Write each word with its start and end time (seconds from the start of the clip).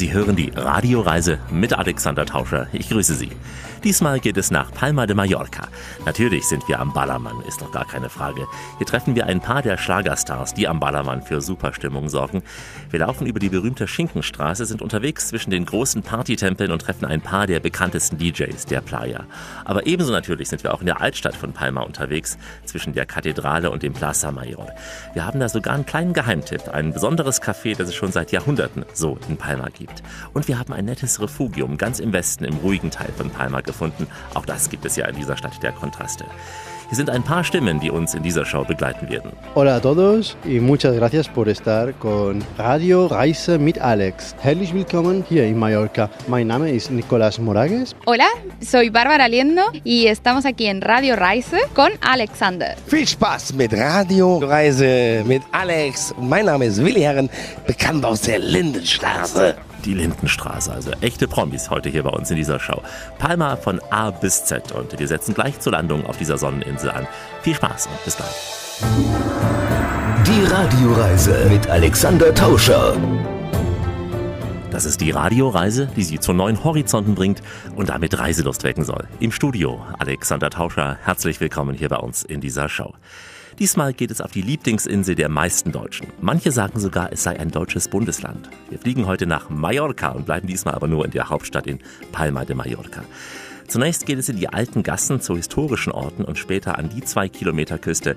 Sie 0.00 0.14
hören 0.14 0.34
die 0.34 0.50
Radioreise 0.56 1.40
mit 1.50 1.74
Alexander 1.74 2.24
Tauscher. 2.24 2.68
Ich 2.72 2.88
grüße 2.88 3.14
Sie. 3.14 3.32
Diesmal 3.84 4.20
geht 4.20 4.36
es 4.36 4.50
nach 4.50 4.72
Palma 4.72 5.06
de 5.06 5.16
Mallorca. 5.16 5.68
Natürlich 6.04 6.46
sind 6.46 6.68
wir 6.68 6.80
am 6.80 6.92
Ballermann, 6.92 7.40
ist 7.48 7.62
doch 7.62 7.72
gar 7.72 7.86
keine 7.86 8.10
Frage. 8.10 8.46
Hier 8.76 8.86
treffen 8.86 9.14
wir 9.14 9.26
ein 9.26 9.40
paar 9.40 9.62
der 9.62 9.78
Schlagerstars, 9.78 10.52
die 10.52 10.68
am 10.68 10.80
Ballermann 10.80 11.22
für 11.22 11.40
Superstimmung 11.40 12.10
sorgen. 12.10 12.42
Wir 12.90 13.00
laufen 13.00 13.26
über 13.26 13.40
die 13.40 13.48
berühmte 13.48 13.88
Schinkenstraße, 13.88 14.66
sind 14.66 14.82
unterwegs 14.82 15.28
zwischen 15.28 15.50
den 15.50 15.64
großen 15.64 16.02
Partytempeln 16.02 16.72
und 16.72 16.82
treffen 16.82 17.06
ein 17.06 17.22
paar 17.22 17.46
der 17.46 17.60
bekanntesten 17.60 18.18
DJs 18.18 18.66
der 18.66 18.82
Playa. 18.82 19.24
Aber 19.64 19.86
ebenso 19.86 20.12
natürlich 20.12 20.50
sind 20.50 20.62
wir 20.62 20.74
auch 20.74 20.80
in 20.80 20.86
der 20.86 21.00
Altstadt 21.00 21.34
von 21.34 21.54
Palma 21.54 21.80
unterwegs, 21.80 22.36
zwischen 22.66 22.92
der 22.92 23.06
Kathedrale 23.06 23.70
und 23.70 23.82
dem 23.82 23.94
Plaza 23.94 24.30
Mayor. 24.30 24.68
Wir 25.14 25.24
haben 25.24 25.40
da 25.40 25.48
sogar 25.48 25.74
einen 25.74 25.86
kleinen 25.86 26.12
Geheimtipp, 26.12 26.68
ein 26.68 26.92
besonderes 26.92 27.40
Café, 27.40 27.76
das 27.76 27.88
es 27.88 27.94
schon 27.94 28.12
seit 28.12 28.30
Jahrhunderten 28.30 28.84
so 28.92 29.18
in 29.28 29.38
Palma 29.38 29.68
gibt. 29.68 29.89
Und 30.32 30.48
wir 30.48 30.58
haben 30.58 30.72
ein 30.72 30.84
nettes 30.84 31.20
Refugium 31.20 31.76
ganz 31.76 32.00
im 32.00 32.12
Westen, 32.12 32.44
im 32.44 32.56
ruhigen 32.56 32.90
Teil 32.90 33.12
von 33.16 33.30
Palma 33.30 33.60
gefunden. 33.60 34.06
Auch 34.34 34.46
das 34.46 34.70
gibt 34.70 34.84
es 34.84 34.96
ja 34.96 35.06
in 35.06 35.16
dieser 35.16 35.36
Stadt 35.36 35.62
der 35.62 35.72
Kontraste. 35.72 36.24
Hier 36.90 36.96
sind 36.96 37.08
ein 37.08 37.22
paar 37.22 37.44
Stimmen, 37.44 37.78
die 37.78 37.88
uns 37.88 38.14
in 38.14 38.24
dieser 38.24 38.44
Show 38.44 38.64
begleiten 38.64 39.08
werden. 39.08 39.30
Hola 39.54 39.76
a 39.76 39.80
todos 39.80 40.36
y 40.44 40.58
muchas 40.58 40.96
gracias 40.96 41.28
por 41.28 41.48
estar 41.48 41.92
con 42.00 42.44
Radio 42.58 43.06
Reise 43.06 43.60
mit 43.60 43.78
Alex. 43.78 44.34
Herzlich 44.42 44.74
willkommen 44.74 45.24
hier 45.28 45.44
in 45.44 45.56
Mallorca. 45.56 46.10
Mein 46.26 46.48
Name 46.48 46.72
ist 46.72 46.90
Nicolás 46.90 47.38
Moragues. 47.38 47.94
Hola, 48.06 48.26
soy 48.60 48.90
Bárbara 48.90 49.28
Liendo 49.28 49.62
y 49.84 50.08
estamos 50.08 50.44
aquí 50.44 50.66
en 50.66 50.80
Radio 50.80 51.14
Reise 51.14 51.58
con 51.74 51.92
Alexander. 52.00 52.74
Viel 52.88 53.06
Spaß 53.06 53.54
mit 53.54 53.72
Radio 53.72 54.38
Reise 54.38 55.22
mit 55.28 55.44
Alex. 55.52 56.12
Mein 56.18 56.46
Name 56.46 56.66
ist 56.66 56.84
Willi 56.84 57.02
Herren, 57.02 57.30
bekannt 57.68 58.04
aus 58.04 58.22
der 58.22 58.40
Lindenstraße. 58.40 59.54
Die 59.84 59.94
Lindenstraße, 59.94 60.72
also 60.72 60.90
echte 61.00 61.26
Promis 61.26 61.70
heute 61.70 61.88
hier 61.88 62.02
bei 62.02 62.10
uns 62.10 62.30
in 62.30 62.36
dieser 62.36 62.60
Show. 62.60 62.82
Palma 63.18 63.56
von 63.56 63.80
A 63.90 64.10
bis 64.10 64.44
Z 64.44 64.72
und 64.72 64.98
wir 64.98 65.08
setzen 65.08 65.34
gleich 65.34 65.58
zur 65.60 65.72
Landung 65.72 66.04
auf 66.04 66.18
dieser 66.18 66.36
Sonneninsel 66.36 66.90
an. 66.90 67.06
Viel 67.42 67.54
Spaß 67.54 67.86
und 67.86 68.04
bis 68.04 68.16
gleich. 68.16 68.28
Die 70.26 70.44
Radioreise 70.44 71.46
mit 71.48 71.66
Alexander 71.68 72.34
Tauscher. 72.34 72.94
Das 74.70 74.84
ist 74.84 75.00
die 75.00 75.10
Radioreise, 75.10 75.88
die 75.96 76.04
Sie 76.04 76.20
zu 76.20 76.32
neuen 76.32 76.62
Horizonten 76.62 77.14
bringt 77.14 77.42
und 77.74 77.88
damit 77.88 78.18
Reiselust 78.18 78.64
wecken 78.64 78.84
soll. 78.84 79.08
Im 79.18 79.32
Studio 79.32 79.84
Alexander 79.98 80.50
Tauscher, 80.50 80.98
herzlich 81.02 81.40
willkommen 81.40 81.74
hier 81.74 81.88
bei 81.88 81.96
uns 81.96 82.22
in 82.22 82.40
dieser 82.40 82.68
Show. 82.68 82.94
Diesmal 83.58 83.92
geht 83.92 84.10
es 84.10 84.20
auf 84.20 84.32
die 84.32 84.42
Lieblingsinsel 84.42 85.14
der 85.14 85.28
meisten 85.28 85.72
Deutschen. 85.72 86.06
Manche 86.20 86.52
sagen 86.52 86.78
sogar, 86.78 87.12
es 87.12 87.22
sei 87.22 87.38
ein 87.38 87.50
deutsches 87.50 87.88
Bundesland. 87.88 88.48
Wir 88.68 88.78
fliegen 88.78 89.06
heute 89.06 89.26
nach 89.26 89.50
Mallorca 89.50 90.10
und 90.10 90.26
bleiben 90.26 90.46
diesmal 90.46 90.74
aber 90.74 90.88
nur 90.88 91.04
in 91.04 91.10
der 91.10 91.28
Hauptstadt 91.28 91.66
in 91.66 91.80
Palma 92.12 92.44
de 92.44 92.56
Mallorca. 92.56 93.02
Zunächst 93.70 94.04
geht 94.04 94.18
es 94.18 94.28
in 94.28 94.36
die 94.36 94.48
alten 94.48 94.82
Gassen 94.82 95.20
zu 95.20 95.36
historischen 95.36 95.92
Orten 95.92 96.24
und 96.24 96.36
später 96.36 96.76
an 96.76 96.88
die 96.88 97.02
zwei 97.02 97.28
Kilometer 97.28 97.78
Küste, 97.78 98.16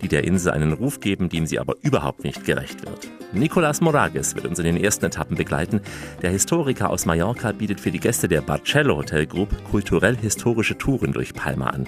die 0.00 0.08
der 0.08 0.24
Insel 0.24 0.52
einen 0.52 0.72
Ruf 0.72 0.98
geben, 1.00 1.28
dem 1.28 1.44
sie 1.44 1.58
aber 1.58 1.74
überhaupt 1.82 2.24
nicht 2.24 2.46
gerecht 2.46 2.86
wird. 2.86 3.10
Nicolas 3.34 3.82
Morages 3.82 4.34
wird 4.34 4.46
uns 4.46 4.58
in 4.58 4.64
den 4.64 4.82
ersten 4.82 5.04
Etappen 5.04 5.36
begleiten. 5.36 5.82
Der 6.22 6.30
Historiker 6.30 6.88
aus 6.88 7.04
Mallorca 7.04 7.52
bietet 7.52 7.82
für 7.82 7.90
die 7.90 8.00
Gäste 8.00 8.28
der 8.28 8.40
Barcello 8.40 8.96
Hotel 8.96 9.26
Group 9.26 9.50
kulturell-historische 9.70 10.78
Touren 10.78 11.12
durch 11.12 11.34
Palma 11.34 11.66
an. 11.66 11.86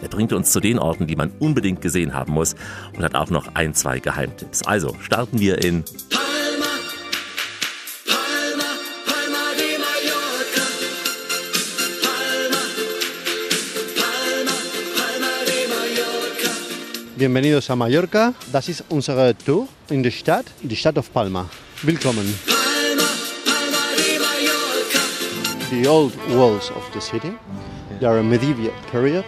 Er 0.00 0.08
bringt 0.08 0.32
uns 0.32 0.52
zu 0.52 0.60
den 0.60 0.78
Orten, 0.78 1.08
die 1.08 1.16
man 1.16 1.32
unbedingt 1.40 1.80
gesehen 1.80 2.14
haben 2.14 2.32
muss 2.32 2.54
und 2.96 3.02
hat 3.02 3.16
auch 3.16 3.30
noch 3.30 3.56
ein, 3.56 3.74
zwei 3.74 3.98
Geheimtipps. 3.98 4.62
Also 4.62 4.96
starten 5.00 5.40
wir 5.40 5.64
in 5.64 5.82
Bienvenidos 17.22 17.70
a 17.70 17.76
Mallorca. 17.76 18.34
Das 18.50 18.68
ist 18.68 18.82
unsere 18.88 19.32
Tour 19.36 19.68
in 19.90 20.02
der 20.02 20.10
Stadt, 20.10 20.46
die 20.60 20.74
Stadt 20.74 20.98
of 20.98 21.12
Palma. 21.12 21.48
Willkommen. 21.84 22.26
Palma, 22.48 23.08
Palma 23.44 23.78
de 23.96 24.18
Mallorca. 24.18 25.70
The 25.70 25.88
old 25.88 26.12
walls 26.36 26.72
of 26.72 26.82
the 26.92 27.00
city. 27.00 27.32
They 28.00 28.08
are 28.08 28.18
a 28.18 28.24
medieval 28.24 28.72
period. 28.90 29.24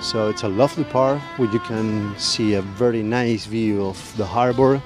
So 0.00 0.30
it's 0.30 0.42
a 0.42 0.48
lovely 0.48 0.84
part 0.84 1.20
where 1.36 1.52
you 1.52 1.60
can 1.68 2.14
see 2.16 2.54
a 2.54 2.62
very 2.62 3.02
nice 3.02 3.44
view 3.44 3.84
of 3.84 3.98
the 4.16 4.24
harbor 4.24 4.80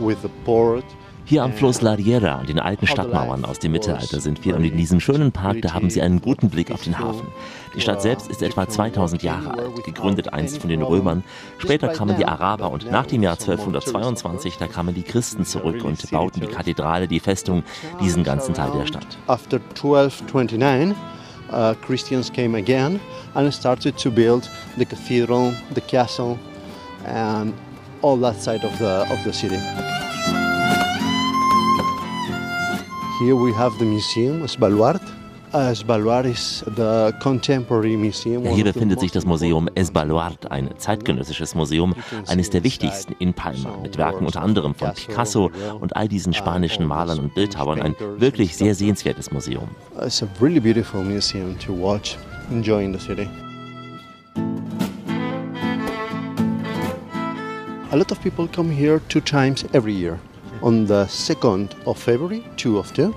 with 0.00 0.20
the 0.22 0.30
port. 0.44 0.84
Hier 1.26 1.42
am 1.42 1.54
Fluss 1.54 1.80
La 1.80 1.92
Riera 1.94 2.34
an 2.40 2.46
den 2.46 2.58
alten 2.58 2.86
Stadtmauern 2.86 3.46
aus 3.46 3.58
dem 3.58 3.72
Mittelalter 3.72 4.20
sind 4.20 4.44
wir 4.44 4.56
und 4.56 4.64
in 4.64 4.76
diesem 4.76 5.00
schönen 5.00 5.32
Park, 5.32 5.62
da 5.62 5.72
haben 5.72 5.88
Sie 5.88 6.02
einen 6.02 6.20
guten 6.20 6.50
Blick 6.50 6.70
auf 6.70 6.82
den 6.82 6.98
Hafen. 6.98 7.28
Die 7.74 7.80
Stadt 7.80 8.02
selbst 8.02 8.28
ist 8.28 8.42
etwa 8.42 8.68
2000 8.68 9.22
Jahre 9.22 9.52
alt, 9.52 9.84
gegründet 9.84 10.34
einst 10.34 10.58
von 10.58 10.68
den 10.68 10.82
Römern. 10.82 11.24
Später 11.56 11.88
kamen 11.88 12.18
die 12.18 12.26
Araber 12.26 12.70
und 12.70 12.90
nach 12.90 13.06
dem 13.06 13.22
Jahr 13.22 13.38
1222, 13.40 14.58
da 14.58 14.66
kamen 14.66 14.94
die 14.94 15.02
Christen 15.02 15.46
zurück 15.46 15.82
und 15.82 16.10
bauten 16.10 16.42
die 16.42 16.46
Kathedrale, 16.46 17.08
die 17.08 17.20
Festung, 17.20 17.62
diesen 18.02 18.22
ganzen 18.22 18.52
Teil 18.52 18.72
der 18.72 18.86
Stadt. 18.86 19.16
After 19.26 19.56
1229, 19.56 20.94
uh, 21.50 21.74
Christians 21.86 22.30
came 22.30 22.54
again 22.54 23.00
and 23.32 23.52
started 23.52 23.96
to 23.96 24.10
build 24.10 24.50
the 24.76 24.84
cathedral, 24.84 25.54
the 25.74 25.80
castle, 25.80 26.38
and 27.06 27.54
all 28.02 28.20
that 28.20 28.38
side 28.42 28.62
of 28.62 28.76
the 28.78 29.10
of 29.10 29.18
the 29.24 29.32
city. 29.32 29.58
Here 33.20 33.36
we 33.36 33.52
have 33.52 33.78
the 33.78 33.84
museum, 33.84 34.44
Svalbard. 34.48 35.00
Uh, 35.52 35.72
Svalbard 35.72 36.26
is 36.26 36.64
the 36.74 37.14
contemporary 37.20 37.96
museum. 37.96 38.44
Ja, 38.44 38.50
hier 38.50 38.64
befindet 38.64 38.98
sich 38.98 39.12
das 39.12 39.24
Museum 39.24 39.68
important 39.68 39.78
Es 39.78 39.92
Baluard, 39.92 40.50
ein 40.50 40.68
zeitgenössisches 40.78 41.54
Museum, 41.54 41.94
eines 42.26 42.50
der 42.50 42.64
wichtigsten 42.64 43.14
in 43.20 43.32
Palma, 43.32 43.76
mit 43.80 43.96
Werken 43.96 44.26
unter 44.26 44.42
anderem 44.42 44.74
von 44.74 44.92
Picasso 44.94 45.52
und 45.80 45.94
all 45.94 46.08
diesen 46.08 46.34
spanischen 46.34 46.86
Malern 46.86 47.20
und 47.20 47.34
Bildhauern. 47.36 47.80
Ein 47.80 47.94
wirklich 48.18 48.56
sehr 48.56 48.74
sehenswertes 48.74 49.30
Museum. 49.30 49.68
It's 50.04 50.20
a 50.24 50.26
really 50.40 50.58
beautiful 50.58 51.04
museum 51.04 51.56
to 51.60 51.72
watch, 51.72 52.16
enjoying 52.50 52.92
the 52.92 52.98
city. 52.98 53.28
A 57.92 57.96
lot 57.96 58.10
of 58.10 58.20
people 58.20 58.48
come 58.48 58.68
here 58.72 59.00
two 59.08 59.20
times 59.20 59.64
every 59.72 59.92
year. 59.92 60.18
On 60.64 60.86
the 60.86 61.04
2nd 61.04 61.74
of 61.86 61.98
February, 61.98 62.42
two 62.56 62.78
of 62.78 62.90
two, 62.94 63.14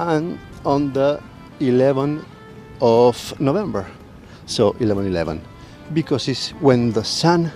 and 0.00 0.36
on 0.64 0.92
the 0.92 1.20
11th 1.60 2.24
of 2.80 3.40
November, 3.40 3.86
so 4.46 4.72
11-11, 4.80 5.40
because 5.94 6.26
it's 6.26 6.50
when 6.60 6.90
the 6.90 7.04
sun 7.04 7.52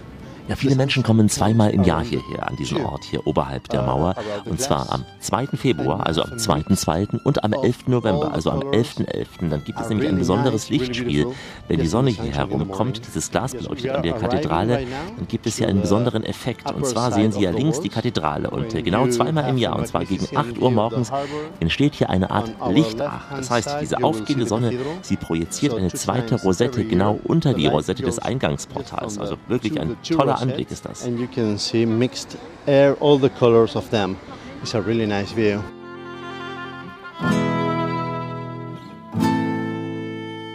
Ja, 0.50 0.56
viele 0.56 0.74
Menschen 0.74 1.04
kommen 1.04 1.28
zweimal 1.28 1.70
im 1.70 1.84
Jahr 1.84 2.02
hierher, 2.02 2.48
an 2.48 2.56
diesen 2.56 2.84
Ort 2.84 3.04
hier 3.04 3.24
oberhalb 3.24 3.68
der 3.68 3.82
Mauer. 3.82 4.16
Und 4.46 4.60
zwar 4.60 4.92
am 4.92 5.04
2. 5.20 5.46
Februar, 5.56 6.04
also 6.04 6.24
am 6.24 6.32
2.2. 6.32 7.22
und 7.22 7.44
am 7.44 7.52
11. 7.52 7.86
November, 7.86 8.32
also 8.32 8.50
am 8.50 8.58
11.11. 8.58 9.48
Dann 9.48 9.62
gibt 9.62 9.78
es 9.78 9.88
nämlich 9.88 10.08
ein 10.08 10.18
besonderes 10.18 10.68
Lichtspiel. 10.68 11.28
Wenn 11.68 11.78
die 11.78 11.86
Sonne 11.86 12.10
hier 12.10 12.32
herumkommt, 12.32 13.00
dieses 13.06 13.30
Glas 13.30 13.54
beleuchtet 13.54 13.92
an 13.92 14.02
der 14.02 14.14
Kathedrale, 14.14 14.88
dann 15.16 15.28
gibt 15.28 15.46
es 15.46 15.58
hier 15.58 15.68
einen 15.68 15.82
besonderen 15.82 16.24
Effekt. 16.24 16.68
Und 16.72 16.84
zwar 16.84 17.12
sehen 17.12 17.30
Sie 17.30 17.42
ja 17.42 17.52
links 17.52 17.80
die 17.80 17.88
Kathedrale. 17.88 18.50
Und 18.50 18.70
genau 18.70 19.06
zweimal 19.06 19.48
im 19.48 19.56
Jahr, 19.56 19.76
und 19.76 19.86
zwar 19.86 20.04
gegen 20.04 20.36
8 20.36 20.58
Uhr 20.58 20.72
morgens, 20.72 21.12
entsteht 21.60 21.94
hier 21.94 22.10
eine 22.10 22.28
Art 22.32 22.50
Lichtach. 22.68 23.36
Das 23.36 23.50
heißt, 23.52 23.76
diese 23.80 24.02
aufgehende 24.02 24.48
Sonne, 24.48 24.72
sie 25.02 25.14
projiziert 25.14 25.74
eine 25.74 25.92
zweite 25.92 26.42
Rosette 26.42 26.84
genau 26.84 27.20
unter 27.22 27.54
die 27.54 27.68
Rosette 27.68 28.02
des 28.02 28.18
Eingangsportals. 28.18 29.16
Also 29.16 29.36
wirklich 29.46 29.80
ein 29.80 29.96
toller 30.02 30.39
Anblick 30.42 30.70
ist 30.70 30.84
das. 30.84 31.04
And 31.04 31.18
you 31.18 31.26
can 31.26 31.58
see 31.58 31.84
mixed 31.86 32.36
air, 32.66 32.96
all 33.00 33.18
the 33.18 33.30
colors 33.30 33.76
of 33.76 33.88
them. 33.90 34.16
It's 34.62 34.74
a 34.74 34.80
really 34.80 35.06
nice 35.06 35.32
view. 35.32 35.62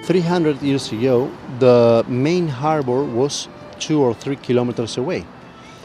Three 0.06 0.22
hundred 0.22 0.62
years 0.62 0.92
ago, 0.92 1.30
the 1.60 2.04
main 2.08 2.48
harbor 2.48 3.04
was 3.04 3.48
two 3.80 4.02
or 4.02 4.14
three 4.14 4.36
kilometers 4.36 4.98
away. 4.98 5.24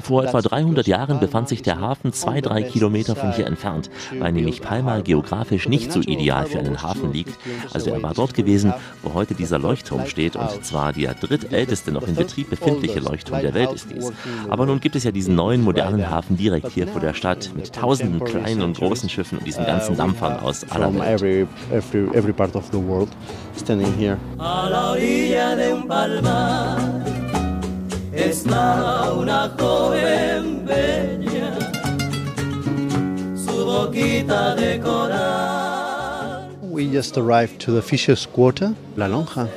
Vor 0.02 0.24
etwa 0.24 0.40
300 0.40 0.86
Jahren 0.86 1.20
befand 1.20 1.48
sich 1.48 1.62
der 1.62 1.80
Hafen 1.80 2.12
zwei, 2.12 2.40
drei 2.40 2.62
Kilometer 2.62 3.16
von 3.16 3.32
hier 3.32 3.46
entfernt, 3.46 3.90
weil 4.18 4.32
nämlich 4.32 4.62
Palma 4.62 5.00
geografisch 5.00 5.68
nicht 5.68 5.92
so 5.92 6.00
ideal 6.00 6.46
für 6.46 6.58
einen 6.58 6.82
Hafen 6.82 7.12
liegt. 7.12 7.38
Also 7.72 7.90
er 7.90 8.02
war 8.02 8.14
dort 8.14 8.34
gewesen, 8.34 8.72
wo 9.02 9.14
heute 9.14 9.34
dieser 9.34 9.58
Leuchtturm 9.58 10.06
steht 10.06 10.36
und 10.36 10.64
zwar 10.64 10.92
der 10.92 11.14
drittälteste 11.14 11.92
noch 11.92 12.06
in 12.06 12.14
Betrieb 12.14 12.50
befindliche 12.50 13.00
Leuchtturm 13.00 13.40
der 13.40 13.54
Welt 13.54 13.72
ist 13.72 13.88
dies. 13.90 14.12
Aber 14.48 14.66
nun 14.66 14.80
gibt 14.80 14.96
es 14.96 15.04
ja 15.04 15.10
diesen 15.10 15.34
neuen 15.34 15.62
modernen 15.62 16.10
Hafen 16.10 16.36
direkt 16.36 16.68
hier 16.72 16.86
vor 16.86 17.00
der 17.00 17.14
Stadt 17.14 17.50
mit 17.54 17.72
tausenden 17.72 18.24
kleinen 18.24 18.62
und 18.62 18.76
großen 18.76 19.08
Schiffen 19.08 19.38
und 19.38 19.46
diesen 19.46 19.64
ganzen 19.66 19.96
Dampfern 19.96 20.40
aus 20.40 20.64
aller 20.70 20.92
Welt. 20.94 21.48
A 24.38 24.68
la 24.68 24.90
orilla 24.90 25.54
de 25.54 25.72
un 25.72 25.86
palmar 25.86 27.39
una 28.12 29.48
joven 29.56 30.64
bella, 30.64 31.58
su 33.36 33.64
boquita 33.64 34.54
de 34.56 34.80
coral. 34.80 36.56
We 36.62 36.90
just 36.90 37.16
arrived 37.16 37.60
to 37.60 37.72
the 37.72 37.82
Fishers 37.82 38.26
Quarter, 38.26 38.74
La 38.96 39.06
Lonja. 39.06 39.48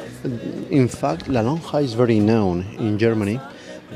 In 0.70 0.88
fact, 0.88 1.28
La 1.28 1.42
Lonja 1.42 1.82
is 1.82 1.94
very 1.94 2.20
known 2.20 2.64
in 2.78 2.98
Germany, 2.98 3.40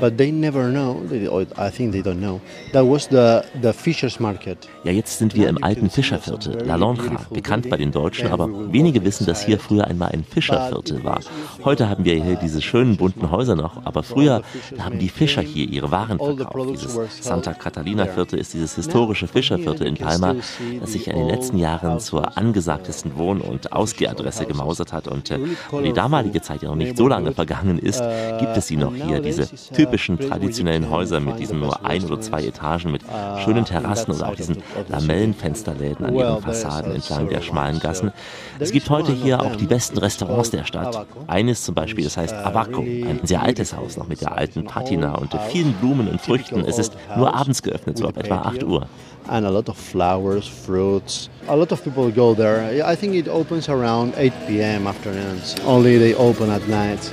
but 0.00 0.16
they 0.16 0.30
never 0.32 0.70
know, 0.70 1.00
they- 1.08 1.28
or 1.28 1.42
I 1.58 1.70
think 1.70 1.92
they 1.92 2.00
don't 2.02 2.18
know, 2.20 2.40
that 2.72 2.84
was 2.84 3.08
the, 3.08 3.40
the 3.62 3.72
Fishers 3.72 4.20
Market. 4.20 4.68
Ja, 4.84 4.92
jetzt 4.92 5.18
sind 5.18 5.34
wir 5.34 5.48
im 5.48 5.62
alten 5.62 5.90
Fischerviertel, 5.90 6.64
La 6.66 6.76
Lonja, 6.76 7.02
bekannt 7.30 7.68
bei 7.68 7.76
den 7.76 7.90
Deutschen, 7.92 8.28
aber 8.28 8.48
wenige 8.72 9.04
wissen, 9.04 9.26
dass 9.26 9.44
hier 9.44 9.58
früher 9.58 9.86
einmal 9.86 10.10
ein 10.12 10.24
Fischerviertel 10.24 11.02
war. 11.04 11.20
Heute 11.64 11.88
haben 11.88 12.04
wir 12.04 12.14
hier 12.22 12.36
diese 12.36 12.62
schönen 12.62 12.96
bunten 12.96 13.30
Häuser 13.30 13.56
noch, 13.56 13.84
aber 13.84 14.02
früher 14.02 14.42
haben 14.78 14.98
die 14.98 15.08
Fischer 15.08 15.42
hier 15.42 15.68
ihre 15.68 15.90
Waren 15.90 16.18
verkauft. 16.18 16.70
Dieses 16.72 16.98
Santa 17.20 17.52
Catalina 17.54 18.06
Viertel 18.06 18.38
ist 18.38 18.54
dieses 18.54 18.74
historische 18.76 19.26
Fischerviertel 19.26 19.86
in 19.86 19.96
Palma, 19.96 20.36
das 20.80 20.92
sich 20.92 21.08
in 21.08 21.16
den 21.16 21.28
letzten 21.28 21.58
Jahren 21.58 21.98
zur 22.00 22.36
angesagtesten 22.38 23.16
Wohn- 23.16 23.40
und 23.40 23.72
Ausgehadresse 23.72 24.46
gemausert 24.46 24.92
hat. 24.92 25.08
Und 25.08 25.30
weil 25.70 25.82
die 25.82 25.92
damalige 25.92 26.40
Zeit 26.40 26.62
ja 26.62 26.68
noch 26.68 26.76
nicht 26.76 26.96
so 26.96 27.08
lange 27.08 27.32
vergangen 27.32 27.78
ist, 27.78 28.02
gibt 28.38 28.56
es 28.56 28.68
sie 28.68 28.76
noch 28.76 28.94
hier, 28.94 29.20
diese 29.20 29.48
typischen 29.72 29.87
traditionellen 29.90 30.90
Häuser 30.90 31.20
mit 31.20 31.38
diesen 31.38 31.60
nur 31.60 31.84
ein 31.84 32.04
oder 32.04 32.20
zwei 32.20 32.44
Etagen, 32.44 32.92
mit 32.92 33.02
schönen 33.44 33.64
Terrassen 33.64 34.12
und 34.12 34.22
auch 34.22 34.34
diesen 34.34 34.58
Lamellenfensterläden 34.88 36.06
an 36.06 36.14
ihren 36.14 36.42
Fassaden 36.42 36.94
entlang 36.94 37.28
der 37.28 37.40
schmalen 37.40 37.80
Gassen. 37.80 38.12
Es 38.58 38.72
gibt 38.72 38.90
heute 38.90 39.12
hier 39.12 39.40
auch 39.40 39.56
die 39.56 39.66
besten 39.66 39.98
Restaurants 39.98 40.50
der 40.50 40.64
Stadt. 40.64 41.06
Eines 41.26 41.62
zum 41.62 41.74
Beispiel, 41.74 42.04
das 42.04 42.16
heißt 42.16 42.34
Abaco, 42.34 42.80
ein 42.82 43.20
sehr 43.22 43.42
altes 43.42 43.76
Haus 43.76 43.96
noch 43.96 44.08
mit 44.08 44.20
der 44.20 44.36
alten 44.36 44.64
Patina 44.64 45.14
und 45.14 45.30
vielen 45.50 45.72
Blumen 45.74 46.08
und 46.08 46.20
Früchten. 46.20 46.64
Es 46.64 46.78
ist 46.78 46.96
nur 47.16 47.34
abends 47.34 47.62
geöffnet, 47.62 47.98
so 47.98 48.08
ab 48.08 48.16
etwa 48.16 48.42
8 48.42 48.64
Uhr. 48.64 48.86
And 49.28 49.44
a 49.44 49.50
lot 49.50 49.68
of 49.68 49.76
flowers, 49.76 50.46
fruits. 50.46 51.28
A 51.48 51.54
lot 51.54 51.70
of 51.70 51.84
people 51.84 52.10
go 52.10 52.34
there. 52.34 52.82
I 52.82 52.96
think 52.96 53.14
it 53.14 53.28
opens 53.28 53.68
around 53.68 54.14
8 54.16 54.32
p.m. 54.46 54.86
afternoons. 54.86 55.54
Only 55.66 55.98
they 55.98 56.14
open 56.14 56.50
at 56.50 56.66
night. 56.66 57.12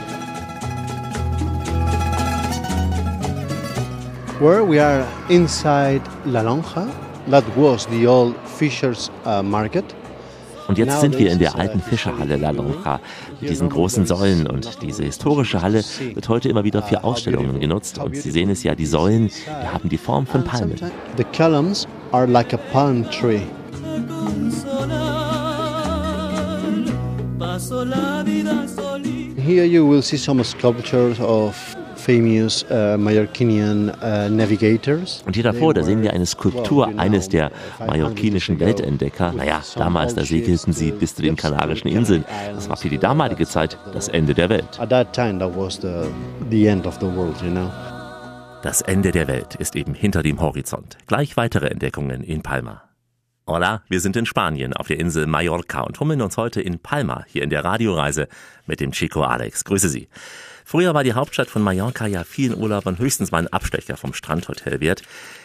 Where 4.39 4.65
we 4.65 4.79
are 4.79 5.07
inside 5.29 6.01
La 6.25 6.41
Lonja, 6.41 6.91
that 7.29 7.45
was 7.55 7.87
the 7.87 8.05
old 8.05 8.35
Fishers 8.45 9.09
uh, 9.23 9.41
Market. 9.41 9.85
Und 10.67 10.77
jetzt 10.77 10.99
sind 10.99 11.17
wir 11.17 11.31
in 11.31 11.39
der 11.39 11.55
alten 11.55 11.79
Fischerhalle 11.79 12.35
La 12.35 12.49
Lonja 12.49 12.99
mit 13.39 13.49
diesen 13.49 13.69
großen 13.69 14.05
Säulen 14.05 14.45
und 14.47 14.81
diese 14.81 15.03
historische 15.03 15.61
Halle 15.61 15.83
wird 16.13 16.27
heute 16.27 16.49
immer 16.49 16.65
wieder 16.65 16.81
für 16.83 17.05
Ausstellungen 17.05 17.61
genutzt 17.61 17.97
und 17.97 18.13
Sie 18.17 18.29
sehen 18.29 18.49
es 18.49 18.63
ja, 18.63 18.75
die 18.75 18.85
Säulen, 18.85 19.27
die 19.29 19.67
haben 19.67 19.87
die 19.87 19.97
Form 19.97 20.27
von 20.27 20.43
Palmen. 20.43 20.75
The 21.15 21.23
columns 21.37 21.87
are 22.11 22.27
like 22.27 22.53
a 22.53 22.59
palm 22.73 23.09
tree. 23.09 23.41
Here 29.37 29.65
you 29.65 29.87
will 29.87 30.01
see 30.01 30.17
some 30.17 30.43
sculptures 30.43 31.19
of 31.21 31.74
famous 32.05 32.63
uh, 32.69 32.97
Mallorquinian 32.97 33.89
uh, 33.89 34.29
navigators. 34.29 35.23
Und 35.25 35.35
hier 35.35 35.43
davor, 35.43 35.73
da 35.73 35.83
sehen 35.83 36.03
wir 36.03 36.13
eine 36.13 36.25
Skulptur 36.25 36.87
eines 36.97 37.29
der 37.29 37.51
mallorquinischen 37.79 38.59
Weltentdecker. 38.59 39.33
Naja, 39.33 39.61
damals, 39.75 40.13
da 40.13 40.23
segelten 40.23 40.71
sie 40.71 40.91
bis 40.91 41.15
zu 41.15 41.23
den 41.23 41.35
Kanarischen 41.35 41.87
Inseln. 41.87 42.23
Das 42.53 42.69
war 42.69 42.77
für 42.77 42.89
die 42.89 42.99
damalige 42.99 43.47
Zeit 43.47 43.77
das 43.91 44.07
Ende 44.07 44.35
der 44.35 44.49
Welt. 44.49 44.79
At 44.79 44.89
that 44.89 45.13
time, 45.13 45.39
that 45.39 45.55
was 45.55 45.79
the, 45.81 46.07
the 46.51 46.67
end 46.67 46.85
of 46.85 46.95
the 46.99 47.07
world, 47.07 47.41
you 47.41 47.49
know. 47.49 47.69
Das 48.61 48.81
Ende 48.81 49.11
der 49.11 49.27
Welt 49.27 49.55
ist 49.55 49.75
eben 49.75 49.93
hinter 49.93 50.23
dem 50.23 50.41
Horizont. 50.41 50.97
Gleich 51.07 51.37
weitere 51.37 51.67
Entdeckungen 51.67 52.23
in 52.23 52.41
Palma. 52.41 52.83
Hola, 53.47 53.83
wir 53.89 53.99
sind 53.99 54.15
in 54.15 54.25
Spanien 54.25 54.73
auf 54.73 54.87
der 54.87 54.99
Insel 54.99 55.27
Mallorca 55.27 55.81
und 55.81 55.95
tummeln 55.95 56.21
uns 56.21 56.35
heute 56.35 56.61
in 56.61 56.79
Palma, 56.79 57.25
hier 57.27 57.43
in 57.43 57.51
der 57.51 57.63
Radioreise 57.63 58.27
mit 58.65 58.79
dem 58.79 58.91
Chico 58.91 59.21
Alex. 59.21 59.65
Grüße 59.65 59.89
Sie. 59.89 60.07
Früher 60.67 60.95
war 60.95 61.03
die 61.03 61.13
Hauptstadt 61.13 61.51
von 61.51 61.61
Mallorca 61.61 62.07
ja 62.07 62.23
vielen 62.23 62.57
Urlaubern 62.57 62.97
höchstens 62.97 63.31
mal 63.31 63.37
ein 63.37 63.53
Abstecher 63.53 63.97
vom 63.97 64.15
Strandhotel 64.15 64.79
wert. 64.79 65.03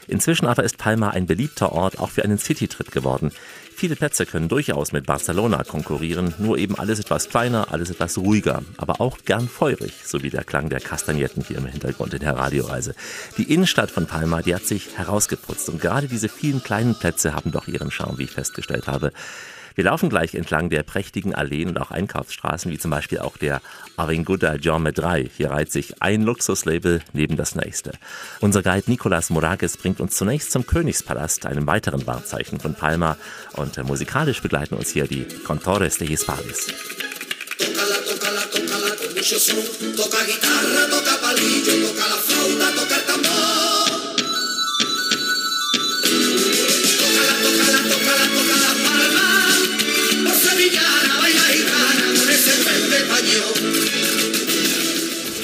Inzwischen 0.09 0.47
aber 0.47 0.65
ist 0.65 0.79
Palma 0.79 1.11
ein 1.11 1.27
beliebter 1.27 1.73
Ort 1.73 1.99
auch 1.99 2.09
für 2.09 2.25
einen 2.25 2.39
Citytrip 2.39 2.91
geworden. 2.91 3.31
Viele 3.77 3.97
Plätze 3.97 4.25
können 4.25 4.49
durchaus 4.49 4.93
mit 4.93 5.07
Barcelona 5.07 5.63
konkurrieren, 5.65 6.35
nur 6.39 6.57
eben 6.59 6.75
alles 6.79 7.01
etwas 7.01 7.29
kleiner, 7.29 7.71
alles 7.71 7.91
etwas 7.91 8.17
ruhiger, 8.19 8.63
aber 8.79 9.01
auch 9.01 9.19
gern 9.25 9.49
feurig, 9.49 9.93
so 10.05 10.23
wie 10.23 10.31
der 10.31 10.45
Klang 10.45 10.71
der 10.71 10.81
Kastagnetten 10.81 11.45
hier 11.45 11.59
im 11.59 11.67
Hintergrund 11.67 12.15
in 12.15 12.21
der 12.21 12.37
Radioreise. 12.37 12.95
Die 13.37 13.53
Innenstadt 13.53 13.91
von 13.91 14.07
Palma, 14.07 14.43
die 14.43 14.55
hat 14.55 14.65
sich 14.67 14.99
herausgeputzt 14.99 15.69
und 15.69 15.81
gerade 15.81 16.09
diese 16.09 16.31
vielen 16.31 16.63
kleinen 16.63 16.95
Plätze 16.95 17.35
haben 17.35 17.53
doch 17.53 17.69
ihren 17.69 17.91
Charme, 17.91 18.19
wie 18.19 18.25
ich 18.25 18.33
festgestellt 18.33 18.87
habe. 18.87 19.13
Wir 19.81 19.87
laufen 19.87 20.11
gleich 20.11 20.35
entlang 20.35 20.69
der 20.69 20.83
prächtigen 20.83 21.35
Alleen 21.35 21.69
und 21.69 21.81
auch 21.81 21.91
Einkaufsstraßen, 21.91 22.71
wie 22.71 22.77
zum 22.77 22.91
Beispiel 22.91 23.21
auch 23.21 23.39
der 23.39 23.63
Avinguda 23.97 24.57
Jaume 24.57 24.93
3. 24.93 25.31
Hier 25.35 25.51
reiht 25.51 25.73
sich 25.73 26.03
ein 26.03 26.21
Luxuslabel 26.21 27.01
neben 27.15 27.39
das 27.39 27.55
nächste. 27.55 27.93
Unser 28.41 28.63
Guide 28.63 28.91
Nicolas 28.91 29.31
Morages 29.31 29.79
bringt 29.79 30.01
uns 30.01 30.17
zunächst 30.17 30.53
zum 30.53 30.67
Königspalast, 30.67 31.47
einem 31.47 31.67
weiteren 31.67 32.07
Wahrzeichen 32.07 32.61
von 32.61 32.75
Palma. 32.75 33.17
Und 33.55 33.79
äh, 33.79 33.83
musikalisch 33.83 34.43
begleiten 34.43 34.75
uns 34.75 34.91
hier 34.91 35.07
die 35.07 35.25
Contores 35.47 35.97
de 35.97 36.09
Hispalis. 36.09 36.67
Tócala, 37.57 37.97
tócala, 38.05 38.43
tócala 38.53 38.97
con 38.97 39.15
mucho 39.15 39.39
son. 39.39 39.57
Toca 39.97 40.19
guitarra, 40.27 40.91
toca 40.91 41.17
palillo, 41.23 41.89
toca 41.89 42.07
la 42.07 42.17
flauta, 42.17 42.67
toca 42.77 43.00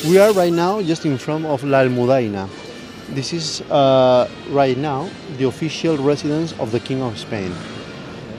We 0.08 0.19
are 0.19 0.32
right 0.35 0.53
now 0.53 0.81
just 0.82 1.05
in 1.05 1.19
front 1.19 1.47
of 1.47 1.64
La 1.64 1.81
Almudaina. 1.81 2.49
This 3.08 3.32
is 3.32 3.61
uh, 3.62 4.31
right 4.50 4.79
now 4.79 5.11
the 5.37 5.49
official 5.49 5.97
residence 5.97 6.53
of 6.61 6.70
the 6.70 6.79
King 6.79 7.03
of 7.03 7.19
Spain. 7.19 7.50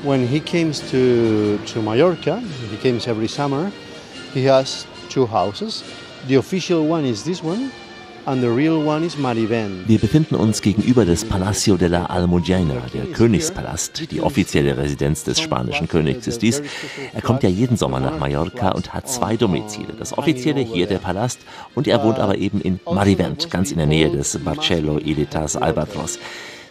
When 0.01 0.25
he 0.25 0.39
comes 0.39 0.79
to, 0.91 1.57
to 1.57 1.81
Mallorca, 1.81 2.39
he 2.39 2.77
comes 2.77 3.05
every 3.05 3.27
summer, 3.27 3.69
he 4.33 4.45
has 4.45 4.87
two 5.09 5.25
houses. 5.25 5.83
The 6.27 6.35
official 6.35 6.87
one 6.87 7.03
is 7.03 7.25
this 7.25 7.43
one, 7.43 7.73
Wir 8.27 9.99
befinden 9.99 10.35
uns 10.35 10.61
gegenüber 10.61 11.05
des 11.05 11.23
Palacio 11.23 11.77
de 11.77 11.87
la 11.87 12.07
Almudena, 12.07 12.81
der 12.93 13.05
Königspalast, 13.05 14.11
die 14.11 14.19
offizielle 14.19 14.75
Residenz 14.75 15.23
des 15.23 15.39
spanischen 15.39 15.87
Königs 15.87 16.27
ist 16.27 16.41
dies. 16.41 16.61
Er 17.13 17.21
kommt 17.21 17.43
ja 17.43 17.49
jeden 17.49 17.77
Sommer 17.77 18.01
nach 18.01 18.19
Mallorca 18.19 18.71
und 18.71 18.93
hat 18.93 19.07
zwei 19.07 19.37
Domizile. 19.37 19.93
Das 19.97 20.17
offizielle 20.17 20.59
hier 20.59 20.87
der 20.87 20.97
Palast 20.97 21.39
und 21.73 21.87
er 21.87 22.03
wohnt 22.03 22.19
aber 22.19 22.37
eben 22.37 22.59
in 22.59 22.81
Marivent, 22.83 23.49
ganz 23.49 23.71
in 23.71 23.77
der 23.77 23.87
Nähe 23.87 24.11
des 24.11 24.37
Barcello 24.43 24.97
Ilitas 24.97 25.55
Albatros. 25.55 26.19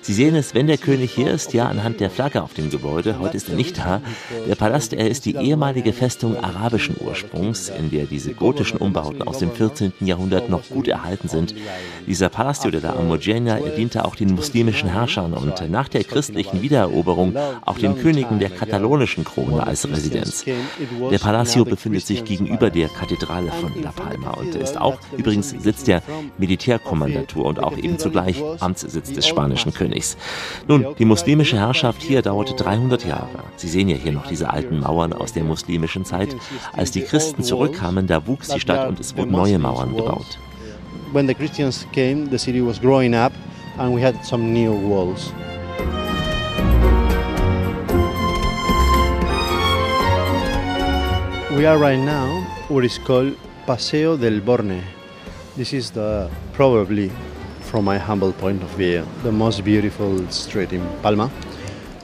Sie 0.07 0.13
sehen 0.13 0.37
es, 0.37 0.55
wenn 0.55 0.69
der 0.69 0.79
König 0.79 1.11
hier 1.11 1.33
ist, 1.33 1.53
ja 1.53 1.67
anhand 1.67 1.99
der 1.99 2.11
Flagge 2.11 2.41
auf 2.45 2.55
dem 2.55 2.71
Gebäude, 2.71 3.19
heute 3.19 3.37
ist 3.37 3.49
er 3.49 3.57
nicht 3.57 3.77
da. 3.77 4.01
Der 4.47 4.55
Palast, 4.55 4.93
er 4.93 5.11
ist 5.11 5.25
die 5.25 5.35
ehemalige 5.35 5.93
Festung 5.93 6.37
arabischen 6.37 6.95
Ursprungs, 7.01 7.71
in 7.71 7.91
der 7.91 8.05
diese 8.05 8.33
gotischen 8.33 8.79
Umbauten 8.79 9.23
aus 9.23 9.39
dem 9.39 9.51
14. 9.51 9.93
Jahrhundert 9.99 10.49
noch 10.49 10.69
gut 10.69 10.87
erhalten 10.87 11.27
sind. 11.27 11.57
Dieser 12.07 12.29
Palacio 12.29 12.71
de 12.71 12.83
la 12.83 12.93
Almudena, 12.93 13.59
er 13.59 13.71
diente 13.71 14.05
auch 14.05 14.15
den 14.15 14.33
muslimischen 14.33 14.89
Herrschern 14.89 15.35
und 15.35 15.69
nach 15.73 15.89
der 15.89 16.05
christlichen 16.05 16.63
Wiedereroberung 16.63 17.35
auch 17.65 17.79
den 17.79 17.99
Königen 17.99 18.39
der 18.39 18.51
katalonischen 18.51 19.25
Krone 19.25 19.67
als 19.67 19.89
Residenz. 19.89 20.45
Der 20.45 21.19
Palacio 21.19 21.65
befindet 21.65 22.07
sich 22.07 22.25
gegenüber 22.25 22.71
der 22.71 22.91
Kathedrale 22.91 23.51
von 23.51 23.83
La 23.83 23.91
Palma 23.91 24.35
und 24.35 24.55
ist 24.55 24.81
auch 24.81 24.99
übrigens 25.17 25.51
Sitz 25.51 25.83
der 25.83 26.01
Militärkommandatur 26.39 27.45
und 27.45 27.59
auch 27.61 27.77
eben 27.77 27.99
zugleich 27.99 28.41
Amtssitz 28.61 29.11
des 29.11 29.27
spanischen 29.27 29.75
Königs. 29.75 29.96
Nun, 30.69 30.87
die 30.99 31.05
muslimische 31.05 31.59
Herrschaft 31.59 32.03
hier 32.03 32.23
dauerte 32.23 32.55
300 32.55 33.05
Jahre. 33.05 33.45
Sie 33.57 33.69
sehen 33.69 33.89
ja 33.89 33.97
hier 33.97 34.13
noch 34.13 34.27
diese 34.27 34.51
alten 34.51 34.81
Mauern 34.81 35.13
aus 35.13 35.33
der 35.33 35.45
muslimischen 35.45 36.05
Zeit. 36.05 36.37
Als 36.73 36.91
die 36.91 37.03
Christen 37.03 37.43
zurückkamen, 37.43 38.07
da 38.07 38.27
wuchs 38.27 38.49
die 38.49 38.61
Stadt 38.61 38.89
und 38.89 39.01
es 39.01 39.17
wurden 39.17 39.33
neue 39.33 39.59
Mauern 39.59 39.97
gebaut. 39.97 40.39
when 41.13 41.27
the 41.27 41.35
Christians 41.35 41.87
came, 41.93 42.27
the 42.27 42.39
city 42.39 42.61
was 42.61 42.79
growing 42.79 43.15
up 43.15 43.33
and 43.79 43.95
we 43.95 44.01
had 44.01 44.25
some 44.25 44.53
new 44.53 44.73
walls. 44.73 45.33
We 51.57 51.65
are 51.65 51.79
right 51.79 51.99
now 51.99 52.45
what 52.69 52.85
is 52.85 52.99
called 52.99 53.37
Paseo 53.67 54.17
del 54.17 54.41
Borne. 54.41 54.83
This 55.57 55.73
is 55.73 55.91
the 55.91 56.31
probably, 56.53 57.11
from 57.67 57.85
my 57.85 57.99
humble 57.99 58.33
point 58.33 58.63
of 58.63 58.71
view, 58.71 59.05
the 59.23 59.33
most 59.33 59.65
beautiful 59.65 60.27
street 60.31 60.73
in 60.73 60.83
Palma. 61.03 61.31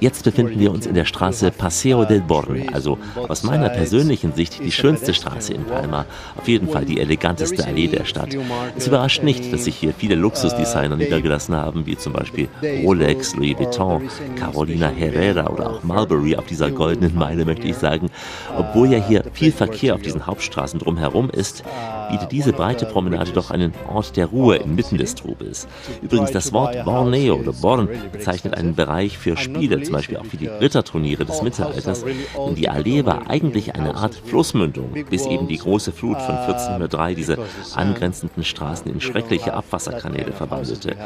Jetzt 0.03 0.25
befinden 0.25 0.59
wir 0.59 0.73
uns 0.73 0.85
in 0.85 0.95
der 0.95 1.05
Straße 1.05 1.53
Paseo 1.53 2.05
del 2.05 2.23
Borne, 2.23 2.67
also 2.73 2.99
aus 3.29 3.45
meiner 3.45 3.69
persönlichen 3.69 4.33
Sicht 4.33 4.59
die 4.59 4.73
schönste 4.73 5.15
Straße 5.15 5.55
in 5.55 5.63
Palma, 5.63 6.07
auf 6.37 6.49
jeden 6.49 6.69
Fall 6.69 6.85
die 6.85 6.99
eleganteste 6.99 7.65
Allee 7.65 7.87
der 7.87 8.05
Stadt. 8.05 8.37
Es 8.77 8.89
überrascht 8.89 9.23
nicht, 9.23 9.53
dass 9.53 9.63
sich 9.63 9.77
hier 9.77 9.95
viele 9.97 10.17
Luxusdesigner 10.17 10.97
niedergelassen 10.97 11.55
haben, 11.55 11.87
wie 11.87 11.97
zum 11.97 12.15
Beispiel 12.15 12.49
Rolex, 12.83 13.37
Louis 13.37 13.57
Vuitton, 13.57 14.09
Carolina 14.35 14.89
Herrera 14.89 15.49
oder 15.49 15.71
auch 15.71 15.85
Marbury 15.85 16.35
auf 16.35 16.47
dieser 16.47 16.73
goldenen 16.73 17.15
Meile, 17.15 17.45
möchte 17.45 17.69
ich 17.69 17.77
sagen. 17.77 18.11
Obwohl 18.59 18.91
ja 18.91 18.99
hier 18.99 19.23
viel 19.33 19.53
Verkehr 19.53 19.95
auf 19.95 20.03
diesen 20.03 20.27
Hauptstraßen 20.27 20.81
drumherum 20.81 21.31
ist, 21.31 21.63
bietet 22.11 22.33
diese 22.33 22.53
breite 22.53 22.87
Promenade 22.87 23.31
doch 23.31 23.53
einen 23.53 23.73
Ort 23.89 24.17
der 24.17 24.27
Ruhe 24.27 24.57
inmitten 24.57 24.99
des 24.99 25.15
Trubels. 25.15 25.69
Übrigens, 26.03 26.33
das 26.33 26.53
Wort 26.53 26.85
Borneo 26.85 27.37
oder 27.37 27.53
Born 27.53 27.89
bezeichnet 28.11 28.55
einen 28.55 28.75
Bereich 28.75 29.17
für 29.17 29.37
Spiele, 29.37 29.81
zum 29.93 29.99
Beispiel 29.99 30.17
auch 30.17 30.25
für 30.25 30.39
die 30.39 30.47
Ritterturniere 30.47 31.27
des 31.27 31.43
Mittelalters, 31.43 32.05
denn 32.05 32.55
die 32.55 32.69
Allee 32.69 33.05
war 33.05 33.29
eigentlich 33.29 33.75
eine 33.75 33.95
Art 33.95 34.15
Flussmündung, 34.15 34.95
bis 35.11 35.27
eben 35.27 35.49
die 35.49 35.59
große 35.59 35.93
Flut 35.93 36.19
von 36.23 36.35
1403 36.35 37.15
diese 37.15 37.39
angrenzenden 37.75 38.43
Straßen 38.43 38.91
in 38.91 39.03
schreckliche 39.03 39.53
Abwasserkanäle 39.53 40.33
verwandelte. 40.33 40.97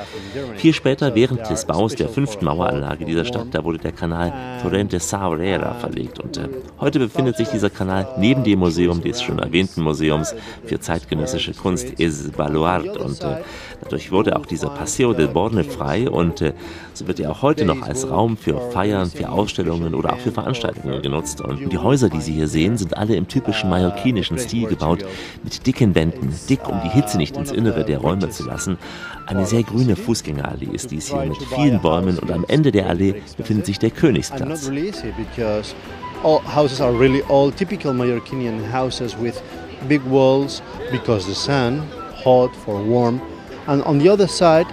Viel 0.56 0.72
später, 0.72 1.16
während 1.16 1.50
des 1.50 1.64
Baus 1.64 1.96
der 1.96 2.08
fünften 2.08 2.44
Maueranlage 2.44 3.04
dieser 3.04 3.24
Stadt, 3.24 3.48
da 3.50 3.64
wurde 3.64 3.78
der 3.78 3.92
Kanal 3.92 4.32
Torrente 4.62 5.00
Saurera 5.00 5.74
verlegt. 5.74 6.20
Und 6.20 6.36
äh, 6.36 6.48
heute 6.78 7.00
befindet 7.00 7.36
sich 7.36 7.48
dieser 7.48 7.70
Kanal 7.70 8.06
neben 8.18 8.44
dem 8.44 8.60
Museum 8.60 9.02
des 9.02 9.20
schon 9.20 9.40
erwähnten 9.40 9.82
Museums 9.82 10.34
für 10.64 10.78
zeitgenössische 10.78 11.54
Kunst 11.54 11.98
Es 11.98 12.30
Baluard. 12.30 12.96
Und 12.98 13.20
äh, 13.22 13.42
dadurch 13.82 14.12
wurde 14.12 14.36
auch 14.36 14.46
dieser 14.46 14.70
Paseo 14.70 15.12
del 15.12 15.28
Borne 15.28 15.64
frei. 15.64 16.08
Und 16.08 16.40
äh, 16.40 16.52
so 16.94 17.06
wird 17.08 17.20
er 17.20 17.32
auch 17.32 17.42
heute 17.42 17.64
noch 17.64 17.82
als 17.82 18.08
Raum 18.08 18.36
für 18.36 18.56
Feiern, 18.72 19.10
für 19.10 19.30
Ausstellungen 19.30 19.94
oder 19.94 20.12
auch 20.12 20.18
für 20.18 20.32
Veranstaltungen 20.32 21.02
genutzt. 21.02 21.40
Und 21.40 21.72
die 21.72 21.78
Häuser, 21.78 22.08
die 22.08 22.20
Sie 22.20 22.32
hier 22.32 22.48
sehen, 22.48 22.76
sind 22.76 22.96
alle 22.96 23.16
im 23.16 23.28
typischen 23.28 23.70
mallorquinischen 23.70 24.38
Stil 24.38 24.68
gebaut, 24.68 25.04
mit 25.42 25.66
dicken 25.66 25.94
Wänden, 25.94 26.34
dick, 26.48 26.68
um 26.68 26.80
die 26.84 26.90
Hitze 26.90 27.16
nicht 27.16 27.36
ins 27.36 27.52
Innere 27.52 27.84
der 27.84 27.98
Räume 27.98 28.30
zu 28.30 28.44
lassen. 28.44 28.78
Eine 29.26 29.46
sehr 29.46 29.62
grüne 29.62 29.96
Fußgängerallee 29.96 30.68
ist 30.72 30.90
dies 30.90 31.08
hier 31.08 31.24
mit 31.26 31.38
vielen 31.54 31.80
Bäumen 31.80 32.18
und 32.18 32.30
am 32.30 32.44
Ende 32.48 32.72
der 32.72 32.88
Allee 32.88 33.22
befindet 33.36 33.66
sich 33.66 33.78
der 33.78 33.90
Königsplatz. 33.90 34.68
all 36.22 36.40
houses 36.40 36.80
are 36.80 36.92
really 36.92 37.22
all 37.22 37.52
typical 37.52 37.92
Mallorquinian 37.92 38.64
houses 38.64 39.16
with 39.16 39.40
big 39.86 40.02
walls 40.04 40.62
because 40.90 41.26
the 41.26 41.34
sun, 41.34 41.86
hot 42.24 42.54
for 42.56 42.82
warm. 42.82 43.20
And 43.66 43.82
on 43.84 43.98
the 43.98 44.08
other 44.08 44.26
side, 44.26 44.66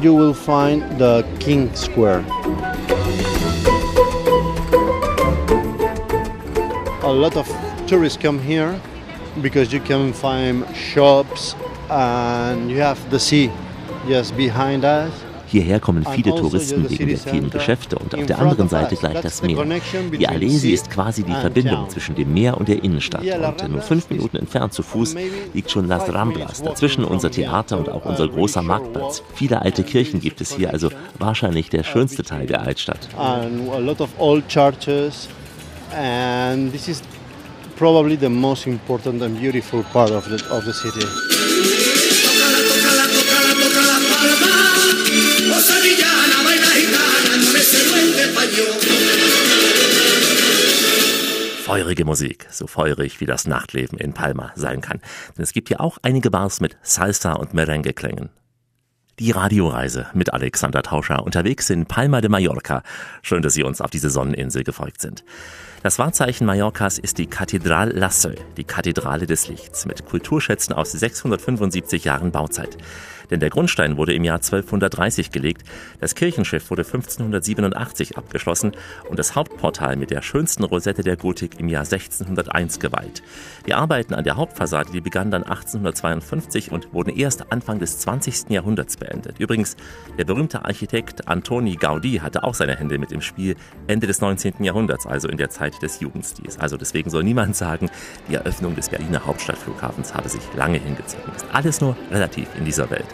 you 0.00 0.12
will 0.14 0.34
find 0.34 0.82
the 0.98 1.24
King 1.38 1.74
Square. 1.74 2.24
A 7.02 7.12
lot 7.12 7.36
of 7.36 7.46
tourists 7.86 8.20
come 8.20 8.40
here 8.40 8.80
because 9.40 9.72
you 9.72 9.80
can 9.80 10.12
find 10.12 10.64
shops 10.74 11.54
and 11.90 12.70
you 12.70 12.78
have 12.78 12.98
the 13.10 13.18
sea 13.18 13.50
just 14.08 14.36
behind 14.36 14.84
us. 14.84 15.12
Hierher 15.54 15.78
kommen 15.78 16.04
viele 16.04 16.34
Touristen 16.34 16.90
wegen 16.90 17.06
der 17.06 17.16
vielen 17.16 17.48
Geschäfte 17.48 17.96
und 17.96 18.12
auf 18.12 18.26
der 18.26 18.40
anderen 18.40 18.68
Seite 18.68 18.96
gleich 18.96 19.20
das 19.20 19.40
Meer. 19.40 19.64
Die 20.18 20.26
Allee, 20.26 20.48
sie 20.48 20.72
ist 20.72 20.90
quasi 20.90 21.22
die 21.22 21.32
Verbindung 21.32 21.88
zwischen 21.90 22.16
dem 22.16 22.34
Meer 22.34 22.58
und 22.58 22.66
der 22.66 22.82
Innenstadt. 22.82 23.22
Und 23.62 23.70
nur 23.70 23.80
fünf 23.80 24.10
Minuten 24.10 24.36
entfernt 24.36 24.72
zu 24.72 24.82
Fuß 24.82 25.14
liegt 25.52 25.70
schon 25.70 25.86
Las 25.86 26.12
Ramblas, 26.12 26.60
dazwischen 26.60 27.04
unser 27.04 27.30
Theater 27.30 27.78
und 27.78 27.88
auch 27.88 28.04
unser 28.04 28.26
großer 28.26 28.62
Marktplatz. 28.62 29.22
Viele 29.36 29.62
alte 29.62 29.84
Kirchen 29.84 30.18
gibt 30.18 30.40
es 30.40 30.52
hier, 30.56 30.72
also 30.72 30.90
wahrscheinlich 31.20 31.70
der 31.70 31.84
schönste 31.84 32.24
Teil 32.24 32.46
der 32.46 32.62
Altstadt. 32.62 33.08
And 35.96 36.72
this 36.72 36.88
is 36.88 37.00
probably 37.76 38.16
the 38.16 38.28
most 38.28 38.66
important 38.66 39.22
and 39.22 39.38
beautiful 39.40 39.84
part 39.92 40.10
of 40.10 40.24
the, 40.24 40.44
of 40.50 40.64
the 40.64 40.72
city. 40.72 41.93
Sevillana, 45.68 46.38
baila 46.46 46.70
gitana 46.80 47.18
con 47.26 47.56
ese 47.56 47.80
duende 47.88 48.22
español. 48.28 48.78
Feurige 51.64 52.04
Musik, 52.04 52.46
so 52.50 52.66
feurig 52.66 53.20
wie 53.20 53.26
das 53.26 53.46
Nachtleben 53.46 53.98
in 53.98 54.12
Palma 54.12 54.52
sein 54.54 54.82
kann. 54.82 55.00
Denn 55.34 55.42
es 55.42 55.54
gibt 55.54 55.68
hier 55.68 55.80
auch 55.80 55.96
einige 56.02 56.30
Bars 56.30 56.60
mit 56.60 56.76
Salsa 56.82 57.32
und 57.32 57.54
Merengue-Klängen. 57.54 58.28
Die 59.18 59.30
Radioreise 59.30 60.08
mit 60.12 60.34
Alexander 60.34 60.82
Tauscher 60.82 61.22
unterwegs 61.22 61.70
in 61.70 61.86
Palma 61.86 62.20
de 62.20 62.28
Mallorca. 62.28 62.82
Schön, 63.22 63.42
dass 63.42 63.54
Sie 63.54 63.62
uns 63.62 63.80
auf 63.80 63.90
diese 63.90 64.10
Sonneninsel 64.10 64.64
gefolgt 64.64 65.00
sind. 65.00 65.24
Das 65.84 65.98
Wahrzeichen 65.98 66.46
Mallorcas 66.46 66.98
ist 66.98 67.18
die 67.18 67.26
Catedral 67.26 67.92
La 67.92 68.10
Seu, 68.10 68.34
die 68.56 68.64
Kathedrale 68.64 69.26
des 69.26 69.48
Lichts, 69.48 69.86
mit 69.86 70.04
Kulturschätzen 70.04 70.74
aus 70.74 70.92
675 70.92 72.04
Jahren 72.04 72.32
Bauzeit. 72.32 72.76
Denn 73.30 73.40
der 73.40 73.50
Grundstein 73.50 73.96
wurde 73.96 74.14
im 74.14 74.24
Jahr 74.24 74.36
1230 74.36 75.30
gelegt, 75.30 75.62
das 76.00 76.14
Kirchenschiff 76.14 76.70
wurde 76.70 76.82
1587 76.82 78.16
abgeschlossen 78.16 78.72
und 79.08 79.18
das 79.18 79.34
Hauptportal 79.34 79.96
mit 79.96 80.10
der 80.10 80.22
schönsten 80.22 80.64
Rosette 80.64 81.02
der 81.02 81.16
Gotik 81.16 81.58
im 81.58 81.68
Jahr 81.68 81.84
1601 81.84 82.78
geweiht. 82.80 83.22
Die 83.66 83.74
Arbeiten 83.74 84.14
an 84.14 84.24
der 84.24 84.36
Hauptfassade, 84.36 84.90
die 84.92 85.00
begannen 85.00 85.30
dann 85.30 85.42
1852 85.42 86.72
und 86.72 86.92
wurden 86.92 87.10
erst 87.10 87.52
Anfang 87.52 87.78
des 87.78 87.98
20. 87.98 88.50
Jahrhunderts 88.50 88.96
beendet. 88.96 89.38
Übrigens, 89.38 89.76
der 90.18 90.24
berühmte 90.24 90.64
Architekt 90.64 91.28
Antoni 91.28 91.76
Gaudí 91.76 92.20
hatte 92.20 92.44
auch 92.44 92.54
seine 92.54 92.76
Hände 92.76 92.98
mit 92.98 93.12
im 93.12 93.20
Spiel 93.20 93.56
Ende 93.86 94.06
des 94.06 94.20
19. 94.20 94.62
Jahrhunderts, 94.64 95.06
also 95.06 95.28
in 95.28 95.36
der 95.36 95.50
Zeit 95.50 95.80
des 95.82 96.00
Jugendstils. 96.00 96.58
Also 96.58 96.76
deswegen 96.76 97.10
soll 97.10 97.24
niemand 97.24 97.56
sagen, 97.56 97.90
die 98.28 98.34
Eröffnung 98.34 98.74
des 98.74 98.88
Berliner 98.88 99.24
Hauptstadtflughafens 99.24 100.14
habe 100.14 100.28
sich 100.28 100.42
lange 100.56 100.78
hingezogen. 100.78 101.34
Ist 101.34 101.46
alles 101.52 101.80
nur 101.80 101.96
relativ 102.10 102.48
in 102.58 102.64
dieser 102.64 102.90
Welt. 102.90 103.13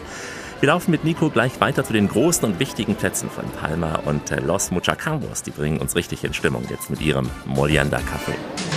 Wir 0.59 0.67
laufen 0.67 0.91
mit 0.91 1.03
Nico 1.03 1.29
gleich 1.31 1.59
weiter 1.59 1.83
zu 1.83 1.91
den 1.91 2.07
großen 2.07 2.45
und 2.45 2.59
wichtigen 2.59 2.93
Plätzen 2.93 3.31
von 3.31 3.45
Palma 3.49 3.95
und 4.05 4.29
äh, 4.29 4.39
Los 4.39 4.69
Muchacangos. 4.69 5.41
Die 5.41 5.49
bringen 5.49 5.79
uns 5.79 5.95
richtig 5.95 6.23
in 6.23 6.35
Stimmung 6.35 6.65
jetzt 6.69 6.91
mit 6.91 7.01
ihrem 7.01 7.31
Molianda 7.45 7.97
Café. 7.97 8.35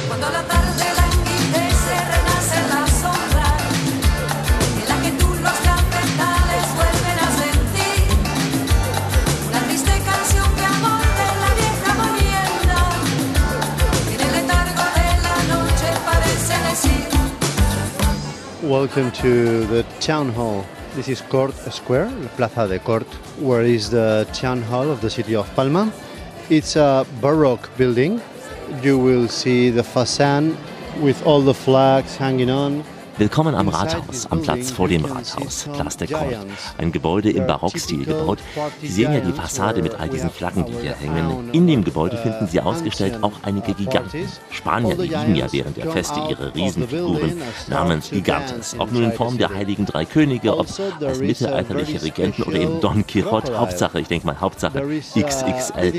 Cuando 0.09 0.27
la 0.33 0.43
tarde 0.45 0.87
languidece, 0.97 1.95
renace 2.15 2.59
la 2.73 2.87
sombra, 2.89 3.49
en 4.81 4.89
la 4.89 4.97
que 5.03 5.11
tú 5.21 5.29
los 5.29 5.59
cafetales 5.69 6.65
vuelven 6.81 7.19
a 7.21 7.29
sentir. 7.43 8.01
Una 9.51 9.61
triste 9.67 9.93
canción 10.09 10.49
de 10.57 10.65
amor 10.65 11.05
de 11.21 11.29
la 11.43 11.51
vieja 11.61 11.91
molienda, 12.01 12.81
que 14.09 14.15
en 14.15 14.21
el 14.23 14.33
letargo 14.41 14.85
de 14.97 15.09
la 15.27 15.37
noche 15.55 15.89
parece 16.07 16.55
decir. 16.71 17.05
Welcome 18.63 19.11
to 19.21 19.67
the 19.67 19.85
town 20.01 20.33
hall. 20.35 20.65
This 20.95 21.09
is 21.09 21.23
Court 21.23 21.53
Square, 21.73 22.09
la 22.23 22.29
Plaza 22.37 22.69
de 22.69 22.79
Cort, 22.79 23.07
where 23.41 23.63
is 23.63 23.91
the 23.91 24.29
town 24.33 24.63
hall 24.63 24.89
of 24.89 25.01
the 25.01 25.11
city 25.11 25.35
of 25.35 25.53
Palma. 25.57 25.93
It's 26.49 26.77
a 26.77 27.05
baroque 27.21 27.69
building. 27.77 28.21
You 28.81 28.97
will 28.99 29.27
see 29.27 29.71
the 29.71 29.83
facade 29.83 30.57
with 31.01 31.21
all 31.27 31.41
the 31.41 31.53
flags 31.53 32.15
hanging 32.17 32.49
on. 32.49 32.85
Willkommen 33.17 33.55
am 33.55 33.69
Rathaus, 33.69 34.27
am 34.31 34.43
Platz 34.43 34.73
vor 34.73 34.89
dem 34.89 35.05
Rathaus, 35.05 35.69
Place 35.73 35.97
de 35.99 36.09
Court. 36.09 36.37
Ein 36.79 36.91
Gebäude 36.91 37.31
im 37.31 37.47
Barockstil 37.47 38.05
gebaut. 38.05 38.41
Sie 38.81 38.89
sehen 38.89 39.13
ja 39.13 39.21
die 39.21 39.33
Fassade 39.33 39.83
mit 39.83 39.95
all 39.95 40.09
diesen 40.09 40.31
Flaggen, 40.31 40.67
die 40.67 40.73
hier 40.73 40.97
hängen. 40.97 41.51
In 41.53 41.69
dem 41.69 41.85
Gebäude 41.85 42.17
finden 42.17 42.49
Sie 42.49 42.61
ausgestellt 42.61 43.23
auch 43.23 43.33
einige 43.43 43.75
Giganten. 43.75 44.27
Spanier, 44.51 44.97
lieben 44.97 45.37
ja 45.37 45.47
während 45.53 45.77
der 45.77 45.93
Feste 45.93 46.21
ihre 46.29 46.55
Riesenfiguren 46.57 47.41
namens 47.69 48.11
Gigantes. 48.11 48.75
Ob 48.79 48.91
nun 48.91 49.05
in 49.05 49.13
Form 49.13 49.39
der 49.39 49.51
heiligen 49.55 49.87
drei 49.87 50.05
Könige, 50.05 50.59
ob 50.59 50.67
als 51.01 51.21
mittelalterliche 51.21 52.03
Regenten 52.03 52.43
oder 52.43 52.59
eben 52.59 52.81
Don 52.81 53.07
Quixote. 53.07 53.57
Hauptsache, 53.57 54.01
ich 54.01 54.09
denke 54.09 54.27
mal, 54.27 54.41
Hauptsache 54.41 54.83
XXL. 55.17 55.93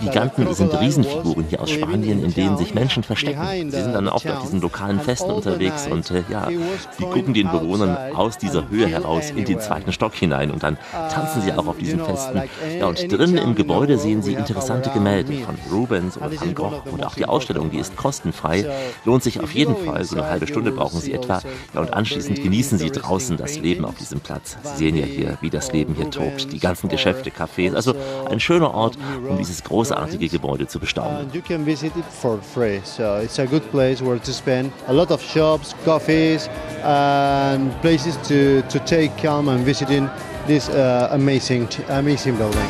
Giganten 0.00 0.52
sind 0.54 0.78
Riesenfiguren 0.78 1.46
hier 1.48 1.62
aus 1.62 1.70
Spanien, 1.70 2.22
in 2.22 2.34
denen 2.34 2.58
sich 2.58 2.74
Menschen 2.74 3.02
verstecken. 3.02 3.70
Sie 3.70 3.80
sind 3.80 3.94
dann 3.94 4.08
oft 4.08 4.28
auf 4.28 4.42
diesen 4.42 4.60
lokalen 4.60 5.00
Festen 5.00 5.30
unterwegs 5.30 5.86
und 5.86 6.10
äh, 6.10 6.24
ja, 6.28 6.48
Sie 6.96 7.04
gucken 7.04 7.34
den 7.34 7.50
Bewohnern 7.50 7.96
aus 8.14 8.38
dieser 8.38 8.68
Höhe 8.68 8.86
heraus 8.86 9.30
in 9.30 9.44
den 9.44 9.60
zweiten 9.60 9.92
Stock 9.92 10.14
hinein 10.14 10.50
und 10.50 10.62
dann 10.62 10.78
tanzen 10.92 11.42
sie 11.42 11.52
auch 11.52 11.66
auf 11.66 11.78
diesen 11.78 12.04
Festen. 12.04 12.42
Ja, 12.78 12.86
und 12.86 13.12
drinnen 13.12 13.38
im 13.38 13.54
Gebäude 13.54 13.98
sehen 13.98 14.22
Sie 14.22 14.34
interessante 14.34 14.90
Gemälde 14.90 15.32
von 15.44 15.56
Rubens 15.70 16.16
oder 16.16 16.40
Van 16.40 16.54
Gogh 16.54 16.82
und 16.90 17.04
auch 17.04 17.14
die 17.14 17.26
Ausstellung, 17.26 17.70
die 17.70 17.78
ist 17.78 17.96
kostenfrei. 17.96 18.66
Lohnt 19.04 19.22
sich 19.22 19.40
auf 19.40 19.52
jeden 19.52 19.76
Fall, 19.76 20.04
so 20.04 20.16
eine 20.16 20.28
halbe 20.28 20.46
Stunde 20.46 20.72
brauchen 20.72 21.00
Sie 21.00 21.12
etwa. 21.12 21.40
Ja, 21.74 21.80
und 21.80 21.92
anschließend 21.92 22.42
genießen 22.42 22.78
Sie 22.78 22.90
draußen 22.90 23.36
das 23.36 23.58
Leben 23.58 23.84
auf 23.84 23.96
diesem 23.96 24.20
Platz. 24.20 24.56
Sie 24.62 24.76
sehen 24.76 24.96
ja 24.96 25.04
hier, 25.04 25.38
wie 25.40 25.50
das 25.50 25.72
Leben 25.72 25.94
hier 25.94 26.10
tobt, 26.10 26.52
die 26.52 26.58
ganzen 26.58 26.88
Geschäfte, 26.88 27.30
Cafés, 27.30 27.74
also 27.74 27.94
ein 28.30 28.40
schöner 28.40 28.74
Ort, 28.74 28.98
um 29.28 29.36
dieses 29.38 29.62
großartige 29.64 30.28
Gebäude 30.28 30.66
zu 30.66 30.78
bestaunen. 30.78 31.30
You 31.32 31.42
can 31.42 31.64
visit 31.64 31.96
it 31.96 32.04
for 32.04 32.38
free. 32.54 32.80
So 32.84 33.18
it's 33.22 33.38
a 33.38 33.44
good 33.44 33.68
place 33.70 34.02
where 34.02 34.20
to 34.20 34.32
spend 34.32 34.72
a 34.86 34.92
lot 34.92 35.10
of 35.10 35.22
shops, 35.22 35.74
coffees, 35.84 36.47
and 36.82 37.72
places 37.80 38.16
to, 38.28 38.62
to 38.62 38.78
take 38.80 39.16
calm 39.18 39.48
and 39.48 39.64
visiting 39.64 40.08
this 40.46 40.68
uh, 40.68 41.08
amazing, 41.12 41.68
amazing 41.88 42.36
building. 42.36 42.68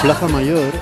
Plaza 0.00 0.28
Mayor 0.28 0.72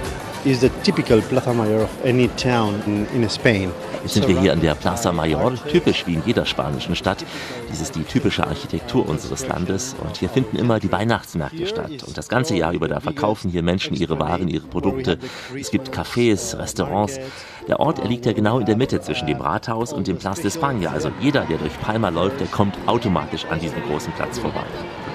is 0.45 0.61
the 0.61 0.69
typical 0.85 1.21
Plaza 1.21 1.53
Mayor 1.53 1.83
of 1.83 2.05
any 2.07 2.29
town 2.29 2.81
in, 2.87 3.07
in 3.07 3.29
Spain. 3.29 3.73
Jetzt 4.03 4.15
sind 4.15 4.29
wir 4.29 4.41
hier 4.41 4.53
an 4.53 4.61
der 4.61 4.75
Plaza 4.75 5.13
Mayor, 5.13 5.55
typisch 5.71 6.07
wie 6.07 6.15
in 6.15 6.23
jeder 6.25 6.47
spanischen 6.47 6.95
Stadt. 6.95 7.25
Dies 7.71 7.81
ist 7.81 7.95
die 7.95 8.05
typische 8.05 8.47
Architektur 8.47 9.09
unseres 9.09 9.47
Landes 9.47 9.95
und 10.03 10.17
hier 10.17 10.29
finden 10.29 10.57
immer 10.57 10.79
die 10.79 10.91
Weihnachtsmärkte 10.91 11.67
statt. 11.67 12.05
Und 12.07 12.17
das 12.17 12.29
ganze 12.29 12.57
Jahr 12.57 12.73
über 12.73 12.89
da 12.89 13.01
verkaufen 13.01 13.51
hier 13.51 13.63
Menschen 13.63 13.95
ihre 13.95 14.19
Waren, 14.19 14.49
ihre 14.49 14.67
Produkte. 14.67 15.19
Es 15.59 15.71
gibt 15.71 15.91
Cafés, 15.91 16.59
Restaurants. 16.59 17.19
Der 17.67 17.81
Ort, 17.81 17.99
er 17.99 18.09
liegt 18.09 18.25
ja 18.25 18.33
genau 18.33 18.59
in 18.59 18.67
der 18.67 18.77
Mitte 18.77 19.01
zwischen 19.01 19.27
dem 19.27 19.41
Rathaus 19.41 19.93
und 19.93 20.07
dem 20.07 20.17
Place 20.17 20.41
de 20.41 20.51
España. 20.51 20.89
Also 20.89 21.11
jeder, 21.21 21.43
der 21.43 21.59
durch 21.59 21.79
Palma 21.81 22.09
läuft, 22.09 22.41
der 22.41 22.47
kommt 22.47 22.77
automatisch 22.87 23.45
an 23.51 23.61
diesem 23.61 23.83
großen 23.83 24.13
Platz 24.13 24.39
vorbei. 24.39 24.65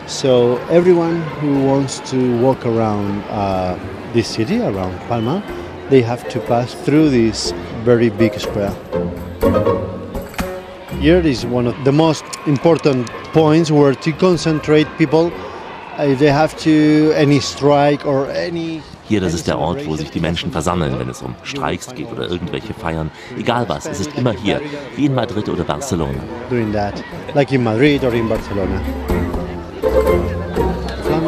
So 0.06 0.60
everyone 0.70 1.22
who 1.42 1.66
wants 1.66 2.02
to 2.12 2.18
walk 2.42 2.66
around 2.66 3.24
uh, 3.32 3.75
this 4.13 4.32
city, 4.32 4.62
around 4.62 4.94
Palma, 5.08 5.42
they 5.90 6.02
have 6.02 6.28
to 6.30 6.40
pass 6.42 6.74
through 6.74 7.10
this 7.10 7.54
very 7.84 8.10
big 8.10 8.40
square. 8.40 8.74
Here 11.00 11.20
is 11.20 11.46
one 11.46 11.68
of 11.68 11.75
the 11.84 11.92
most 11.92 12.24
important 12.48 13.10
points 13.34 13.72
where 13.72 13.94
to 13.94 14.12
concentrate 14.13 14.88
people 14.98 15.32
if 16.00 16.20
they 16.20 16.32
have 16.32 16.58
to 16.60 17.12
any 17.16 17.40
strike 17.40 18.06
or 18.06 18.30
any 18.32 18.82
Hier, 19.06 19.20
das 19.20 19.34
ist 19.34 19.48
der 19.48 19.60
Ort, 19.60 19.86
wo 19.86 19.98
sich 19.98 20.12
die 20.12 20.22
Menschen 20.22 20.50
versammeln, 20.52 20.98
wenn 20.98 21.10
es 21.10 21.22
um 21.22 21.36
Streiks 21.44 21.94
geht 21.94 22.10
oder 22.10 22.30
irgendwelche 22.30 22.74
Feiern. 22.74 23.12
Egal 23.38 23.68
was, 23.68 23.86
es 23.86 24.00
ist 24.00 24.18
immer 24.18 24.32
hier, 24.32 24.62
wie 24.96 25.08
in 25.08 25.13
Madrid 25.13 25.50
oder 25.50 25.66
Barcelona. 25.66 26.20
doing 26.50 26.72
that, 26.72 27.04
like 27.36 27.52
in 27.52 27.63
Madrid 27.63 28.04
or 28.04 28.13
in 28.13 28.30
Barcelona. 28.30 28.82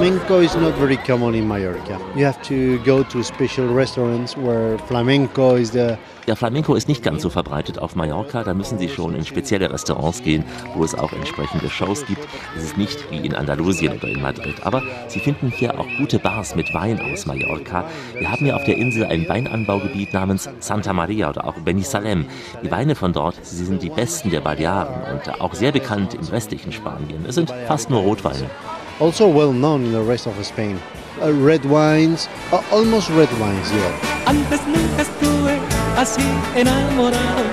Flamenco 0.06 0.40
is 0.40 0.56
not 0.56 0.76
very 0.76 0.98
common 0.98 1.34
in 1.34 1.48
Mallorca. 1.48 2.00
You 2.16 2.26
have 2.26 2.40
to 2.44 2.78
go 2.86 3.02
to 3.02 3.24
special 3.24 3.74
restaurants 3.74 4.38
where 4.38 4.78
flamenco 4.88 5.56
is 5.56 5.72
the 5.72 5.98
Ja, 6.28 6.36
Flamenco 6.36 6.76
ist 6.76 6.88
nicht 6.88 7.02
ganz 7.02 7.24
so 7.24 7.32
verbreitet 7.32 7.80
auf 7.80 7.96
Mallorca. 7.96 8.44
Da 8.44 8.54
müssen 8.54 8.78
Sie 8.78 8.88
schon 8.88 9.16
in 9.16 9.26
spezielle 9.26 9.72
Restaurants 9.74 10.22
gehen, 10.22 10.44
wo 10.76 10.84
es 10.84 10.94
auch 10.94 11.12
entsprechende 11.12 11.72
Shows 11.72 12.06
gibt. 12.06 12.22
Es 12.56 12.66
ist 12.66 12.78
nicht 12.78 13.10
wie 13.10 13.18
in 13.18 13.34
Andalusien 13.34 13.94
oder 13.94 14.08
in 14.08 14.22
Madrid. 14.22 14.56
Aber 14.62 14.84
Sie 15.08 15.20
finden 15.20 15.50
hier 15.50 15.80
auch 15.80 15.88
gute 15.98 16.20
Bars 16.20 16.56
mit 16.56 16.72
Wein 16.76 17.02
aus 17.02 17.26
Mallorca. 17.26 17.86
Wir 18.16 18.32
haben 18.32 18.46
hier 18.46 18.56
auf 18.56 18.64
der 18.64 18.78
Insel 18.78 19.06
ein 19.06 19.28
Weinanbaugebiet 19.28 20.14
namens 20.14 20.48
Santa 20.60 20.94
Maria 20.94 21.32
oder 21.32 21.48
auch 21.48 21.56
Benisalem. 21.56 22.26
Die 22.62 22.70
Weine 22.70 22.94
von 22.94 23.12
dort, 23.12 23.44
sie 23.44 23.66
sind 23.66 23.82
die 23.82 23.90
besten 23.90 24.30
der 24.30 24.42
Balearen 24.42 25.16
und 25.16 25.42
auch 25.42 25.56
sehr 25.56 25.72
bekannt 25.72 26.14
im 26.14 26.26
restlichen 26.26 26.72
Spanien. 26.72 27.26
Es 27.28 27.34
sind 27.34 27.52
fast 27.68 27.90
nur 27.90 28.02
Rotweine. 28.02 28.52
Also 29.00 29.28
well 29.28 29.54
known 29.54 29.86
in 29.86 29.92
the 29.92 30.02
rest 30.02 30.28
of 30.28 30.34
Spain. 30.46 30.80
Uh, 31.22 31.32
red 31.34 31.64
wines, 31.66 32.28
uh, 32.52 32.62
almost 32.72 33.10
red 33.12 33.32
wines, 33.40 33.72
yeah. 33.72 34.24
Antes 34.28 34.66
nunca 34.68 35.02
estuve 35.02 35.60
así 35.96 36.24
enamorado, 36.56 37.44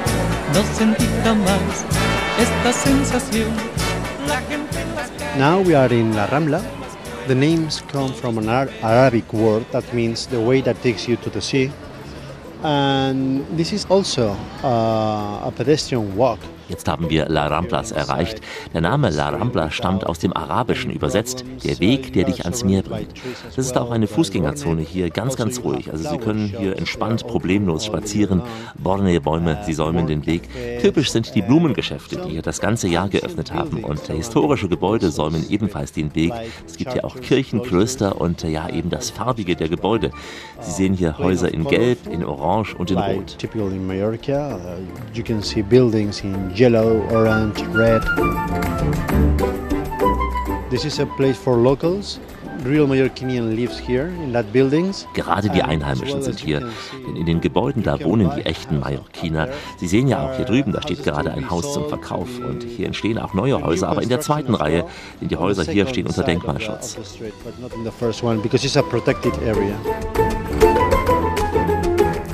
no 0.54 0.62
sentí 0.74 1.06
jamás 1.22 1.84
esta 2.38 2.72
sensación. 2.72 3.50
La 4.26 4.40
gente 4.42 4.80
en 4.80 4.94
las 4.94 5.10
calles. 5.10 5.38
Now 5.38 5.60
we 5.60 5.74
are 5.74 5.92
in 5.92 6.14
La 6.16 6.26
Rambla. 6.26 6.60
The 7.28 7.34
names 7.36 7.82
come 7.92 8.12
from 8.12 8.38
an 8.38 8.48
Ar- 8.48 8.70
Arabic 8.82 9.32
word 9.32 9.64
that 9.70 9.84
means 9.94 10.26
the 10.26 10.40
way 10.40 10.60
that 10.62 10.82
takes 10.82 11.06
you 11.06 11.16
to 11.18 11.30
the 11.30 11.40
sea. 11.40 11.70
And 12.64 13.46
this 13.56 13.72
is 13.72 13.86
also 13.88 14.36
uh, 14.64 15.46
a 15.46 15.52
pedestrian 15.54 16.16
walk. 16.16 16.40
Jetzt 16.72 16.88
haben 16.88 17.10
wir 17.10 17.28
La 17.28 17.48
Ramblas 17.48 17.92
erreicht. 17.92 18.40
Der 18.72 18.80
Name 18.80 19.10
La 19.10 19.28
Rambla 19.28 19.70
stammt 19.70 20.06
aus 20.06 20.20
dem 20.20 20.34
Arabischen 20.34 20.90
übersetzt, 20.90 21.44
der 21.64 21.78
Weg, 21.80 22.14
der 22.14 22.24
dich 22.24 22.46
ans 22.46 22.64
Meer 22.64 22.80
bringt. 22.80 23.12
Das 23.44 23.66
ist 23.66 23.76
auch 23.76 23.90
eine 23.90 24.06
Fußgängerzone 24.06 24.80
hier, 24.80 25.10
ganz, 25.10 25.36
ganz 25.36 25.62
ruhig. 25.62 25.92
Also 25.92 26.08
Sie 26.08 26.16
können 26.16 26.46
hier 26.46 26.78
entspannt, 26.78 27.26
problemlos 27.26 27.84
spazieren. 27.84 28.40
Bornee-Bäume, 28.78 29.58
sie 29.66 29.74
säumen 29.74 30.06
den 30.06 30.24
Weg. 30.24 30.48
Typisch 30.80 31.12
sind 31.12 31.34
die 31.34 31.42
Blumengeschäfte, 31.42 32.16
die 32.16 32.30
hier 32.30 32.42
das 32.42 32.58
ganze 32.58 32.88
Jahr 32.88 33.10
geöffnet 33.10 33.52
haben. 33.52 33.84
Und 33.84 34.06
historische 34.06 34.70
Gebäude 34.70 35.10
säumen 35.10 35.44
ebenfalls 35.50 35.92
den 35.92 36.14
Weg. 36.14 36.32
Es 36.66 36.78
gibt 36.78 36.94
hier 36.94 37.04
auch 37.04 37.20
Kirchen, 37.20 37.62
Klöster 37.62 38.18
und 38.18 38.44
äh, 38.44 38.48
ja 38.48 38.70
eben 38.70 38.88
das 38.88 39.10
Farbige 39.10 39.56
der 39.56 39.68
Gebäude. 39.68 40.10
Sie 40.60 40.70
sehen 40.70 40.94
hier 40.94 41.18
Häuser 41.18 41.52
in 41.52 41.64
Gelb, 41.64 42.06
in 42.10 42.24
Orange 42.24 42.74
und 42.76 42.90
in 42.90 42.96
Rot. 42.96 43.36
Yellow, 46.62 47.02
orange, 47.10 47.60
red. 47.74 48.02
This 50.70 50.84
is 50.84 51.00
a 51.00 51.06
place 51.16 51.36
for 51.36 51.56
locals. 51.56 52.20
Real 52.64 52.86
Mallorquinian 52.86 53.56
lives 53.56 53.76
here 53.76 54.06
in 54.22 54.32
that 54.32 54.52
buildings. 54.52 55.04
Gerade 55.14 55.48
die 55.48 55.60
Einheimischen 55.60 56.22
sind 56.22 56.38
hier, 56.38 56.60
denn 57.04 57.16
in 57.16 57.26
den 57.26 57.40
Gebäuden 57.40 57.82
da 57.82 58.00
wohnen 58.04 58.30
die 58.36 58.42
echten 58.42 58.78
Mallorquiner. 58.78 59.48
Sie 59.78 59.88
sehen 59.88 60.06
ja 60.06 60.24
auch 60.24 60.36
hier 60.36 60.44
drüben, 60.44 60.70
da 60.70 60.80
steht 60.80 61.02
gerade 61.02 61.32
ein 61.32 61.50
Haus 61.50 61.72
zum 61.74 61.88
Verkauf 61.88 62.28
und 62.38 62.62
hier 62.62 62.86
entstehen 62.86 63.18
auch 63.18 63.34
neue 63.34 63.60
Häuser, 63.60 63.88
aber 63.88 64.04
in 64.04 64.08
der 64.08 64.20
zweiten 64.20 64.54
Reihe, 64.54 64.84
denn 65.20 65.26
die 65.26 65.36
Häuser 65.36 65.64
hier 65.64 65.88
stehen 65.88 66.06
unter 66.06 66.22
Denkmalschutz. 66.22 66.96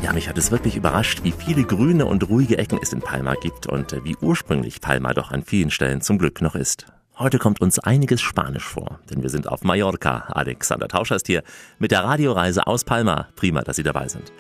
Ja, 0.09 0.15
mich 0.15 0.27
hat 0.27 0.39
es 0.39 0.51
wirklich 0.51 0.75
überrascht, 0.75 1.23
wie 1.23 1.33
viele 1.33 1.65
grüne 1.65 2.07
und 2.07 2.31
ruhige 2.31 2.57
Ecken 2.57 2.79
es 2.81 2.95
in 2.95 3.03
Palma 3.03 3.35
gibt 3.35 3.67
und 3.67 3.93
äh, 3.93 4.03
wie 4.05 4.17
ursprünglich 4.17 4.81
Palma 4.81 5.13
doch 5.13 5.33
an 5.33 5.43
vielen 5.43 5.71
Stellen 5.71 6.01
zum 6.01 6.17
Glück 6.17 6.41
noch 6.41 6.55
ist. 6.55 6.87
Heute 7.19 7.39
kommt 7.39 7.61
uns 7.61 7.79
einiges 7.79 8.23
Spanisch 8.23 8.65
vor, 8.65 9.01
denn 9.11 9.23
wir 9.23 9.29
sind 9.29 9.47
auf 9.47 9.65
Mallorca. 9.65 10.31
Alexander 10.31 10.89
Tauscher 10.89 11.17
ist 11.17 11.27
hier 11.27 11.43
mit 11.79 11.91
der 11.91 12.05
Radioreise 12.05 12.67
aus 12.67 12.85
Palma. 12.85 13.29
Prima, 13.37 13.61
dass 13.61 13.77
Sie 13.77 13.83
dabei 13.83 14.09
sind. 14.09 14.33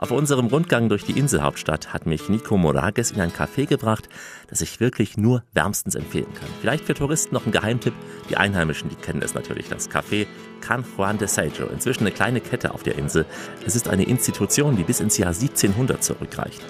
Auf 0.00 0.12
unserem 0.12 0.46
Rundgang 0.46 0.88
durch 0.88 1.04
die 1.04 1.18
Inselhauptstadt 1.18 1.92
hat 1.92 2.06
mich 2.06 2.30
Nico 2.30 2.56
Morages 2.56 3.10
in 3.10 3.20
ein 3.20 3.30
Café 3.30 3.66
gebracht, 3.66 4.08
das 4.48 4.62
ich 4.62 4.80
wirklich 4.80 5.18
nur 5.18 5.44
wärmstens 5.52 5.94
empfehlen 5.94 6.32
kann. 6.32 6.48
Vielleicht 6.62 6.86
für 6.86 6.94
Touristen 6.94 7.34
noch 7.34 7.44
ein 7.44 7.52
Geheimtipp. 7.52 7.92
Die 8.30 8.38
Einheimischen, 8.38 8.88
die 8.88 8.94
kennen 8.94 9.20
es 9.20 9.34
natürlich. 9.34 9.68
Das 9.68 9.90
Café 9.90 10.26
Can 10.62 10.86
Juan 10.96 11.18
de 11.18 11.28
Sejo. 11.28 11.66
Inzwischen 11.66 12.04
eine 12.04 12.12
kleine 12.12 12.40
Kette 12.40 12.72
auf 12.72 12.82
der 12.82 12.96
Insel. 12.96 13.26
Es 13.66 13.76
ist 13.76 13.90
eine 13.90 14.04
Institution, 14.04 14.74
die 14.74 14.84
bis 14.84 15.00
ins 15.00 15.18
Jahr 15.18 15.34
1700 15.34 16.02
zurückreicht. 16.02 16.62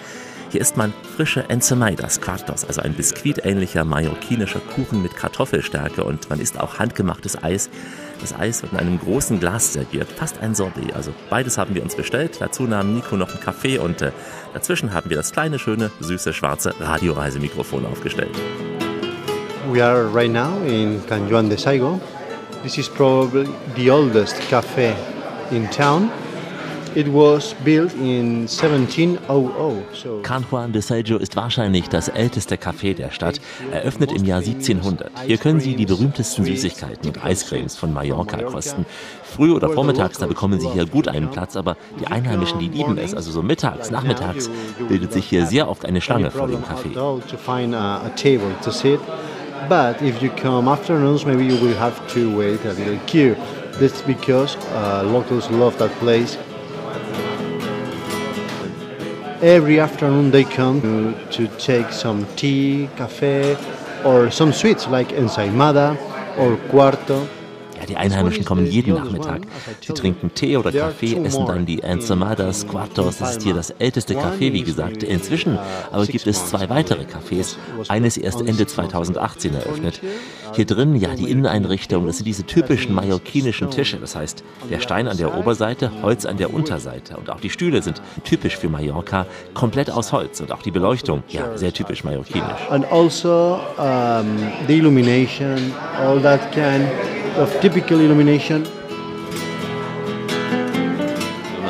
Hier 0.50 0.60
isst 0.60 0.76
man 0.76 0.92
frische 1.16 1.48
Ensemaidas 1.48 2.20
Quartos, 2.20 2.64
also 2.64 2.80
ein 2.80 2.94
biskuitähnlicher 2.94 3.84
mallorquinischer 3.84 4.58
Kuchen 4.58 5.02
mit 5.02 5.14
Kartoffelstärke 5.14 6.02
und 6.02 6.28
man 6.28 6.40
isst 6.40 6.58
auch 6.58 6.80
handgemachtes 6.80 7.40
Eis. 7.40 7.70
Das 8.20 8.34
Eis 8.38 8.62
wird 8.62 8.72
in 8.72 8.78
einem 8.78 8.98
großen 8.98 9.40
Glas 9.40 9.72
serviert, 9.72 10.08
fast 10.08 10.40
ein 10.40 10.54
Sorbet. 10.54 10.94
Also 10.94 11.12
beides 11.30 11.56
haben 11.56 11.74
wir 11.74 11.82
uns 11.82 11.96
bestellt. 11.96 12.36
Dazu 12.38 12.64
nahm 12.64 12.94
Nico 12.94 13.16
noch 13.16 13.30
einen 13.30 13.40
Kaffee 13.40 13.78
und 13.78 14.02
äh, 14.02 14.12
dazwischen 14.52 14.92
haben 14.92 15.08
wir 15.08 15.16
das 15.16 15.32
kleine, 15.32 15.58
schöne, 15.58 15.90
süße, 16.00 16.32
schwarze 16.32 16.74
Radioreisemikrofon 16.78 17.86
aufgestellt. 17.86 18.36
We 19.72 19.82
are 19.82 20.06
right 20.12 20.30
now 20.30 20.60
in 20.66 21.00
Can 21.06 21.30
Juan 21.30 21.48
de 21.48 21.56
Saigo. 21.56 22.00
This 22.62 22.76
is 22.76 22.88
probably 22.88 23.48
the 23.76 23.90
oldest 23.90 24.38
cafe 24.50 24.94
in 25.50 25.70
town. 25.70 26.10
Can 30.22 30.44
Juan 30.50 30.72
de 30.72 30.82
Sejo 30.82 31.18
ist 31.18 31.36
wahrscheinlich 31.36 31.88
das 31.88 32.08
älteste 32.08 32.56
Café 32.56 32.94
der 32.94 33.12
Stadt, 33.12 33.40
eröffnet 33.70 34.10
im 34.10 34.24
Jahr 34.24 34.40
1700. 34.40 35.12
Hier 35.24 35.36
können 35.38 35.60
Sie 35.60 35.76
die 35.76 35.86
berühmtesten 35.86 36.44
Süßigkeiten 36.44 37.10
und 37.10 37.24
Eiscremes 37.24 37.76
von 37.76 37.92
Mallorca 37.92 38.42
kosten. 38.42 38.86
Früh 39.22 39.52
oder 39.52 39.70
vormittags, 39.70 40.18
da 40.18 40.26
bekommen 40.26 40.58
Sie 40.58 40.68
hier 40.68 40.84
gut 40.84 41.06
einen 41.06 41.30
Platz, 41.30 41.56
aber 41.56 41.76
die 42.00 42.08
Einheimischen, 42.08 42.58
die 42.58 42.68
lieben 42.68 42.98
es. 42.98 43.14
Also 43.14 43.30
so 43.30 43.42
mittags, 43.42 43.92
nachmittags 43.92 44.50
bildet 44.88 45.12
sich 45.12 45.26
hier 45.26 45.46
sehr 45.46 45.68
oft 45.68 45.84
eine 45.84 46.00
Schlange 46.00 46.32
vor 46.32 46.48
dem 46.48 46.62
Café. 46.64 46.90
But 49.68 50.00
if 50.00 50.22
you 50.22 50.30
come 50.30 50.68
afternoons, 50.68 51.26
maybe 51.26 51.44
you 51.44 51.60
will 51.60 51.78
have 51.78 51.94
to 52.14 52.36
wait 52.36 52.64
a 52.64 52.72
little 52.72 52.98
queue. 53.06 53.36
That's 53.78 54.02
because 54.02 54.56
uh, 54.74 55.02
locals 55.04 55.50
love 55.50 55.76
that 55.76 55.90
place. 56.00 56.38
Every 59.42 59.80
afternoon 59.80 60.30
they 60.32 60.44
come 60.44 60.82
to, 60.82 61.14
to 61.30 61.48
take 61.56 61.92
some 61.92 62.26
tea, 62.36 62.90
café, 62.96 63.56
or 64.04 64.30
some 64.30 64.52
sweets 64.52 64.86
like 64.86 65.08
ensaimada 65.08 65.96
or 66.36 66.58
cuarto. 66.68 67.26
Ja, 67.80 67.86
die 67.86 67.96
Einheimischen 67.96 68.44
kommen 68.44 68.66
jeden 68.66 68.94
Nachmittag. 68.94 69.42
Sie 69.80 69.94
trinken 69.94 70.32
Tee 70.34 70.56
oder 70.56 70.70
Kaffee, 70.70 71.16
essen 71.24 71.46
dann 71.46 71.64
die 71.64 71.82
Ensamadas, 71.82 72.66
Quartos. 72.68 73.18
Das 73.18 73.32
ist 73.32 73.42
hier 73.42 73.54
das 73.54 73.70
älteste 73.70 74.14
Café, 74.14 74.52
wie 74.52 74.62
gesagt. 74.62 75.02
Inzwischen 75.02 75.58
aber 75.90 76.06
gibt 76.06 76.26
es 76.26 76.46
zwei 76.50 76.68
weitere 76.68 77.04
Cafés. 77.04 77.56
Eines 77.88 78.16
erst 78.16 78.42
Ende 78.42 78.66
2018 78.66 79.54
eröffnet. 79.54 80.00
Hier 80.54 80.66
drin, 80.66 80.96
ja, 80.96 81.14
die 81.14 81.30
Inneneinrichtung, 81.30 82.06
das 82.06 82.18
sind 82.18 82.26
diese 82.26 82.44
typischen 82.44 82.94
mallorquinischen 82.94 83.70
Tische. 83.70 83.98
Das 83.98 84.16
heißt, 84.16 84.44
der 84.68 84.80
Stein 84.80 85.08
an 85.08 85.16
der 85.16 85.36
Oberseite, 85.38 85.90
Holz 86.02 86.26
an 86.26 86.36
der 86.36 86.52
Unterseite. 86.52 87.16
Und 87.16 87.30
auch 87.30 87.40
die 87.40 87.50
Stühle 87.50 87.82
sind 87.82 88.02
typisch 88.24 88.56
für 88.56 88.68
Mallorca, 88.68 89.26
komplett 89.54 89.90
aus 89.90 90.12
Holz. 90.12 90.40
Und 90.40 90.52
auch 90.52 90.62
die 90.62 90.70
Beleuchtung, 90.70 91.22
ja, 91.28 91.56
sehr 91.56 91.72
typisch 91.72 92.04
mallorquinisch. 92.04 92.68
And 92.68 92.84
also 92.92 93.60
um, 93.78 94.38
the 94.66 94.76
illumination, 94.76 95.72
all 95.98 96.20
that 96.20 96.52
kind 96.52 96.88
of 97.36 97.60
typical 97.60 98.00
illumination. 98.00 98.64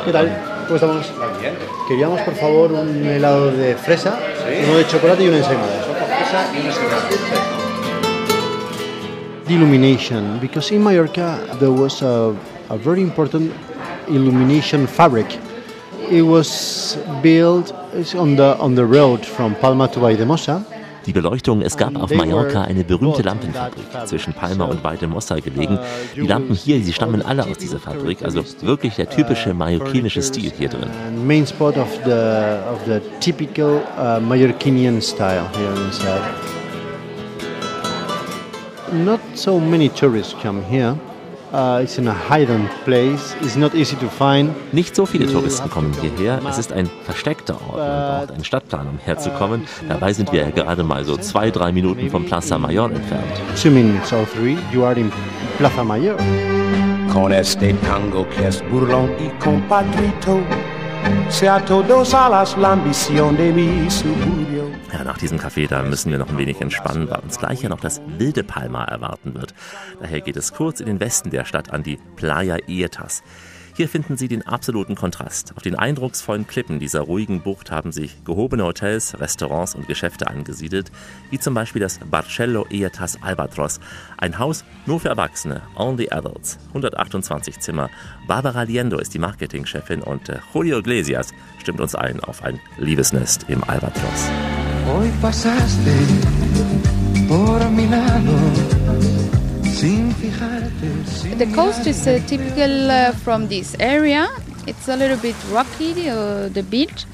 ¿Qué 0.05 0.11
tal? 0.11 0.29
¿Cómo 0.67 0.75
estamos? 0.75 1.11
Queríamos, 1.87 2.21
por 2.21 2.35
favor, 2.35 2.71
un 2.71 3.05
helado 3.05 3.51
de 3.51 3.75
fresa, 3.75 4.17
uno 4.65 4.77
de 4.77 4.87
chocolate 4.87 5.23
y 5.23 5.27
una 5.27 5.37
ensaimada. 5.37 5.85
The 9.45 9.53
illumination, 9.53 10.39
because 10.39 10.71
in 10.71 10.81
Mallorca 10.81 11.39
there 11.59 11.71
was 11.71 12.01
a, 12.01 12.33
a 12.69 12.77
very 12.77 13.01
important 13.01 13.51
illumination 14.07 14.87
fabric. 14.87 15.37
It 16.09 16.21
was 16.21 16.97
built 17.21 17.73
on 18.15 18.35
the 18.35 18.57
on 18.59 18.75
the 18.75 18.85
road 18.85 19.25
from 19.25 19.55
Palma 19.55 19.87
to 19.89 19.99
Valldemossa. 19.99 20.63
Die 21.05 21.13
Beleuchtung, 21.13 21.61
es 21.61 21.77
gab 21.77 21.95
auf 21.95 22.13
Mallorca 22.13 22.61
eine 22.61 22.83
berühmte 22.83 23.23
Lampenfabrik 23.23 23.85
zwischen 24.05 24.33
Palma 24.33 24.65
und 24.65 24.83
Valldemossa 24.83 25.39
gelegen. 25.39 25.79
Die 26.15 26.27
Lampen 26.27 26.55
hier, 26.55 26.81
sie 26.83 26.93
stammen 26.93 27.23
alle 27.23 27.43
aus 27.45 27.57
dieser 27.57 27.79
Fabrik, 27.79 28.23
also 28.23 28.43
wirklich 28.61 28.95
der 28.95 29.09
typische 29.09 29.53
mallorquinische 29.53 30.21
Stil 30.21 30.51
hier 30.55 30.69
drin. 30.69 30.89
Main 31.25 31.45
spot 31.47 31.77
of 31.77 31.87
the 32.05 32.11
of 32.11 32.79
the 32.85 33.01
typical 33.19 33.81
uh, 33.97 34.19
Mallorquinian 34.19 35.01
style 35.01 35.47
here 35.57 35.73
inside. 35.85 36.21
Not 38.91 39.19
so 39.33 39.59
many 39.59 39.89
tourists 39.89 40.35
come 40.41 40.61
here. 40.69 40.95
Uh, 41.51 41.81
it's 41.83 41.97
in 41.97 42.07
a 42.07 42.13
hidden 42.13 42.69
place. 42.85 43.35
It's 43.41 43.57
not 43.57 43.75
easy 43.75 43.97
to 43.97 44.07
find. 44.07 44.55
Nicht 44.71 44.95
so 44.95 45.05
viele 45.05 45.27
Touristen 45.27 45.69
kommen 45.69 45.93
hierher. 45.99 46.39
Es 46.49 46.57
ist 46.57 46.71
ein 46.71 46.89
versteckter 47.03 47.55
Ort. 47.67 47.77
Man 47.77 48.19
braucht 48.19 48.31
einen 48.31 48.45
Stadtplan, 48.45 48.87
um 48.87 48.97
herzukommen. 48.97 49.67
Dabei 49.89 50.13
sind 50.13 50.31
wir 50.31 50.43
ja 50.43 50.49
gerade 50.49 50.83
mal 50.83 51.03
so 51.03 51.17
zwei, 51.17 51.51
drei 51.51 51.73
Minuten 51.73 52.09
von 52.09 52.25
Plaza 52.25 52.57
Mayor 52.57 52.89
entfernt. 52.89 53.25
Two 53.61 53.69
minutes 53.69 54.13
or 54.13 54.25
three, 54.33 54.57
you 54.71 54.85
are 54.85 54.97
in 54.97 55.11
Plaza 55.57 55.83
Mayor. 55.83 56.15
Con 57.11 57.33
este 57.33 57.73
tango 57.85 58.25
que 58.29 58.47
es 58.47 58.63
burlón 58.71 59.09
y 59.19 59.29
compadrito, 61.01 61.31
sea 61.31 61.63
todos 61.65 62.13
alas 62.13 62.57
la 62.57 62.73
ambición 62.73 63.35
de 63.37 63.51
mi 63.51 63.89
suburbio. 63.89 64.69
Ja, 64.93 65.03
nach 65.03 65.17
diesem 65.17 65.39
Café, 65.39 65.67
da 65.67 65.81
müssen 65.83 66.11
wir 66.11 66.19
noch 66.19 66.29
ein 66.29 66.37
wenig 66.37 66.61
entspannen, 66.61 67.09
weil 67.09 67.19
uns 67.19 67.39
gleich 67.39 67.61
ja 67.61 67.69
noch 67.69 67.79
das 67.79 68.01
wilde 68.17 68.43
Palma 68.43 68.83
erwarten 68.83 69.33
wird. 69.33 69.53
Daher 69.99 70.21
geht 70.21 70.37
es 70.37 70.53
kurz 70.53 70.79
in 70.79 70.87
den 70.87 70.99
Westen 70.99 71.29
der 71.29 71.45
Stadt 71.45 71.71
an 71.71 71.83
die 71.83 71.97
Playa 72.15 72.57
Ietas. 72.67 73.23
Hier 73.81 73.89
finden 73.89 74.15
Sie 74.15 74.27
den 74.27 74.45
absoluten 74.45 74.93
Kontrast. 74.93 75.53
Auf 75.57 75.63
den 75.63 75.73
eindrucksvollen 75.73 76.45
Klippen 76.45 76.77
dieser 76.77 77.01
ruhigen 77.01 77.41
Bucht 77.41 77.71
haben 77.71 77.91
sich 77.91 78.23
gehobene 78.23 78.63
Hotels, 78.63 79.19
Restaurants 79.19 79.73
und 79.73 79.87
Geschäfte 79.87 80.27
angesiedelt, 80.27 80.91
wie 81.31 81.39
zum 81.39 81.55
Beispiel 81.55 81.81
das 81.81 81.97
Barcello 81.97 82.67
Ietas 82.69 83.17
Albatros, 83.23 83.79
ein 84.19 84.37
Haus 84.37 84.65
nur 84.85 84.99
für 84.99 85.09
Erwachsene, 85.09 85.63
only 85.75 86.11
adults, 86.11 86.59
128 86.67 87.59
Zimmer. 87.59 87.89
Barbara 88.27 88.61
Liendo 88.61 88.99
ist 88.99 89.15
die 89.15 89.19
Marketingchefin 89.19 90.03
und 90.03 90.29
äh, 90.29 90.37
Julio 90.53 90.77
Iglesias 90.77 91.33
stimmt 91.57 91.81
uns 91.81 91.95
ein 91.95 92.19
auf 92.19 92.43
ein 92.43 92.59
Liebesnest 92.77 93.47
im 93.47 93.63
Albatros. 93.63 94.29
Hoy 94.85 95.09
pasaste 95.23 95.91
por 97.27 97.67
mi 97.71 97.87
lado 97.87 99.20
The 99.81 101.51
coast 101.55 101.87
is 101.87 102.05
uh, 102.05 102.19
typical 102.27 102.91
uh, 102.91 103.13
from 103.13 103.47
this 103.47 103.75
area. 103.79 104.27
It's 104.67 104.87
a 104.87 104.95
little 104.95 105.17
bit 105.17 105.35
rocky, 105.51 106.07
uh, 106.07 106.49
the 106.49 106.61
beach, 106.61 107.07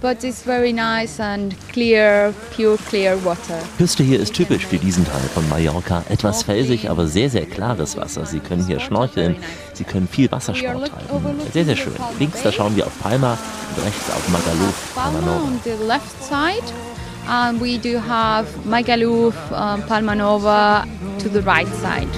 but 0.00 0.22
it's 0.22 0.44
very 0.44 0.72
nice 0.72 1.18
and 1.18 1.52
clear, 1.72 2.32
pure 2.54 2.78
clear 2.88 3.16
water. 3.24 3.58
Küste 3.76 4.04
hier 4.04 4.20
ist 4.20 4.34
typisch 4.34 4.64
für 4.64 4.78
diesen 4.78 5.04
Teil 5.04 5.28
von 5.34 5.48
Mallorca. 5.48 6.04
Etwas 6.10 6.44
felsig, 6.44 6.88
aber 6.88 7.08
sehr, 7.08 7.28
sehr 7.28 7.44
klares 7.44 7.96
Wasser. 7.96 8.24
Sie 8.24 8.38
können 8.38 8.64
hier 8.68 8.78
schnorcheln, 8.78 9.34
Sie 9.74 9.82
können 9.82 10.06
viel 10.06 10.30
Wassersport 10.30 10.90
treiben. 10.90 11.40
Sehr, 11.52 11.64
sehr 11.64 11.76
schön. 11.76 11.94
Links, 12.20 12.40
da 12.44 12.52
schauen 12.52 12.76
wir 12.76 12.86
auf 12.86 12.96
Palma 13.00 13.36
und 13.76 13.84
rechts 13.84 14.08
auf 14.10 14.28
Magaluf, 14.28 14.92
Palma 14.94 15.42
on 15.42 15.60
the 15.64 15.72
left 15.88 16.22
side, 16.22 16.72
and 17.26 17.60
we 17.60 17.78
do 17.78 17.98
have 17.98 18.46
Magaluf, 18.64 19.34
um, 19.52 19.82
Palmanova 19.82 20.86
to 21.20 21.28
the 21.28 21.42
right 21.42 21.68
side. 21.68 22.08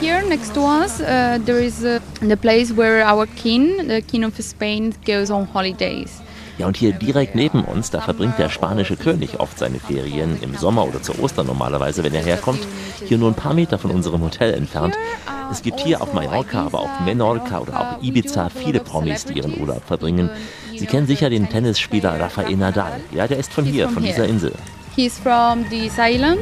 Here 0.00 0.22
next 0.22 0.54
to 0.54 0.62
us, 0.62 1.00
uh, 1.00 1.38
there 1.40 1.58
is 1.58 1.84
uh, 1.84 2.00
the 2.20 2.36
place 2.36 2.72
where 2.72 3.02
our 3.02 3.26
king, 3.26 3.88
the 3.88 4.00
king 4.00 4.24
of 4.24 4.36
Spain, 4.42 4.94
goes 5.04 5.30
on 5.30 5.46
holidays. 5.46 6.20
Ja, 6.58 6.66
und 6.66 6.76
hier 6.76 6.92
direkt 6.92 7.36
neben 7.36 7.64
uns, 7.64 7.90
da 7.90 8.00
verbringt 8.00 8.36
der 8.38 8.48
spanische 8.48 8.96
König 8.96 9.38
oft 9.38 9.58
seine 9.58 9.78
Ferien 9.78 10.42
im 10.42 10.56
Sommer 10.56 10.86
oder 10.86 11.00
zu 11.00 11.16
Ostern 11.20 11.46
normalerweise, 11.46 12.02
wenn 12.02 12.14
er 12.14 12.24
herkommt. 12.24 12.60
Hier 13.06 13.16
nur 13.16 13.30
ein 13.30 13.34
paar 13.34 13.54
Meter 13.54 13.78
von 13.78 13.92
unserem 13.92 14.22
Hotel 14.22 14.54
entfernt. 14.54 14.96
Es 15.52 15.62
gibt 15.62 15.78
hier 15.78 16.02
auf 16.02 16.12
Mallorca, 16.12 16.66
aber 16.66 16.80
auch 16.80 17.00
Menorca 17.00 17.60
oder 17.60 17.80
auch 17.80 18.02
Ibiza 18.02 18.48
viele 18.50 18.80
Promis, 18.80 19.24
die 19.24 19.34
ihren 19.34 19.58
Urlaub 19.60 19.84
verbringen. 19.86 20.30
Sie 20.76 20.86
kennen 20.86 21.06
sicher 21.06 21.30
den 21.30 21.48
Tennisspieler 21.48 22.20
Rafael 22.20 22.56
Nadal. 22.56 23.00
Ja, 23.12 23.28
der 23.28 23.38
ist 23.38 23.52
von 23.52 23.64
hier, 23.64 23.88
von 23.88 24.02
dieser 24.02 24.26
Insel. 24.26 24.52
He's 24.96 25.16
from 25.16 25.64
this 25.70 25.92
island. 25.96 26.40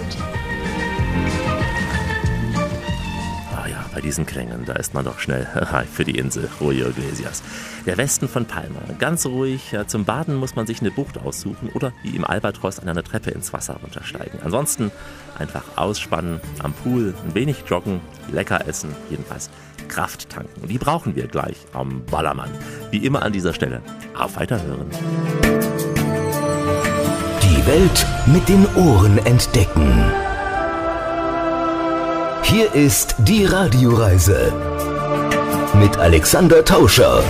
Bei 3.96 4.02
diesen 4.02 4.26
Klängen, 4.26 4.66
da 4.66 4.74
ist 4.74 4.92
man 4.92 5.06
doch 5.06 5.20
schnell 5.20 5.48
reif 5.54 5.88
für 5.90 6.04
die 6.04 6.18
Insel 6.18 6.50
Julio 6.61 6.88
Iglesias. 6.88 7.42
Der 7.87 7.96
Westen 7.96 8.28
von 8.28 8.44
Palma, 8.44 8.80
ganz 8.98 9.24
ruhig. 9.24 9.74
Zum 9.87 10.04
Baden 10.04 10.35
muss 10.35 10.54
man 10.54 10.66
sich 10.66 10.82
eine 10.82 10.90
Bucht 10.90 11.16
aussuchen 11.16 11.70
oder 11.72 11.94
wie 12.02 12.14
im 12.14 12.22
Albatros 12.22 12.78
an 12.78 12.90
einer 12.90 13.02
Treppe 13.02 13.30
ins 13.30 13.54
Wasser 13.54 13.78
runtersteigen. 13.82 14.40
Ansonsten 14.44 14.92
einfach 15.38 15.62
ausspannen, 15.76 16.42
am 16.62 16.74
Pool, 16.74 17.14
ein 17.24 17.35
wenig 17.35 17.64
joggen, 17.66 18.02
lecker 18.30 18.68
essen, 18.68 18.94
jedenfalls 19.09 19.48
Kraft 19.88 20.28
tanken. 20.28 20.68
Die 20.68 20.76
brauchen 20.76 21.16
wir 21.16 21.26
gleich 21.26 21.56
am 21.72 22.04
Ballermann. 22.04 22.50
Wie 22.90 22.98
immer 22.98 23.22
an 23.22 23.32
dieser 23.32 23.54
Stelle. 23.54 23.80
Auf 24.14 24.37
Weiterhören. 24.37 24.90
Die 27.40 27.66
Welt 27.66 28.06
mit 28.26 28.46
den 28.46 28.66
Ohren 28.76 29.16
entdecken. 29.24 30.25
Hier 32.48 32.72
ist 32.74 33.16
die 33.18 33.44
Radioreise 33.44 34.52
mit 35.80 35.96
Alexander 35.96 36.64
Tauscher. 36.64 37.24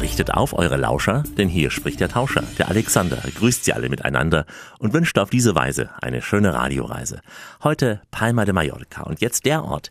Richtet 0.00 0.32
auf 0.32 0.56
eure 0.56 0.76
Lauscher, 0.76 1.24
denn 1.36 1.48
hier 1.48 1.72
spricht 1.72 1.98
der 1.98 2.08
Tauscher, 2.08 2.44
der 2.58 2.68
Alexander, 2.68 3.18
grüßt 3.34 3.64
sie 3.64 3.72
alle 3.72 3.88
miteinander 3.88 4.46
und 4.78 4.92
wünscht 4.92 5.18
auf 5.18 5.30
diese 5.30 5.56
Weise 5.56 5.90
eine 6.00 6.22
schöne 6.22 6.54
Radioreise. 6.54 7.22
Heute 7.64 8.00
Palma 8.12 8.44
de 8.44 8.54
Mallorca 8.54 9.02
und 9.02 9.20
jetzt 9.20 9.44
der 9.44 9.64
Ort. 9.64 9.90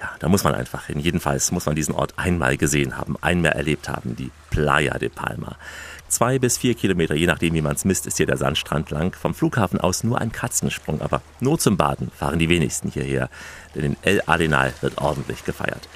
Ja, 0.00 0.10
da 0.20 0.28
muss 0.28 0.44
man 0.44 0.54
einfach, 0.54 0.88
in 0.88 1.00
jedem 1.00 1.20
Fall 1.20 1.40
muss 1.50 1.66
man 1.66 1.74
diesen 1.74 1.96
Ort 1.96 2.14
einmal 2.16 2.56
gesehen 2.56 2.96
haben, 2.96 3.16
einmal 3.20 3.52
erlebt 3.52 3.88
haben, 3.88 4.14
die 4.14 4.30
Playa 4.50 4.98
de 4.98 5.08
Palma. 5.08 5.56
Zwei 6.14 6.38
bis 6.38 6.58
vier 6.58 6.74
Kilometer, 6.74 7.16
je 7.16 7.26
nachdem 7.26 7.54
wie 7.54 7.60
man 7.60 7.74
es 7.74 7.84
misst, 7.84 8.06
ist 8.06 8.18
hier 8.18 8.26
der 8.26 8.36
Sandstrand 8.36 8.88
lang. 8.90 9.16
Vom 9.16 9.34
Flughafen 9.34 9.80
aus 9.80 10.04
nur 10.04 10.20
ein 10.20 10.30
Katzensprung, 10.30 11.00
aber 11.00 11.22
nur 11.40 11.58
zum 11.58 11.76
Baden 11.76 12.12
fahren 12.16 12.38
die 12.38 12.48
wenigsten 12.48 12.88
hierher, 12.88 13.28
denn 13.74 13.82
in 13.82 13.96
El 14.02 14.22
Arenal 14.24 14.72
wird 14.80 14.98
ordentlich 14.98 15.44
gefeiert. 15.44 15.88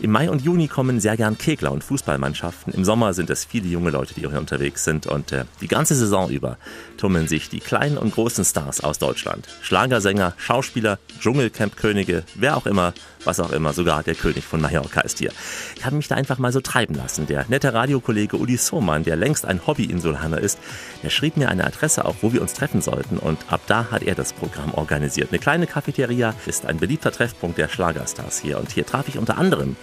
Im 0.00 0.12
Mai 0.12 0.30
und 0.30 0.40
Juni 0.40 0.68
kommen 0.68 0.98
sehr 0.98 1.18
gern 1.18 1.36
Kegler 1.36 1.72
und 1.72 1.84
Fußballmannschaften. 1.84 2.72
Im 2.72 2.86
Sommer 2.86 3.12
sind 3.12 3.28
es 3.28 3.44
viele 3.44 3.68
junge 3.68 3.90
Leute, 3.90 4.14
die 4.14 4.20
hier 4.20 4.38
unterwegs 4.38 4.84
sind. 4.84 5.06
Und 5.06 5.32
äh, 5.32 5.44
die 5.60 5.68
ganze 5.68 5.94
Saison 5.94 6.30
über 6.30 6.56
tummeln 6.96 7.28
sich 7.28 7.48
die 7.48 7.60
kleinen 7.60 7.98
und 7.98 8.14
großen 8.14 8.44
Stars 8.44 8.80
aus 8.80 8.98
Deutschland. 8.98 9.46
Schlagersänger, 9.62 10.34
Schauspieler, 10.36 10.98
Dschungelcamp-Könige, 11.20 12.24
wer 12.34 12.56
auch 12.56 12.66
immer, 12.66 12.94
was 13.24 13.40
auch 13.40 13.52
immer, 13.52 13.72
sogar 13.72 14.02
der 14.02 14.14
König 14.14 14.44
von 14.44 14.60
Mallorca 14.60 15.00
ist 15.00 15.18
hier. 15.18 15.32
Ich 15.76 15.84
habe 15.84 15.96
mich 15.96 16.08
da 16.08 16.14
einfach 16.14 16.38
mal 16.38 16.52
so 16.52 16.60
treiben 16.60 16.94
lassen. 16.94 17.26
Der 17.26 17.44
nette 17.48 17.74
Radiokollege 17.74 18.36
Uli 18.36 18.56
Sohmann, 18.56 19.04
der 19.04 19.16
längst 19.16 19.44
ein 19.44 19.66
Hobby-Insulaner 19.66 20.38
ist, 20.38 20.58
der 21.02 21.10
schrieb 21.10 21.36
mir 21.36 21.48
eine 21.48 21.64
Adresse 21.64 22.04
auf, 22.04 22.16
wo 22.22 22.32
wir 22.32 22.42
uns 22.42 22.54
treffen 22.54 22.82
sollten 22.82 23.18
und 23.18 23.38
ab 23.52 23.62
da 23.66 23.90
hat 23.90 24.02
er 24.02 24.14
das 24.14 24.32
Programm 24.32 24.74
organisiert. 24.74 25.30
Eine 25.30 25.38
kleine 25.38 25.66
Cafeteria 25.66 26.34
ist 26.46 26.66
ein 26.66 26.78
beliebter 26.78 27.12
Treffpunkt 27.12 27.58
der 27.58 27.68
Schlagerstars 27.68 28.40
hier 28.40 28.58
und 28.58 28.70
hier 28.72 28.86
traf 28.86 29.08
ich 29.08 29.18
unter 29.18 29.38
anderem 29.38 29.76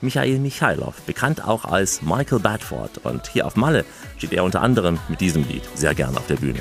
Michael 0.00 0.38
Michailov, 0.38 1.00
bekannt 1.02 1.46
auch 1.46 1.64
als 1.64 2.02
Michael 2.02 2.40
Badford. 2.40 2.98
Und 3.04 3.28
hier 3.28 3.46
auf 3.46 3.56
Malle 3.56 3.84
steht 4.16 4.32
er 4.32 4.44
unter 4.44 4.62
anderem 4.62 4.98
mit 5.08 5.20
diesem 5.20 5.46
Lied 5.46 5.62
sehr 5.74 5.94
gern 5.94 6.16
auf 6.16 6.26
der 6.26 6.36
Bühne. 6.36 6.60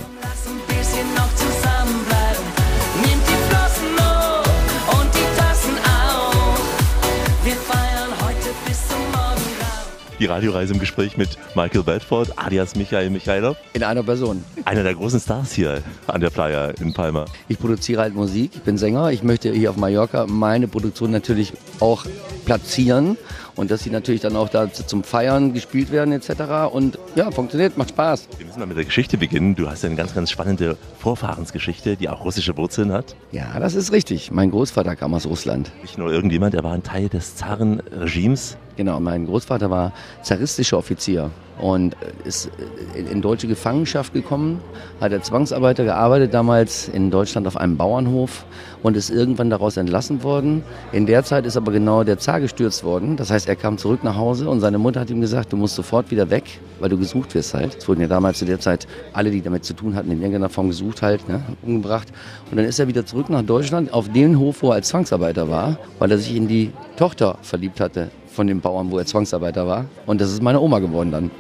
Die 10.19 10.25
Radioreise 10.25 10.73
im 10.73 10.79
Gespräch 10.81 11.15
mit 11.15 11.37
Michael 11.55 11.83
Bedford, 11.83 12.37
alias 12.37 12.75
Michael 12.75 13.09
Michailov. 13.09 13.55
In 13.71 13.83
einer 13.83 14.03
Person. 14.03 14.43
Einer 14.65 14.83
der 14.83 14.93
großen 14.93 15.21
Stars 15.21 15.53
hier 15.53 15.81
an 16.07 16.19
der 16.19 16.29
Playa 16.29 16.71
in 16.81 16.93
Palma. 16.93 17.23
Ich 17.47 17.57
produziere 17.57 18.01
halt 18.01 18.15
Musik, 18.15 18.51
ich 18.53 18.61
bin 18.63 18.77
Sänger. 18.77 19.11
Ich 19.11 19.23
möchte 19.23 19.49
hier 19.53 19.69
auf 19.69 19.77
Mallorca 19.77 20.27
meine 20.27 20.67
Produktion 20.67 21.11
natürlich 21.11 21.53
auch 21.79 22.05
platzieren 22.43 23.17
und 23.59 23.69
dass 23.69 23.83
sie 23.83 23.89
natürlich 23.89 24.21
dann 24.21 24.37
auch 24.37 24.47
da 24.47 24.71
zum 24.71 25.03
Feiern 25.03 25.53
gespielt 25.53 25.91
werden 25.91 26.13
etc. 26.13 26.71
Und 26.71 26.97
ja, 27.15 27.29
funktioniert, 27.29 27.77
macht 27.77 27.89
Spaß. 27.89 28.29
Wir 28.37 28.45
müssen 28.45 28.59
mal 28.59 28.65
mit 28.65 28.77
der 28.77 28.85
Geschichte 28.85 29.17
beginnen. 29.17 29.53
Du 29.53 29.69
hast 29.69 29.83
ja 29.83 29.87
eine 29.87 29.97
ganz, 29.97 30.15
ganz 30.15 30.31
spannende 30.31 30.77
Vorfahrensgeschichte, 30.99 31.97
die 31.97 32.07
auch 32.07 32.23
russische 32.23 32.55
Wurzeln 32.55 32.93
hat. 32.93 33.17
Ja, 33.33 33.59
das 33.59 33.75
ist 33.75 33.91
richtig. 33.91 34.31
Mein 34.31 34.49
Großvater 34.51 34.95
kam 34.95 35.13
aus 35.13 35.25
Russland. 35.25 35.71
Nicht 35.81 35.97
nur 35.97 36.09
irgendjemand, 36.09 36.55
er 36.55 36.63
war 36.63 36.71
ein 36.71 36.83
Teil 36.83 37.09
des 37.09 37.35
Zarenregimes. 37.35 38.55
Genau, 38.77 39.01
mein 39.01 39.25
Großvater 39.25 39.69
war 39.69 39.91
zaristischer 40.23 40.77
Offizier 40.77 41.29
und 41.59 41.95
ist 42.23 42.49
in, 42.95 43.07
in 43.07 43.21
deutsche 43.21 43.47
Gefangenschaft 43.47 44.13
gekommen, 44.13 44.61
hat 45.01 45.11
als 45.13 45.27
Zwangsarbeiter 45.27 45.83
gearbeitet, 45.83 46.33
damals 46.33 46.87
in 46.87 47.11
Deutschland 47.11 47.47
auf 47.47 47.57
einem 47.57 47.77
Bauernhof 47.77 48.45
und 48.81 48.95
ist 48.95 49.09
irgendwann 49.09 49.49
daraus 49.49 49.77
entlassen 49.77 50.23
worden. 50.23 50.63
In 50.91 51.05
der 51.05 51.23
Zeit 51.23 51.45
ist 51.45 51.57
aber 51.57 51.71
genau 51.71 52.03
der 52.03 52.17
Zar 52.17 52.39
gestürzt 52.39 52.83
worden. 52.83 53.17
Das 53.17 53.29
heißt, 53.29 53.47
er 53.47 53.55
kam 53.55 53.77
zurück 53.77 54.03
nach 54.03 54.15
Hause 54.15 54.49
und 54.49 54.61
seine 54.61 54.77
Mutter 54.77 55.01
hat 55.01 55.09
ihm 55.09 55.21
gesagt, 55.21 55.51
du 55.51 55.57
musst 55.57 55.75
sofort 55.75 56.11
wieder 56.11 56.29
weg, 56.29 56.59
weil 56.79 56.89
du 56.89 56.97
gesucht 56.97 57.35
wirst 57.35 57.53
halt. 57.53 57.77
Es 57.77 57.87
wurden 57.87 58.01
ja 58.01 58.07
damals 58.07 58.39
zu 58.39 58.45
der 58.45 58.59
Zeit 58.59 58.87
alle, 59.13 59.31
die 59.31 59.41
damit 59.41 59.65
zu 59.65 59.73
tun 59.73 59.95
hatten, 59.95 60.11
in 60.11 60.19
irgendeiner 60.19 60.49
Form 60.49 60.69
gesucht 60.69 61.01
halt, 61.01 61.27
ne, 61.27 61.43
umgebracht. 61.61 62.07
Und 62.49 62.57
dann 62.57 62.65
ist 62.65 62.79
er 62.79 62.87
wieder 62.87 63.05
zurück 63.05 63.29
nach 63.29 63.43
Deutschland 63.43 63.93
auf 63.93 64.09
den 64.09 64.39
Hof, 64.39 64.63
wo 64.63 64.69
er 64.69 64.75
als 64.75 64.89
Zwangsarbeiter 64.89 65.49
war, 65.49 65.77
weil 65.99 66.11
er 66.11 66.17
sich 66.17 66.35
in 66.35 66.47
die 66.47 66.71
Tochter 66.95 67.37
verliebt 67.41 67.79
hatte 67.79 68.09
von 68.31 68.47
dem 68.47 68.61
Bauern, 68.61 68.91
wo 68.91 68.97
er 68.97 69.05
Zwangsarbeiter 69.05 69.67
war. 69.67 69.85
Und 70.05 70.21
das 70.21 70.31
ist 70.31 70.41
meine 70.41 70.59
Oma 70.59 70.79
geworden 70.79 71.11
dann. 71.11 71.31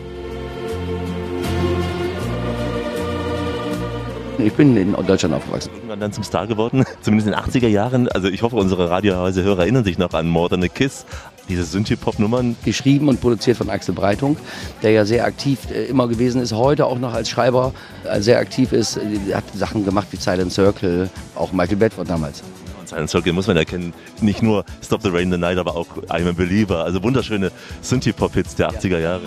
ich 4.46 4.54
bin 4.54 4.78
in 4.78 4.94
Deutschland 4.94 5.34
aufgewachsen. 5.34 5.72
Irgendwann 5.76 6.00
dann 6.00 6.14
zum 6.14 6.24
Star 6.24 6.48
geworden, 6.48 6.84
zumindest 7.02 7.28
in 7.28 7.34
den 7.34 7.42
80er 7.42 7.68
Jahren. 7.68 8.08
Also 8.10 8.28
ich 8.28 8.42
hoffe, 8.44 8.56
unsere 8.56 8.90
Radioreise-Hörer 8.90 9.62
erinnern 9.62 9.84
sich 9.84 9.98
noch 9.98 10.14
an 10.14 10.28
More 10.28 10.50
Than 10.50 10.64
a 10.64 10.68
Kiss. 10.68 11.06
Diese 11.50 11.64
Synthie-Pop-Nummern. 11.64 12.56
Geschrieben 12.64 13.08
und 13.08 13.22
produziert 13.22 13.58
von 13.58 13.70
Axel 13.70 13.94
Breitung, 13.94 14.38
der 14.82 14.92
ja 14.92 15.06
sehr 15.06 15.26
aktiv 15.26 15.60
äh, 15.72 15.86
immer 15.86 16.08
gewesen 16.08 16.42
ist, 16.42 16.54
heute 16.54 16.86
auch 16.86 16.98
noch 16.98 17.14
als 17.14 17.30
Schreiber 17.30 17.74
äh, 18.04 18.20
sehr 18.22 18.40
aktiv 18.40 18.72
ist. 18.72 19.00
Er 19.30 19.38
hat 19.38 19.44
Sachen 19.54 19.86
gemacht 19.86 20.08
wie 20.12 20.18
Silent 20.18 20.52
Circle, 20.52 21.10
auch 21.36 21.52
Michael 21.52 21.78
Bedford 21.78 22.10
damals. 22.10 22.44
Und 22.86 22.90
Silent 22.90 23.10
Circle 23.10 23.34
muss 23.34 23.48
man 23.48 23.58
erkennen, 23.58 23.94
nicht 24.22 24.44
nur 24.44 24.64
Stop 24.84 25.02
the 25.02 25.10
Rain 25.10 25.32
the 25.32 25.40
Night, 25.40 25.58
aber 25.58 25.76
auch 25.76 25.88
I'm 26.10 26.30
a 26.30 26.34
Believer. 26.34 26.84
Also 26.84 27.02
wunderschöne 27.02 27.52
Synthie-Pop-Hits 27.82 28.54
der 28.54 28.70
80er 28.70 29.00
Jahre. 29.00 29.24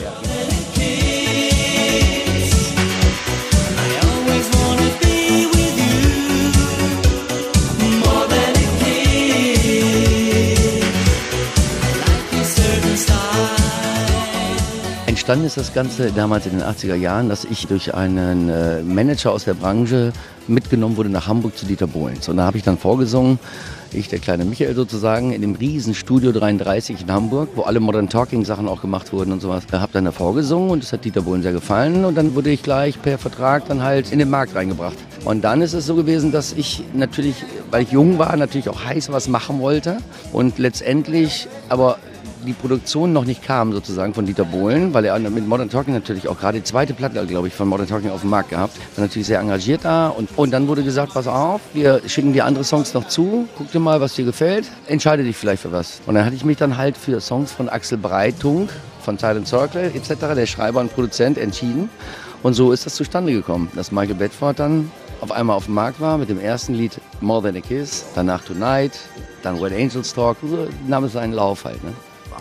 Entstanden 15.28 15.46
ist 15.46 15.58
das 15.58 15.74
Ganze 15.74 16.10
damals 16.10 16.46
in 16.46 16.52
den 16.52 16.62
80er 16.62 16.94
Jahren, 16.94 17.28
dass 17.28 17.44
ich 17.44 17.66
durch 17.66 17.92
einen 17.92 18.48
äh, 18.48 18.80
Manager 18.80 19.30
aus 19.30 19.44
der 19.44 19.52
Branche 19.52 20.10
mitgenommen 20.46 20.96
wurde 20.96 21.10
nach 21.10 21.26
Hamburg 21.26 21.54
zu 21.54 21.66
Dieter 21.66 21.86
Bohlens. 21.86 22.30
Und 22.30 22.38
da 22.38 22.46
habe 22.46 22.56
ich 22.56 22.62
dann 22.62 22.78
vorgesungen, 22.78 23.38
ich, 23.92 24.08
der 24.08 24.20
kleine 24.20 24.46
Michael 24.46 24.74
sozusagen, 24.74 25.32
in 25.32 25.42
dem 25.42 25.54
riesen 25.54 25.92
Studio 25.92 26.32
33 26.32 27.02
in 27.02 27.12
Hamburg, 27.12 27.50
wo 27.56 27.64
alle 27.64 27.78
Modern 27.78 28.08
Talking 28.08 28.46
Sachen 28.46 28.68
auch 28.68 28.80
gemacht 28.80 29.12
wurden 29.12 29.32
und 29.32 29.42
sowas. 29.42 29.64
Da 29.70 29.82
habe 29.82 29.92
dann 29.92 30.06
da 30.06 30.12
vorgesungen 30.12 30.70
und 30.70 30.82
das 30.82 30.94
hat 30.94 31.04
Dieter 31.04 31.20
Bohlen 31.20 31.42
sehr 31.42 31.52
gefallen 31.52 32.06
und 32.06 32.14
dann 32.14 32.34
wurde 32.34 32.48
ich 32.48 32.62
gleich 32.62 33.02
per 33.02 33.18
Vertrag 33.18 33.68
dann 33.68 33.82
halt 33.82 34.10
in 34.10 34.20
den 34.20 34.30
Markt 34.30 34.54
reingebracht. 34.54 34.96
Und 35.26 35.42
dann 35.44 35.60
ist 35.60 35.74
es 35.74 35.84
so 35.84 35.94
gewesen, 35.94 36.32
dass 36.32 36.54
ich 36.54 36.84
natürlich, 36.94 37.44
weil 37.70 37.82
ich 37.82 37.92
jung 37.92 38.18
war, 38.18 38.34
natürlich 38.34 38.70
auch 38.70 38.82
heiß 38.82 39.12
was 39.12 39.28
machen 39.28 39.60
wollte 39.60 39.98
und 40.32 40.56
letztendlich 40.56 41.48
aber 41.68 41.98
die 42.48 42.54
Produktion 42.54 43.12
noch 43.12 43.26
nicht 43.26 43.42
kam 43.42 43.72
sozusagen 43.72 44.14
von 44.14 44.24
Dieter 44.24 44.46
Bohlen, 44.46 44.94
weil 44.94 45.04
er 45.04 45.18
mit 45.18 45.46
Modern 45.46 45.68
Talking 45.68 45.92
natürlich 45.92 46.28
auch 46.28 46.38
gerade 46.40 46.58
die 46.58 46.64
zweite 46.64 46.94
Platte, 46.94 47.24
glaube 47.26 47.48
ich, 47.48 47.54
von 47.54 47.68
Modern 47.68 47.86
Talking 47.86 48.10
auf 48.10 48.22
dem 48.22 48.30
Markt 48.30 48.48
gehabt. 48.48 48.76
War 48.96 49.04
natürlich 49.04 49.28
sehr 49.28 49.38
engagiert 49.38 49.84
da 49.84 50.08
und, 50.08 50.30
und 50.36 50.50
dann 50.50 50.66
wurde 50.66 50.82
gesagt, 50.82 51.12
pass 51.12 51.26
auf, 51.26 51.60
wir 51.74 52.00
schicken 52.06 52.32
dir 52.32 52.46
andere 52.46 52.64
Songs 52.64 52.94
noch 52.94 53.06
zu, 53.06 53.46
guck 53.56 53.70
dir 53.70 53.80
mal, 53.80 54.00
was 54.00 54.14
dir 54.14 54.24
gefällt, 54.24 54.66
entscheide 54.86 55.24
dich 55.24 55.36
vielleicht 55.36 55.62
für 55.62 55.72
was. 55.72 56.00
Und 56.06 56.14
dann 56.14 56.24
hatte 56.24 56.36
ich 56.36 56.44
mich 56.44 56.56
dann 56.56 56.78
halt 56.78 56.96
für 56.96 57.20
Songs 57.20 57.52
von 57.52 57.68
Axel 57.68 57.98
Breitung, 57.98 58.70
von 59.02 59.18
Silent 59.18 59.46
Circle 59.46 59.92
etc., 59.94 60.14
der 60.34 60.46
Schreiber 60.46 60.80
und 60.80 60.92
Produzent, 60.94 61.36
entschieden. 61.36 61.90
Und 62.42 62.54
so 62.54 62.72
ist 62.72 62.86
das 62.86 62.94
zustande 62.94 63.32
gekommen, 63.32 63.70
dass 63.74 63.92
Michael 63.92 64.14
Bedford 64.14 64.58
dann 64.58 64.90
auf 65.20 65.32
einmal 65.32 65.56
auf 65.56 65.66
dem 65.66 65.74
Markt 65.74 66.00
war 66.00 66.16
mit 66.16 66.30
dem 66.30 66.40
ersten 66.40 66.72
Lied 66.72 66.98
More 67.20 67.42
Than 67.42 67.56
a 67.56 67.60
Kiss, 67.60 68.06
danach 68.14 68.42
Tonight, 68.42 68.92
dann 69.42 69.60
When 69.60 69.74
Angels 69.74 70.14
Talk, 70.14 70.38
so 70.42 70.66
nahm 70.86 71.04
es 71.04 71.12
seinen 71.12 71.34
Lauf 71.34 71.64
halt. 71.64 71.82
Ne? 71.84 71.92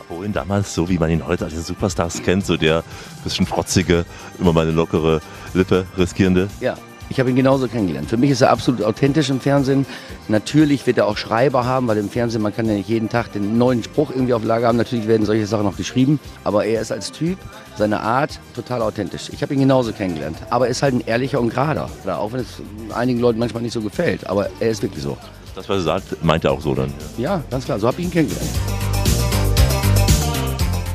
Bohlen 0.08 0.34
damals 0.34 0.74
so, 0.74 0.90
wie 0.90 0.98
man 0.98 1.10
ihn 1.10 1.26
heute 1.26 1.46
als 1.46 1.54
den 1.54 1.64
Superstars 1.64 2.22
kennt, 2.24 2.46
so 2.46 2.58
der 2.58 2.84
bisschen 3.24 3.46
frotzige, 3.46 4.06
immer 4.40 4.54
mal 4.54 4.62
eine 4.62 4.72
lockere 4.72 5.22
Lippe 5.54 5.86
riskierende. 5.98 6.48
Ja, 6.60 6.76
ich 7.10 7.20
habe 7.20 7.30
ihn 7.30 7.36
genauso 7.36 7.68
kennengelernt. 7.68 8.10
Für 8.10 8.18
mich 8.18 8.32
ist 8.32 8.42
er 8.42 8.50
absolut 8.50 8.84
authentisch 8.84 9.30
im 9.30 9.40
Fernsehen. 9.40 9.86
Natürlich 10.28 10.86
wird 10.86 10.98
er 10.98 11.08
auch 11.08 11.16
Schreiber 11.16 11.66
haben, 11.66 11.88
weil 11.88 11.98
im 11.98 12.10
Fernsehen, 12.10 12.42
man 12.42 12.54
kann 12.54 12.66
ja 12.66 12.74
nicht 12.74 12.90
jeden 12.90 13.08
Tag 13.08 13.32
den 13.32 13.58
neuen 13.58 13.82
Spruch 13.82 14.10
irgendwie 14.10 14.34
auf 14.34 14.44
Lager 14.44 14.68
haben. 14.68 14.78
Natürlich 14.78 15.08
werden 15.08 15.26
solche 15.26 15.48
Sachen 15.48 15.64
noch 15.64 15.78
geschrieben. 15.78 16.20
Aber 16.44 16.66
er 16.66 16.82
ist 16.82 16.92
als 16.92 17.12
Typ, 17.14 17.38
seine 17.78 18.02
Art, 18.02 18.40
total 18.56 18.82
authentisch. 18.82 19.30
Ich 19.32 19.42
habe 19.42 19.54
ihn 19.54 19.62
genauso 19.62 19.94
kennengelernt. 19.94 20.38
Aber 20.50 20.66
er 20.66 20.72
ist 20.72 20.84
halt 20.84 20.96
ein 20.96 21.02
ehrlicher 21.02 21.40
und 21.40 21.50
gerader. 21.50 21.90
Auch 22.06 22.34
wenn 22.34 22.42
es 22.42 22.62
einigen 22.94 23.22
Leuten 23.22 23.40
manchmal 23.40 23.64
nicht 23.64 23.74
so 23.74 23.82
gefällt. 23.82 24.28
Aber 24.28 24.50
er 24.60 24.70
ist 24.70 24.82
wirklich 24.82 25.04
so. 25.04 25.18
Das, 25.56 25.70
was 25.70 25.78
er 25.78 25.84
sagt, 25.84 26.24
meint 26.26 26.44
er 26.44 26.52
auch 26.52 26.62
so 26.62 26.76
dann. 26.76 26.94
Ja, 27.18 27.42
ganz 27.50 27.64
klar. 27.64 27.80
So 27.80 27.88
habe 27.88 28.00
ich 28.00 28.06
ihn 28.06 28.12
kennengelernt. 28.12 28.50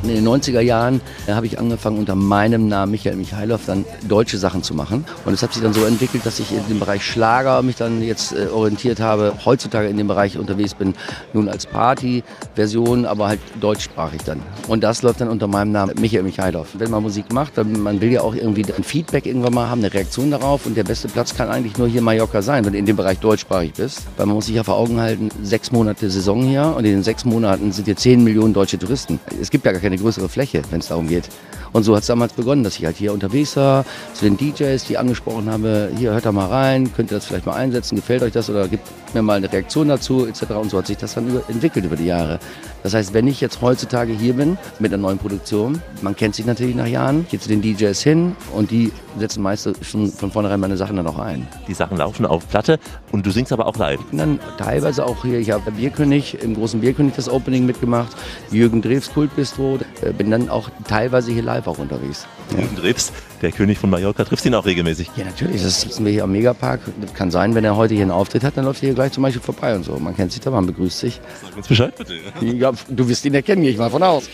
In 0.03 0.09
den 0.09 0.27
90er 0.27 0.61
Jahren 0.61 1.01
äh, 1.27 1.33
habe 1.33 1.47
ich 1.47 1.61
angefangen, 1.61 1.99
unter 1.99 2.17
meinem 2.17 2.67
Namen 2.67 2.91
Michael 2.91 3.15
Michailov 3.17 3.61
dann 3.67 3.85
deutsche 4.09 4.37
Sachen 4.37 4.65
zu 4.65 4.75
machen. 4.75 5.05
Und 5.25 5.33
es 5.33 5.43
hat 5.43 5.53
sich 5.53 5.63
dann 5.63 5.73
so 5.73 5.85
entwickelt, 5.85 6.27
dass 6.27 6.41
ich 6.41 6.51
in 6.51 6.67
dem 6.69 6.81
Bereich 6.81 7.05
Schlager 7.05 7.63
mich 7.63 7.77
dann 7.77 8.03
jetzt 8.03 8.33
äh, 8.33 8.49
orientiert 8.53 8.99
habe, 8.99 9.33
heutzutage 9.45 9.87
in 9.89 9.97
dem 9.97 10.09
Bereich 10.09 10.39
unterwegs 10.39 10.75
bin, 10.75 10.95
nun 11.33 11.49
als 11.49 11.67
Party-Version, 11.67 13.07
aber 13.07 13.29
halt 13.29 13.41
deutschsprachig 13.61 14.23
dann. 14.25 14.41
Und 14.67 14.83
das 14.83 15.03
läuft 15.03 15.21
dann 15.21 15.29
unter 15.29 15.47
meinem 15.47 15.71
Namen 15.71 15.95
Michael 16.01 16.25
Michailov. 16.25 16.69
Wenn 16.75 16.91
man 16.91 17.03
Musik 17.03 17.33
macht, 17.33 17.57
dann 17.57 17.81
man 17.81 18.01
will 18.01 18.11
ja 18.11 18.23
auch 18.23 18.35
irgendwie 18.35 18.65
ein 18.73 18.83
Feedback 18.83 19.27
irgendwann 19.27 19.55
mal 19.55 19.69
haben, 19.69 19.83
eine 19.83 19.95
Reaktion 19.95 20.33
darauf. 20.33 20.67
Und 20.67 20.77
der 20.77 20.85
beste 20.85 21.07
Platz 21.07 21.35
kann 21.37 21.49
eigentlich 21.49 21.79
nur 21.79 21.87
hier 21.87 22.03
Mallorca 22.03 22.43
sein, 22.43 22.65
wenn 22.65 22.73
du 22.73 22.79
in 22.79 22.87
dem 22.87 22.97
Bereich 22.97 23.21
deutschsprachig 23.21 23.75
bist. 23.75 24.03
Weil 24.17 24.27
man 24.27 24.35
muss 24.35 24.47
sich 24.47 24.57
ja 24.57 24.65
vor 24.65 24.77
Augen 24.77 25.01
halten, 25.01 25.29
sechs 25.43 25.71
Monate 25.71 26.11
Saison 26.11 26.43
hier 26.43 26.75
und 26.77 26.85
in 26.85 26.93
den 26.93 27.03
sechs 27.05 27.25
Monaten 27.25 27.71
sind 27.71 27.85
hier 27.85 27.97
zehn 27.97 28.25
Millionen 28.25 28.53
deutsche 28.53 28.79
Touristen. 28.79 29.21
Es 29.41 29.51
gibt 29.51 29.65
ja 29.65 29.71
gar 29.71 29.81
keine 29.81 29.92
größere 29.99 30.29
Fläche, 30.29 30.63
wenn 30.71 30.81
es 30.81 30.89
darum 30.89 31.09
geht. 31.09 31.29
Und 31.73 31.85
so 31.85 31.95
hat 31.95 32.03
es 32.03 32.07
damals 32.07 32.35
begonnen, 32.35 32.65
dass 32.65 32.79
ich 32.79 32.85
halt 32.85 32.97
hier 32.97 33.13
unterwegs 33.13 33.57
war, 33.57 33.85
zu 34.13 34.25
den 34.25 34.37
DJs, 34.37 34.85
die 34.85 34.99
angesprochen 34.99 35.51
habe, 35.51 35.91
hier 35.97 36.13
hört 36.13 36.27
da 36.27 36.33
mal 36.33 36.49
rein, 36.49 36.93
könnt 36.95 37.11
ihr 37.11 37.17
das 37.17 37.27
vielleicht 37.27 37.47
mal 37.47 37.55
einsetzen, 37.55 37.97
gefällt 37.97 38.23
euch 38.23 38.33
das 38.33 38.51
oder 38.51 38.69
gibt 38.69 38.87
mir 39.15 39.23
mal 39.23 39.37
eine 39.37 39.53
Reaktion 39.53 39.89
dazu 39.89 40.27
etc. 40.27 40.53
Und 40.53 40.71
so 40.71 40.79
hat 40.79 40.87
sich 40.87 40.97
das 40.97 41.15
dann 41.15 41.29
über, 41.29 41.43
entwickelt 41.49 41.85
über 41.85 41.97
die 41.97 42.07
Jahre. 42.07 42.39
Das 42.83 42.95
heißt, 42.95 43.15
wenn 43.15 43.27
ich 43.27 43.41
jetzt 43.41 43.61
heutzutage 43.63 44.13
hier 44.13 44.35
bin 44.35 44.59
mit 44.79 44.93
einer 44.93 45.01
neuen 45.01 45.19
Produktion, 45.19 45.81
man 46.01 46.17
kennt 46.17 46.35
sich 46.35 46.47
natürlich 46.47 46.75
nach 46.75 46.87
Jahren, 46.87 47.27
gehe 47.31 47.39
zu 47.39 47.49
den 47.49 47.63
DJs 47.63 48.01
hin 48.03 48.37
und 48.55 48.71
die 48.71 48.93
setzen 49.19 49.43
meist 49.43 49.71
schon 49.85 50.11
von 50.11 50.31
vornherein 50.33 50.59
meine 50.59 50.77
Sachen 50.77 50.97
dann 50.97 51.07
auch 51.07 51.19
ein. 51.19 51.47
Die 51.69 51.75
Sachen 51.75 51.97
laufen 51.97 52.27
auf 52.27 52.49
Platte 52.49 52.79
und 53.13 53.25
du 53.25 53.31
singst 53.31 53.53
aber 53.53 53.67
auch 53.67 53.77
live. 53.77 54.01
Und 54.11 54.19
dann 54.19 54.41
teilweise 54.59 55.07
auch 55.07 55.23
hier, 55.23 55.39
ich 55.39 55.51
habe 55.51 55.71
Bierkönig, 55.71 56.43
im 56.43 56.55
großen 56.55 56.81
Bierkönig 56.81 57.15
das 57.15 57.29
Opening 57.29 57.67
mitgemacht, 57.67 58.17
Jürgen 58.51 58.83
Drews 58.83 59.13
Kultbistro, 59.13 59.79
äh, 60.03 60.13
bin 60.13 60.31
dann 60.31 60.49
auch 60.49 60.71
teilweise 60.89 61.33
hier 61.33 61.43
live 61.43 61.67
auch 61.67 61.79
unterwegs. 61.79 62.27
Ja. 62.57 62.81
Triffst, 62.81 63.13
der 63.43 63.53
König 63.53 63.79
von 63.79 63.91
Mallorca, 63.91 64.25
triffst 64.25 64.47
ihn 64.47 64.55
auch 64.55 64.65
regelmäßig. 64.65 65.11
Ja, 65.17 65.25
natürlich. 65.25 65.63
Das 65.63 65.81
sitzen 65.81 66.05
wir 66.05 66.13
hier 66.13 66.25
am 66.25 66.33
Megapark. 66.33 66.81
Das 67.01 67.13
kann 67.13 67.31
sein, 67.31 67.55
wenn 67.55 67.65
er 67.65 67.77
heute 67.77 67.95
hier 67.95 68.03
einen 68.03 68.11
Auftritt 68.11 68.45
hat, 68.45 68.57
dann 68.57 68.65
läuft 68.65 68.83
er 68.83 68.87
hier 68.87 68.95
gleich 68.95 69.13
zum 69.13 69.23
Beispiel 69.23 69.43
vorbei 69.43 69.75
und 69.75 69.85
so. 69.85 69.97
Man 69.99 70.17
kennt 70.17 70.33
sich 70.33 70.41
da, 70.41 70.51
man 70.51 70.67
begrüßt 70.67 70.99
sich. 70.99 71.21
Sag 71.43 71.57
uns 71.57 71.69
Bescheid 71.69 71.95
bitte. 71.97 72.15
Ja, 72.41 72.73
du 72.89 73.09
wirst 73.09 73.25
ihn 73.25 73.35
erkennen, 73.35 73.63
gehe 73.63 73.73
ich 73.73 73.79
mal 73.79 73.91
von 73.91 74.03
aus. 74.03 74.29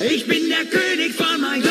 Ich 0.00 0.26
bin 0.26 0.40
der 0.48 0.64
König 0.70 1.14
von 1.14 1.40
Mallorca. 1.40 1.70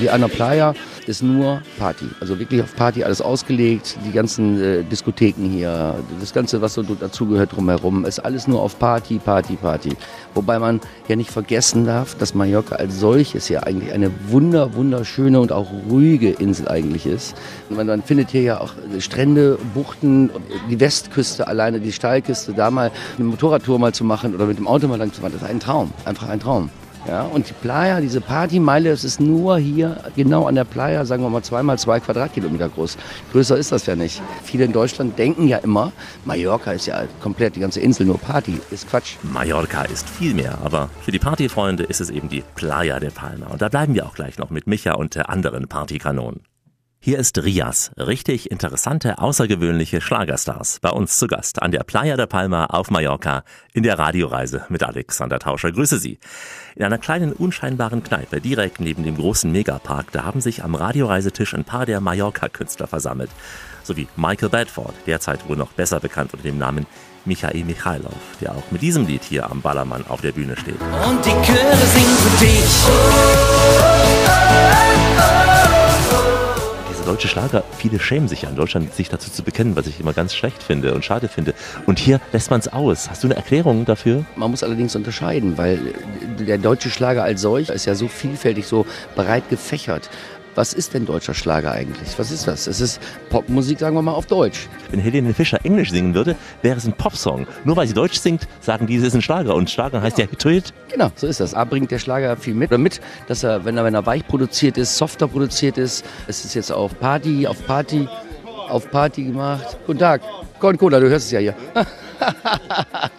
Hier 0.00 0.12
an 0.12 0.20
der 0.22 0.28
Playa 0.28 0.74
ist 1.06 1.22
nur 1.22 1.62
Party. 1.78 2.06
Also 2.20 2.38
wirklich 2.38 2.62
auf 2.62 2.74
Party 2.76 3.04
alles 3.04 3.20
ausgelegt. 3.20 3.96
Die 4.06 4.12
ganzen 4.12 4.60
äh, 4.60 4.84
Diskotheken 4.84 5.44
hier, 5.48 5.96
das 6.20 6.32
Ganze, 6.32 6.60
was 6.60 6.74
so 6.74 6.82
dazugehört 6.82 7.56
drumherum, 7.56 8.04
ist 8.04 8.18
alles 8.20 8.46
nur 8.46 8.60
auf 8.62 8.78
Party, 8.78 9.18
Party, 9.18 9.56
Party. 9.56 9.96
Wobei 10.34 10.58
man 10.58 10.80
ja 11.08 11.16
nicht 11.16 11.30
vergessen 11.30 11.84
darf, 11.84 12.14
dass 12.16 12.34
Mallorca 12.34 12.76
als 12.76 12.98
solches 13.00 13.48
ja 13.48 13.60
eigentlich 13.64 13.92
eine 13.92 14.10
wunder, 14.28 14.74
wunderschöne 14.74 15.40
und 15.40 15.52
auch 15.52 15.68
ruhige 15.88 16.30
Insel 16.30 16.68
eigentlich 16.68 17.06
ist. 17.06 17.34
Und 17.68 17.76
man, 17.76 17.86
man 17.86 18.02
findet 18.02 18.30
hier 18.30 18.42
ja 18.42 18.60
auch 18.60 18.74
Strände, 18.98 19.58
Buchten, 19.74 20.30
die 20.70 20.80
Westküste 20.80 21.48
alleine, 21.48 21.80
die 21.80 21.92
Steilküste, 21.92 22.52
da 22.52 22.70
mal 22.70 22.90
eine 23.16 23.26
Motorradtour 23.26 23.78
mal 23.78 23.92
zu 23.92 24.04
machen 24.04 24.34
oder 24.34 24.46
mit 24.46 24.58
dem 24.58 24.68
Auto 24.68 24.88
mal 24.88 24.98
lang 24.98 25.12
zu 25.12 25.20
fahren, 25.20 25.32
das 25.32 25.42
ist 25.42 25.48
ein 25.48 25.60
Traum, 25.60 25.92
einfach 26.04 26.28
ein 26.28 26.40
Traum. 26.40 26.70
Ja, 27.08 27.22
und 27.22 27.48
die 27.48 27.54
Playa, 27.54 28.00
diese 28.00 28.20
Partymeile, 28.20 28.90
das 28.90 29.04
ist 29.04 29.20
nur 29.20 29.58
hier 29.58 29.96
genau 30.16 30.46
an 30.46 30.54
der 30.54 30.64
Playa, 30.64 31.04
sagen 31.04 31.22
wir 31.22 31.30
mal 31.30 31.42
zweimal 31.42 31.78
zwei 31.78 31.98
Quadratkilometer 31.98 32.68
groß. 32.68 32.98
Größer 33.32 33.56
ist 33.56 33.72
das 33.72 33.86
ja 33.86 33.96
nicht. 33.96 34.20
Viele 34.44 34.64
in 34.64 34.72
Deutschland 34.72 35.18
denken 35.18 35.48
ja 35.48 35.58
immer, 35.58 35.92
Mallorca 36.24 36.72
ist 36.72 36.86
ja 36.86 37.04
komplett 37.20 37.56
die 37.56 37.60
ganze 37.60 37.80
Insel 37.80 38.06
nur 38.06 38.18
Party. 38.18 38.60
Ist 38.70 38.88
Quatsch. 38.88 39.16
Mallorca 39.22 39.82
ist 39.84 40.08
viel 40.08 40.34
mehr, 40.34 40.58
aber 40.62 40.90
für 41.00 41.10
die 41.10 41.18
Partyfreunde 41.18 41.84
ist 41.84 42.00
es 42.00 42.10
eben 42.10 42.28
die 42.28 42.44
Playa 42.54 43.00
de 43.00 43.10
Palma. 43.10 43.46
Und 43.46 43.62
da 43.62 43.68
bleiben 43.68 43.94
wir 43.94 44.06
auch 44.06 44.14
gleich 44.14 44.38
noch 44.38 44.50
mit 44.50 44.66
Micha 44.66 44.92
und 44.92 45.14
der 45.14 45.30
anderen 45.30 45.68
Partykanonen. 45.68 46.42
Hier 47.02 47.18
ist 47.18 47.42
Rias, 47.42 47.92
richtig 47.96 48.50
interessante, 48.50 49.20
außergewöhnliche 49.20 50.02
Schlagerstars, 50.02 50.80
bei 50.80 50.90
uns 50.90 51.18
zu 51.18 51.28
Gast 51.28 51.62
an 51.62 51.70
der 51.70 51.82
Playa 51.82 52.18
de 52.18 52.26
Palma 52.26 52.66
auf 52.66 52.90
Mallorca 52.90 53.42
in 53.72 53.84
der 53.84 53.98
Radioreise 53.98 54.66
mit 54.68 54.82
Alexander 54.82 55.38
Tauscher. 55.38 55.72
Grüße 55.72 55.98
Sie. 55.98 56.18
In 56.76 56.84
einer 56.84 56.98
kleinen, 56.98 57.32
unscheinbaren 57.32 58.02
Kneipe 58.02 58.42
direkt 58.42 58.80
neben 58.80 59.02
dem 59.02 59.16
großen 59.16 59.50
Megapark, 59.50 60.12
da 60.12 60.24
haben 60.24 60.42
sich 60.42 60.62
am 60.62 60.74
Radioreisetisch 60.74 61.54
ein 61.54 61.64
paar 61.64 61.86
der 61.86 62.02
Mallorca-Künstler 62.02 62.86
versammelt. 62.86 63.30
Sowie 63.82 64.06
Michael 64.16 64.50
Bedford, 64.50 64.92
derzeit 65.06 65.48
wohl 65.48 65.56
noch 65.56 65.72
besser 65.72 66.00
bekannt 66.00 66.34
unter 66.34 66.42
dem 66.42 66.58
Namen 66.58 66.84
Michael 67.24 67.64
Michailov, 67.64 68.12
der 68.42 68.54
auch 68.54 68.70
mit 68.70 68.82
diesem 68.82 69.06
Lied 69.06 69.22
hier 69.24 69.50
am 69.50 69.62
Ballermann 69.62 70.06
auf 70.06 70.20
der 70.20 70.32
Bühne 70.32 70.54
steht. 70.58 70.76
Und 71.08 71.24
die 71.24 71.30
Chöre 71.30 71.76
singen 71.76 72.18
für 72.18 72.44
dich. 72.44 72.66
Diese 77.00 77.12
deutsche 77.12 77.28
Schlager, 77.28 77.64
viele 77.78 77.98
schämen 77.98 78.28
sich 78.28 78.42
ja 78.42 78.50
in 78.50 78.56
Deutschland, 78.56 78.94
sich 78.94 79.08
dazu 79.08 79.30
zu 79.30 79.42
bekennen, 79.42 79.74
was 79.74 79.86
ich 79.86 80.00
immer 80.00 80.12
ganz 80.12 80.34
schlecht 80.34 80.62
finde 80.62 80.92
und 80.92 81.02
schade 81.02 81.28
finde. 81.28 81.54
Und 81.86 81.98
hier 81.98 82.20
lässt 82.30 82.50
man 82.50 82.60
es 82.60 82.68
aus. 82.68 83.08
Hast 83.08 83.24
du 83.24 83.26
eine 83.26 83.36
Erklärung 83.36 83.86
dafür? 83.86 84.26
Man 84.36 84.50
muss 84.50 84.62
allerdings 84.62 84.94
unterscheiden, 84.94 85.56
weil 85.56 85.94
der 86.38 86.58
deutsche 86.58 86.90
Schlager 86.90 87.24
als 87.24 87.40
solch 87.40 87.70
ist 87.70 87.86
ja 87.86 87.94
so 87.94 88.06
vielfältig, 88.06 88.66
so 88.66 88.84
breit 89.16 89.48
gefächert. 89.48 90.10
Was 90.60 90.74
ist 90.74 90.92
denn 90.92 91.06
deutscher 91.06 91.32
Schlager 91.32 91.72
eigentlich? 91.72 92.18
Was 92.18 92.30
ist 92.30 92.46
das? 92.46 92.66
Es 92.66 92.82
ist 92.82 93.00
Popmusik, 93.30 93.78
sagen 93.78 93.96
wir 93.96 94.02
mal, 94.02 94.12
auf 94.12 94.26
Deutsch. 94.26 94.68
Wenn 94.90 95.00
Helene 95.00 95.32
Fischer 95.32 95.64
Englisch 95.64 95.90
singen 95.90 96.14
würde, 96.14 96.36
wäre 96.60 96.76
es 96.76 96.84
ein 96.84 96.92
Popsong. 96.92 97.46
Nur 97.64 97.76
weil 97.76 97.86
sie 97.86 97.94
Deutsch 97.94 98.18
singt, 98.18 98.46
sagen 98.60 98.86
die, 98.86 98.96
es 98.96 99.02
ist 99.02 99.14
ein 99.14 99.22
Schlager. 99.22 99.54
Und 99.54 99.70
Schlager 99.70 100.02
heißt 100.02 100.18
ja 100.18 100.26
Hit. 100.26 100.74
Genau, 100.92 101.10
so 101.16 101.26
ist 101.26 101.40
das. 101.40 101.54
A 101.54 101.64
bringt 101.64 101.90
der 101.90 101.98
Schlager 101.98 102.36
viel 102.36 102.52
mit. 102.52 102.68
Oder 102.68 102.76
mit, 102.76 103.00
dass 103.26 103.42
er, 103.42 103.64
wenn 103.64 103.78
er, 103.78 103.84
wenn 103.84 103.94
er 103.94 104.04
weich 104.04 104.28
produziert 104.28 104.76
ist, 104.76 104.98
softer 104.98 105.28
produziert 105.28 105.78
ist, 105.78 106.04
es 106.26 106.44
ist 106.44 106.52
jetzt 106.52 106.70
auf 106.70 107.00
Party, 107.00 107.46
auf 107.46 107.66
Party, 107.66 108.06
auf 108.70 108.90
Party 108.90 109.24
gemacht. 109.24 109.76
Guten 109.86 109.98
Tag. 109.98 110.22
Gordon 110.58 110.78
Cola, 110.78 111.00
du 111.00 111.08
hörst 111.08 111.26
es 111.26 111.32
ja 111.32 111.40
hier. 111.40 111.54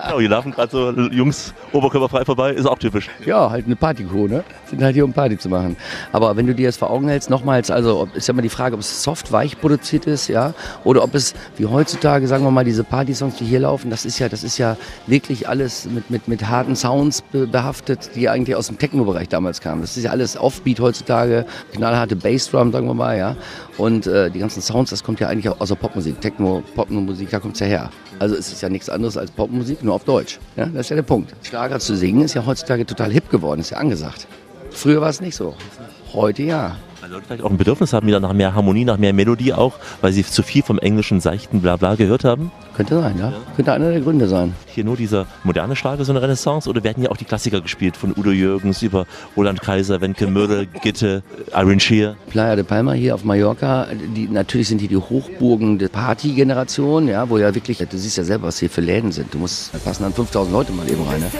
Genau, 0.04 0.20
hier 0.20 0.30
laufen 0.30 0.52
gerade 0.52 0.72
so 0.72 0.92
Jungs 0.92 1.54
oberkörperfrei 1.72 2.26
vorbei, 2.26 2.52
ist 2.52 2.66
auch 2.66 2.78
typisch. 2.78 3.10
Ja, 3.26 3.50
halt 3.50 3.66
eine 3.66 3.76
Partycrew, 3.76 4.28
ne? 4.28 4.44
Sind 4.66 4.84
halt 4.84 4.94
hier, 4.94 5.06
um 5.06 5.14
Party 5.14 5.38
zu 5.38 5.50
machen. 5.50 5.78
Aber 6.12 6.36
wenn 6.36 6.48
du 6.48 6.54
dir 6.54 6.68
das 6.68 6.78
vor 6.78 6.90
Augen 6.90 7.08
hältst, 7.08 7.30
nochmals, 7.30 7.72
also 7.72 8.08
ist 8.14 8.28
ja 8.28 8.34
immer 8.34 8.42
die 8.42 8.50
Frage, 8.50 8.76
ob 8.76 8.82
es 8.82 9.04
soft, 9.04 9.32
weich 9.32 9.60
produziert 9.60 10.06
ist, 10.06 10.28
ja, 10.28 10.54
oder 10.84 11.04
ob 11.04 11.16
es 11.16 11.34
wie 11.58 11.66
heutzutage, 11.66 12.28
sagen 12.28 12.44
wir 12.44 12.52
mal, 12.52 12.66
diese 12.66 12.84
Partysongs, 12.84 13.36
die 13.36 13.46
hier 13.46 13.62
laufen, 13.62 13.90
das 13.90 14.06
ist 14.06 14.20
ja, 14.20 14.30
das 14.30 14.44
ist 14.44 14.58
ja 14.58 14.78
wirklich 15.08 15.48
alles 15.48 15.86
mit, 15.86 16.10
mit, 16.10 16.28
mit 16.28 16.48
harten 16.48 16.76
Sounds 16.76 17.22
be 17.22 17.48
behaftet, 17.48 18.12
die 18.16 18.30
eigentlich 18.30 18.56
aus 18.56 18.68
dem 18.68 18.78
Techno-Bereich 18.78 19.30
damals 19.30 19.62
kamen. 19.62 19.82
Das 19.82 19.98
ist 19.98 20.04
ja 20.04 20.12
alles 20.12 20.38
Offbeat 20.38 20.80
heutzutage, 20.80 21.46
knallharte 21.74 22.16
Bassdrum, 22.16 22.72
sagen 22.72 22.88
wir 22.88 22.94
mal, 22.94 23.18
ja. 23.18 23.36
Und 23.82 24.06
äh, 24.06 24.30
die 24.30 24.38
ganzen 24.38 24.62
Sounds, 24.62 24.92
das 24.92 25.04
kommt 25.04 25.20
ja 25.22 25.28
eigentlich 25.28 25.50
auch 25.50 25.60
aus 25.60 25.70
der 25.70 25.76
Popmusik, 25.76 26.22
Techno, 26.22 26.62
Popmusik, 26.76 27.32
da 27.32 27.40
kommt 27.40 27.56
es 27.56 27.62
ja 27.62 27.66
her. 27.66 27.90
Also 28.20 28.36
es 28.36 28.54
ist 28.54 28.62
ja 28.62 28.70
nichts 28.70 28.92
anderes 28.92 29.18
als 29.18 29.32
Popmusik, 29.32 29.84
nur 29.84 29.96
auf 29.96 30.04
Deutsch. 30.04 30.38
Ja, 30.56 30.68
das 30.68 30.82
ist 30.82 30.90
ja 30.90 30.98
der 30.98 31.04
Punkt. 31.04 31.34
Schlager 31.42 31.80
zu 31.80 31.96
singen 31.96 32.22
ist 32.22 32.36
ja 32.36 32.46
heutzutage 32.46 32.86
total 32.86 33.12
hip 33.12 33.32
geworden, 33.32 33.60
ist 33.60 33.72
ja 33.72 33.78
angesagt. 33.78 34.28
Früher 34.70 35.02
war 35.02 35.10
es 35.10 35.20
nicht 35.20 35.36
so. 35.36 35.56
Heute 36.14 36.44
ja. 36.44 36.76
Weil 37.02 37.10
Leute 37.10 37.26
vielleicht 37.26 37.44
auch 37.44 37.50
ein 37.50 37.58
Bedürfnis 37.58 37.94
haben, 37.94 38.06
wieder 38.06 38.20
nach 38.20 38.34
mehr 38.34 38.54
Harmonie, 38.54 38.86
nach 38.86 38.98
mehr 38.98 39.12
Melodie 39.12 39.54
auch, 39.54 39.74
weil 40.02 40.14
sie 40.14 40.24
zu 40.24 40.44
viel 40.44 40.62
vom 40.62 40.78
englischen 40.78 41.20
seichten 41.20 41.60
Blabla 41.62 41.96
gehört 41.96 42.24
haben. 42.24 42.52
Könnte 42.78 43.02
sein, 43.02 43.18
ja. 43.18 43.34
Könnte 43.56 43.74
einer 43.74 43.90
der 43.90 44.02
Gründe 44.02 44.28
sein. 44.28 44.54
Hier 44.68 44.84
nur 44.84 44.96
dieser 44.96 45.26
moderne 45.44 45.76
Schlager, 45.76 46.06
so 46.06 46.12
eine 46.12 46.22
Renaissance, 46.22 46.70
oder 46.70 46.84
werden 46.84 47.02
hier 47.02 47.12
auch 47.12 47.18
die 47.18 47.26
Klassiker 47.26 47.60
gespielt, 47.60 47.98
von 47.98 48.14
Udo 48.16 48.30
Jürgens 48.30 48.84
über 48.84 49.08
Roland 49.36 49.62
Kaiser, 49.62 50.00
Wenke 50.00 50.28
Mürre, 50.28 50.68
Gitte, 50.68 51.24
Irene 51.54 51.80
Shear? 51.80 52.16
Playa 52.30 52.56
de 52.56 52.64
Palma 52.64 52.94
hier 52.94 53.16
auf 53.16 53.24
Mallorca, 53.24 53.88
die, 54.16 54.28
natürlich 54.28 54.68
sind 54.68 54.80
hier 54.80 54.90
die 54.90 54.98
Hochburgen 54.98 55.80
der 55.80 55.90
Partygeneration, 55.90 57.08
ja, 57.08 57.28
wo 57.30 57.40
ja 57.40 57.56
wirklich, 57.56 57.80
du 57.80 57.98
siehst 57.98 58.18
ja 58.18 58.24
selber, 58.24 58.48
was 58.48 58.60
hier 58.60 58.70
für 58.70 58.82
Läden 58.82 59.12
sind. 59.12 59.34
Du 59.34 59.40
musst, 59.40 59.74
da 59.74 59.80
passen 59.80 60.04
dann 60.04 60.14
5000 60.14 60.54
Leute 60.54 60.72
mal 60.72 60.88
eben 60.88 61.02
rein. 61.04 61.20
Ne? 61.20 61.32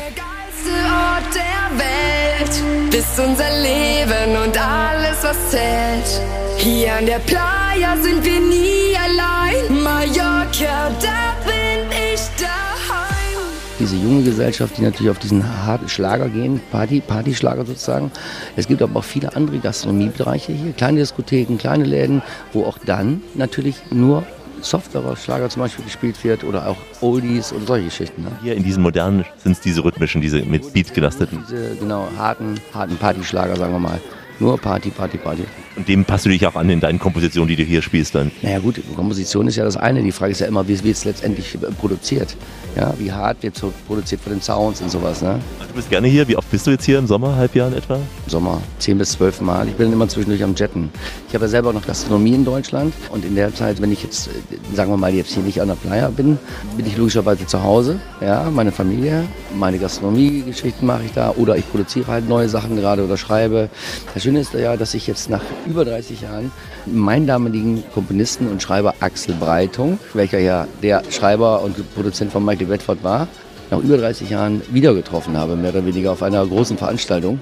Welt, 2.42 2.92
bist 2.92 3.20
unser 3.20 3.50
Leben 3.62 4.44
und 4.44 4.58
alles, 4.58 5.24
was 5.24 5.50
zählt. 5.50 6.22
Hier 6.58 6.96
an 6.96 7.06
der 7.06 7.20
Playa 7.20 7.96
sind 8.02 8.24
wir 8.24 8.40
nie 8.40 8.96
allein. 8.98 9.84
Mallorca, 9.84 10.92
da 11.02 11.36
bin 11.46 11.88
ich 12.14 12.22
daheim. 12.40 13.40
Diese 13.80 13.96
junge 13.96 14.24
Gesellschaft, 14.24 14.78
die 14.78 14.82
natürlich 14.84 15.10
auf 15.10 15.20
diesen 15.20 15.66
harten 15.66 15.90
Schlager 15.90 16.30
gehen, 16.30 16.62
Party, 16.72 17.02
Partyschlager 17.02 17.66
sozusagen. 17.66 18.12
Es 18.56 18.68
gibt 18.68 18.82
aber 18.82 19.00
auch 19.00 19.04
viele 19.04 19.36
andere 19.36 19.60
Gastronomiebereiche 19.60 20.52
hier, 20.52 20.74
kleine 20.74 21.00
Diskotheken, 21.00 21.58
kleine 21.58 21.86
Läden, 21.86 22.22
wo 22.54 22.66
auch 22.66 22.78
dann 22.86 23.22
natürlich 23.36 23.76
nur 23.92 24.24
softerer 24.64 25.16
Schlager 25.16 25.50
zum 25.50 25.64
Beispiel 25.64 25.86
gespielt 25.86 26.24
wird 26.24 26.44
oder 26.44 26.68
auch 26.68 26.78
Oldies 27.02 27.52
und 27.52 27.68
solche 27.68 27.86
Geschichten. 27.86 28.24
Ne? 28.24 28.32
Hier 28.42 28.56
in 28.56 28.64
diesen 28.64 28.84
modernen 28.84 29.26
sind 29.38 29.54
es 29.54 29.62
diese 29.62 29.84
rhythmischen, 29.84 30.22
diese 30.22 30.44
mit 30.44 30.74
Beat 30.74 30.94
gelasteten. 30.94 31.44
Diese 31.50 31.76
genau 31.76 32.08
harten, 32.18 32.60
harten 32.74 32.98
Partyschlager, 32.98 33.56
sagen 33.56 33.74
wir 33.74 33.80
mal. 33.80 34.00
Nur 34.40 34.58
Party, 34.58 34.90
Party, 34.90 35.18
Party. 35.18 35.46
Und 35.76 35.88
dem 35.88 36.04
passt 36.04 36.26
du 36.26 36.30
dich 36.30 36.46
auch 36.46 36.56
an 36.56 36.70
in 36.70 36.80
deinen 36.80 37.00
Kompositionen, 37.00 37.48
die 37.48 37.56
du 37.56 37.64
hier 37.64 37.82
spielst 37.82 38.16
dann. 38.16 38.32
Naja 38.42 38.60
gut, 38.60 38.82
Komposition 38.96 39.48
ist 39.48 39.56
ja 39.56 39.64
das 39.64 39.78
eine. 39.78 40.04
Die 40.04 40.12
Frage 40.12 40.32
ist 40.32 40.40
ja 40.40 40.48
immer, 40.48 40.68
wie 40.68 40.84
wird 40.84 40.98
es 40.98 41.06
letztendlich 41.06 41.56
äh, 41.56 41.72
produziert? 41.80 42.36
Ja, 42.76 42.94
wie 42.98 43.12
hart 43.12 43.42
wird 43.44 43.56
so 43.56 43.74
produziert 43.88 44.22
von 44.22 44.34
den 44.34 44.42
Sounds 44.42 44.82
und 44.82 44.90
sowas. 44.90 45.22
Ne? 45.22 45.40
Du 45.68 45.74
bist 45.76 45.90
gerne 45.90 46.08
hier. 46.08 46.28
Wie 46.28 46.36
oft 46.36 46.50
bist 46.52 46.68
du 46.68 46.72
jetzt 46.72 46.86
hier 46.86 47.00
im 47.00 47.08
Sommer, 47.08 47.36
Halbjahr 47.36 47.70
in 47.70 47.78
etwa? 47.78 48.00
Sommer 48.28 48.62
10 48.80 48.98
bis 48.98 49.12
12 49.14 49.42
Mal. 49.42 49.68
Ich 49.68 49.76
bin 49.76 49.92
immer 49.92 50.08
zwischendurch 50.08 50.44
am 50.44 50.56
Jetten. 50.56 50.90
Ich 51.28 51.34
habe 51.34 51.46
ja 51.46 51.50
selber 51.50 51.74
noch 51.74 51.86
Gastronomie 51.86 52.34
in 52.34 52.46
Deutschland 52.46 52.94
und 53.10 53.24
in 53.24 53.36
der 53.36 53.54
Zeit, 53.54 53.82
wenn 53.82 53.92
ich 53.92 54.04
jetzt, 54.04 54.28
äh, 54.28 54.76
sagen 54.76 54.92
wir 54.92 54.98
mal, 54.98 55.14
jetzt 55.14 55.34
hier 55.34 55.44
nicht 55.44 55.62
an 55.62 55.70
der 55.70 55.76
Playa 55.76 56.10
bin, 56.10 56.38
bin 56.76 56.86
ich 56.86 56.98
logischerweise 56.98 57.46
zu 57.46 57.64
Hause. 57.64 58.00
Ja, 58.22 58.50
meine 58.50 58.72
Familie, 58.72 59.24
meine 59.58 59.78
Gastronomie-Geschichten 59.80 60.86
mache 60.86 61.04
ich 61.06 61.12
da 61.14 61.32
oder 61.32 61.58
ich 61.58 61.70
produziere 61.70 62.08
halt 62.08 62.28
neue 62.28 62.50
Sachen 62.50 62.76
gerade 62.76 63.04
oder 63.04 63.18
schreibe. 63.18 63.70
Das 64.14 64.24
Schöne 64.24 64.42
ist 64.42 64.54
ja, 64.54 64.78
dass 64.78 64.94
ich 64.94 65.08
jetzt 65.08 65.30
nach 65.30 65.42
über 65.66 65.86
30 65.86 66.22
Jahren 66.22 66.52
meinen 66.86 67.28
damaligen 67.28 67.84
Komponisten 67.94 68.48
und 68.48 68.62
Schreiber 68.62 68.96
Axel 69.00 69.36
Breitung, 69.36 70.00
welcher 70.14 70.40
ja 70.40 70.68
der 70.82 71.04
Schreiber 71.10 71.62
und 71.62 71.76
Produzent 71.96 72.32
von 72.32 72.44
Michael 72.44 72.68
Bedford 72.68 73.04
war, 73.04 73.28
nach 73.70 73.80
über 73.80 73.98
30 73.98 74.30
Jahren 74.30 74.62
wieder 74.72 74.94
getroffen 74.94 75.38
habe, 75.38 75.56
mehr 75.56 75.72
oder 75.72 75.86
weniger 75.86 76.12
auf 76.12 76.24
einer 76.24 76.46
großen 76.46 76.78
Veranstaltung. 76.78 77.40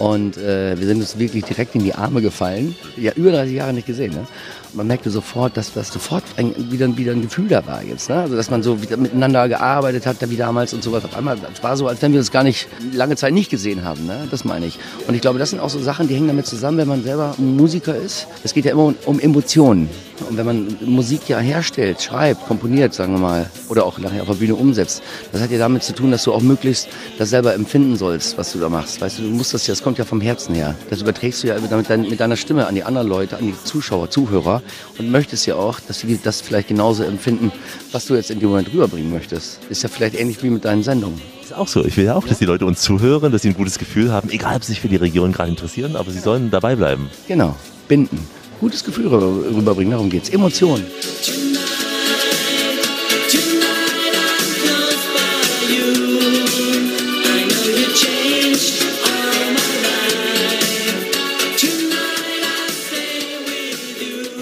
Und 0.00 0.38
äh, 0.38 0.78
wir 0.78 0.86
sind 0.86 1.00
uns 1.00 1.18
wirklich 1.18 1.44
direkt 1.44 1.74
in 1.74 1.84
die 1.84 1.94
Arme 1.94 2.22
gefallen. 2.22 2.74
Ja, 2.96 3.12
über 3.16 3.32
30 3.32 3.54
Jahre 3.54 3.74
nicht 3.74 3.86
gesehen. 3.86 4.14
Ne? 4.14 4.26
Man 4.72 4.86
merkte 4.86 5.10
sofort, 5.10 5.58
dass 5.58 5.74
das 5.74 5.88
sofort 5.88 6.24
ein, 6.38 6.54
wieder, 6.70 6.96
wieder 6.96 7.12
ein 7.12 7.20
Gefühl 7.20 7.48
da 7.48 7.66
war 7.66 7.82
jetzt. 7.82 8.08
Ne? 8.08 8.16
Also, 8.16 8.34
dass 8.34 8.48
man 8.48 8.62
so 8.62 8.76
miteinander 8.96 9.46
gearbeitet 9.46 10.06
hat, 10.06 10.16
wie 10.30 10.36
damals 10.36 10.72
und 10.72 10.82
sowas. 10.82 11.04
Auf 11.04 11.14
einmal, 11.14 11.36
es 11.52 11.62
war 11.62 11.76
so, 11.76 11.86
als 11.86 12.00
wenn 12.00 12.12
wir 12.12 12.20
uns 12.20 12.30
gar 12.30 12.44
nicht 12.44 12.66
lange 12.94 13.16
Zeit 13.16 13.34
nicht 13.34 13.50
gesehen 13.50 13.84
haben. 13.84 14.06
Ne? 14.06 14.26
Das 14.30 14.46
meine 14.46 14.64
ich. 14.64 14.78
Und 15.06 15.14
ich 15.14 15.20
glaube, 15.20 15.38
das 15.38 15.50
sind 15.50 15.60
auch 15.60 15.68
so 15.68 15.78
Sachen, 15.78 16.08
die 16.08 16.14
hängen 16.14 16.28
damit 16.28 16.46
zusammen, 16.46 16.78
wenn 16.78 16.88
man 16.88 17.02
selber 17.02 17.34
Musiker 17.36 17.94
ist. 17.94 18.26
Es 18.42 18.54
geht 18.54 18.64
ja 18.64 18.72
immer 18.72 18.84
um, 18.84 18.96
um 19.04 19.20
Emotionen. 19.20 19.90
Und 20.28 20.36
wenn 20.36 20.46
man 20.46 20.76
Musik 20.80 21.28
ja 21.28 21.38
herstellt, 21.38 22.02
schreibt, 22.02 22.46
komponiert, 22.46 22.94
sagen 22.94 23.14
wir 23.14 23.20
mal, 23.20 23.50
oder 23.68 23.84
auch 23.84 23.98
nachher 23.98 24.22
auf 24.22 24.28
der 24.28 24.34
Bühne 24.34 24.54
umsetzt, 24.54 25.02
das 25.32 25.40
hat 25.40 25.50
ja 25.50 25.58
damit 25.58 25.82
zu 25.82 25.94
tun, 25.94 26.10
dass 26.10 26.24
du 26.24 26.32
auch 26.32 26.42
möglichst 26.42 26.88
das 27.18 27.30
selber 27.30 27.54
empfinden 27.54 27.96
sollst, 27.96 28.36
was 28.36 28.52
du 28.52 28.58
da 28.58 28.68
machst. 28.68 29.00
Weißt 29.00 29.18
du, 29.18 29.22
du 29.22 29.28
musst 29.28 29.54
das 29.54 29.66
ja, 29.66 29.72
das 29.72 29.82
kommt 29.90 29.98
ja 29.98 30.04
vom 30.04 30.20
Herzen 30.20 30.54
her. 30.54 30.76
Das 30.88 31.00
überträgst 31.02 31.42
du 31.42 31.48
ja 31.48 31.58
mit, 31.58 31.72
dein, 31.90 32.02
mit 32.02 32.20
deiner 32.20 32.36
Stimme 32.36 32.68
an 32.68 32.76
die 32.76 32.84
anderen 32.84 33.08
Leute, 33.08 33.36
an 33.38 33.44
die 33.44 33.54
Zuschauer, 33.64 34.08
Zuhörer 34.08 34.62
und 34.98 35.10
möchtest 35.10 35.46
ja 35.46 35.56
auch, 35.56 35.80
dass 35.80 35.98
sie 35.98 36.16
das 36.22 36.40
vielleicht 36.40 36.68
genauso 36.68 37.02
empfinden, 37.02 37.50
was 37.90 38.06
du 38.06 38.14
jetzt 38.14 38.30
in 38.30 38.38
dem 38.38 38.50
Moment 38.50 38.72
rüberbringen 38.72 39.10
möchtest. 39.12 39.58
Ist 39.68 39.82
ja 39.82 39.88
vielleicht 39.88 40.14
ähnlich 40.14 40.40
wie 40.44 40.50
mit 40.50 40.64
deinen 40.64 40.84
Sendungen. 40.84 41.20
Ist 41.42 41.52
auch 41.56 41.66
so. 41.66 41.84
Ich 41.84 41.96
will 41.96 42.04
ja 42.04 42.14
auch, 42.14 42.24
dass 42.24 42.38
die 42.38 42.44
Leute 42.44 42.66
uns 42.66 42.82
zuhören, 42.82 43.32
dass 43.32 43.42
sie 43.42 43.48
ein 43.48 43.54
gutes 43.54 43.80
Gefühl 43.80 44.12
haben, 44.12 44.30
egal 44.30 44.54
ob 44.54 44.62
sie 44.62 44.70
sich 44.74 44.80
für 44.80 44.88
die 44.88 44.94
Region 44.94 45.32
gerade 45.32 45.50
interessieren, 45.50 45.96
aber 45.96 46.12
sie 46.12 46.20
sollen 46.20 46.52
dabei 46.52 46.76
bleiben. 46.76 47.10
Genau, 47.26 47.56
binden. 47.88 48.20
Gutes 48.60 48.84
Gefühl 48.84 49.08
rüber- 49.08 49.42
rüberbringen, 49.56 49.90
darum 49.90 50.08
geht's. 50.08 50.28
Emotionen. 50.28 50.84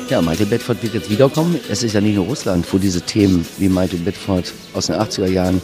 Ja, 0.09 0.23
Michael 0.23 0.47
Bedford 0.47 0.83
wird 0.83 0.95
jetzt 0.95 1.11
wiederkommen. 1.11 1.61
Es 1.69 1.83
ist 1.83 1.93
ja 1.93 2.01
nicht 2.01 2.15
nur 2.15 2.25
Russland, 2.25 2.67
wo 2.73 2.79
diese 2.79 3.03
Themen 3.03 3.47
wie 3.59 3.69
Michael 3.69 3.99
Bedford 3.99 4.55
aus 4.73 4.87
den 4.87 4.97
80er 4.97 5.27
Jahren 5.27 5.61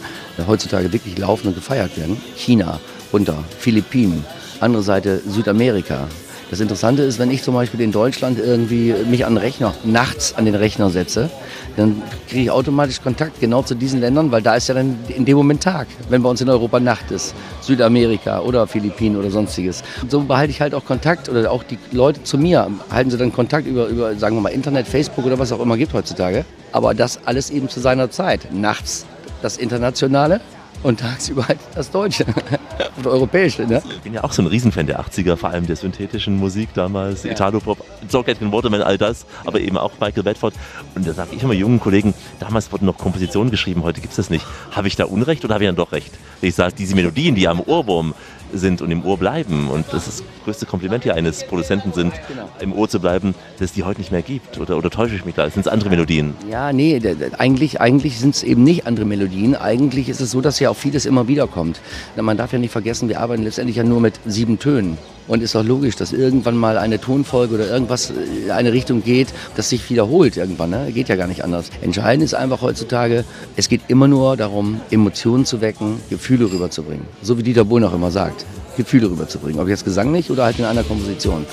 heutzutage 0.46 0.92
wirklich 0.92 1.16
laufen 1.16 1.48
und 1.48 1.54
gefeiert 1.54 1.96
werden. 1.96 2.18
China, 2.36 2.78
runter, 3.10 3.42
Philippinen, 3.58 4.22
andere 4.60 4.82
Seite 4.82 5.22
Südamerika. 5.26 6.08
Das 6.50 6.60
Interessante 6.60 7.04
ist, 7.04 7.18
wenn 7.18 7.30
ich 7.30 7.42
zum 7.42 7.54
Beispiel 7.54 7.80
in 7.80 7.90
Deutschland 7.90 8.38
irgendwie 8.38 8.94
mich 9.08 9.24
an 9.24 9.34
den 9.34 9.38
Rechner, 9.38 9.74
nachts 9.82 10.34
an 10.34 10.44
den 10.44 10.54
Rechner 10.54 10.90
setze, 10.90 11.30
dann 11.76 12.02
kriege 12.28 12.42
ich 12.42 12.50
automatisch 12.50 13.00
Kontakt 13.02 13.40
genau 13.40 13.62
zu 13.62 13.74
diesen 13.74 14.00
Ländern, 14.00 14.30
weil 14.30 14.42
da 14.42 14.54
ist 14.54 14.68
ja 14.68 14.74
dann 14.74 14.98
in 15.08 15.24
dem 15.24 15.36
Moment 15.36 15.62
Tag, 15.62 15.86
wenn 16.08 16.22
bei 16.22 16.28
uns 16.28 16.40
in 16.40 16.48
Europa 16.48 16.80
Nacht 16.80 17.10
ist. 17.10 17.34
Südamerika 17.60 18.40
oder 18.40 18.66
Philippinen 18.66 19.16
oder 19.16 19.30
sonstiges. 19.30 19.82
Und 20.02 20.10
so 20.10 20.20
behalte 20.20 20.50
ich 20.50 20.60
halt 20.60 20.74
auch 20.74 20.84
Kontakt 20.84 21.28
oder 21.28 21.50
auch 21.50 21.62
die 21.62 21.78
Leute 21.92 22.22
zu 22.22 22.38
mir 22.38 22.70
halten 22.90 23.10
sie 23.10 23.16
dann 23.16 23.32
Kontakt 23.32 23.66
über, 23.66 23.86
über, 23.86 24.14
sagen 24.16 24.36
wir 24.36 24.42
mal, 24.42 24.50
Internet, 24.50 24.86
Facebook 24.86 25.24
oder 25.24 25.38
was 25.38 25.52
auch 25.52 25.60
immer 25.60 25.76
gibt 25.76 25.94
heutzutage. 25.94 26.44
Aber 26.72 26.94
das 26.94 27.20
alles 27.24 27.50
eben 27.50 27.68
zu 27.68 27.80
seiner 27.80 28.10
Zeit. 28.10 28.52
Nachts 28.52 29.06
das 29.42 29.56
Internationale 29.56 30.40
und 30.84 31.00
tagsüber 31.00 31.48
halt 31.48 31.58
das 31.74 31.90
Deutsche 31.90 32.26
oder 33.00 33.10
Europäische. 33.10 33.66
Ne? 33.66 33.82
Ich 33.88 34.02
bin 34.02 34.14
ja 34.14 34.22
auch 34.22 34.32
so 34.32 34.42
ein 34.42 34.46
Riesenfan 34.46 34.86
der 34.86 35.00
80er, 35.00 35.36
vor 35.36 35.50
allem 35.50 35.66
der 35.66 35.76
synthetischen 35.76 36.36
Musik 36.36 36.68
damals, 36.74 37.24
Italo-Pop, 37.24 37.84
Socket 38.08 38.40
Waterman, 38.52 38.82
all 38.82 38.98
das, 38.98 39.26
aber 39.44 39.60
eben 39.60 39.78
auch 39.78 39.92
Michael 39.98 40.22
Bedford. 40.22 40.54
Und 40.94 41.06
da 41.06 41.14
sage 41.14 41.30
ich 41.34 41.42
immer 41.42 41.54
jungen 41.54 41.80
Kollegen, 41.80 42.14
damals 42.38 42.70
wurden 42.70 42.84
noch 42.84 42.98
Kompositionen 42.98 43.50
geschrieben, 43.50 43.82
heute 43.82 44.00
gibt 44.00 44.12
es 44.12 44.16
das 44.16 44.30
nicht. 44.30 44.44
Habe 44.70 44.86
ich 44.86 44.96
da 44.96 45.06
Unrecht 45.06 45.44
oder 45.44 45.54
habe 45.54 45.64
ich 45.64 45.68
dann 45.68 45.76
doch 45.76 45.92
recht? 45.92 46.12
Ich 46.42 46.54
sage, 46.54 46.74
diese 46.76 46.94
Melodien, 46.94 47.34
die 47.34 47.48
am 47.48 47.60
Ohrwurm 47.60 48.14
sind 48.54 48.82
und 48.82 48.90
im 48.90 49.04
Ohr 49.04 49.18
bleiben, 49.18 49.68
und 49.68 49.86
das 49.92 50.08
ist 50.08 50.20
das 50.20 50.26
größte 50.44 50.66
Kompliment 50.66 51.04
hier 51.04 51.14
eines 51.14 51.44
Produzenten 51.46 51.92
sind, 51.92 52.12
im 52.60 52.72
Ohr 52.72 52.88
zu 52.88 53.00
bleiben, 53.00 53.34
dass 53.58 53.70
es 53.70 53.72
die 53.72 53.82
heute 53.82 54.00
nicht 54.00 54.12
mehr 54.12 54.22
gibt. 54.22 54.58
Oder, 54.58 54.76
oder 54.76 54.90
täusche 54.90 55.14
ich 55.14 55.24
mich 55.24 55.34
da? 55.34 55.48
Sind 55.48 55.66
es 55.66 55.68
andere 55.68 55.90
Melodien? 55.90 56.34
Ja, 56.50 56.72
nee, 56.72 57.00
eigentlich, 57.38 57.80
eigentlich 57.80 58.18
sind 58.18 58.34
es 58.34 58.42
eben 58.42 58.62
nicht 58.64 58.86
andere 58.86 59.06
Melodien. 59.06 59.56
Eigentlich 59.56 60.08
ist 60.08 60.20
es 60.20 60.30
so, 60.30 60.40
dass 60.40 60.60
ja 60.60 60.70
auch 60.70 60.76
vieles 60.76 61.06
immer 61.06 61.28
wieder 61.28 61.46
kommt. 61.46 61.80
Man 62.16 62.36
darf 62.36 62.52
ja 62.52 62.58
nicht 62.58 62.72
vergessen, 62.72 63.08
wir 63.08 63.20
arbeiten 63.20 63.42
letztendlich 63.42 63.76
ja 63.76 63.84
nur 63.84 64.00
mit 64.00 64.14
sieben 64.26 64.58
Tönen. 64.58 64.98
Und 65.26 65.42
ist 65.42 65.56
auch 65.56 65.64
logisch, 65.64 65.96
dass 65.96 66.12
irgendwann 66.12 66.56
mal 66.56 66.76
eine 66.76 67.00
Tonfolge 67.00 67.54
oder 67.54 67.66
irgendwas 67.66 68.10
in 68.44 68.50
eine 68.50 68.74
Richtung 68.74 69.02
geht, 69.02 69.28
das 69.56 69.70
sich 69.70 69.88
wiederholt 69.88 70.36
irgendwann. 70.36 70.68
Ne? 70.68 70.92
Geht 70.92 71.08
ja 71.08 71.16
gar 71.16 71.28
nicht 71.28 71.42
anders. 71.42 71.70
Entscheidend 71.80 72.24
ist 72.24 72.34
einfach 72.34 72.60
heutzutage, 72.60 73.24
es 73.56 73.70
geht 73.70 73.80
immer 73.88 74.06
nur 74.06 74.36
darum, 74.36 74.82
Emotionen 74.90 75.46
zu 75.46 75.62
wecken, 75.62 75.98
Gefühle 76.10 76.52
rüberzubringen. 76.52 77.06
So 77.22 77.38
wie 77.38 77.42
Dieter 77.42 77.64
Bohlen 77.64 77.84
auch 77.84 77.94
immer 77.94 78.10
sagt. 78.10 78.43
Gefühle 78.76 79.10
rüberzubringen. 79.10 79.60
Ob 79.60 79.68
jetzt 79.68 79.84
gesanglich 79.84 80.30
oder 80.30 80.44
halt 80.44 80.58
in 80.58 80.64
einer 80.64 80.82
Komposition. 80.82 81.46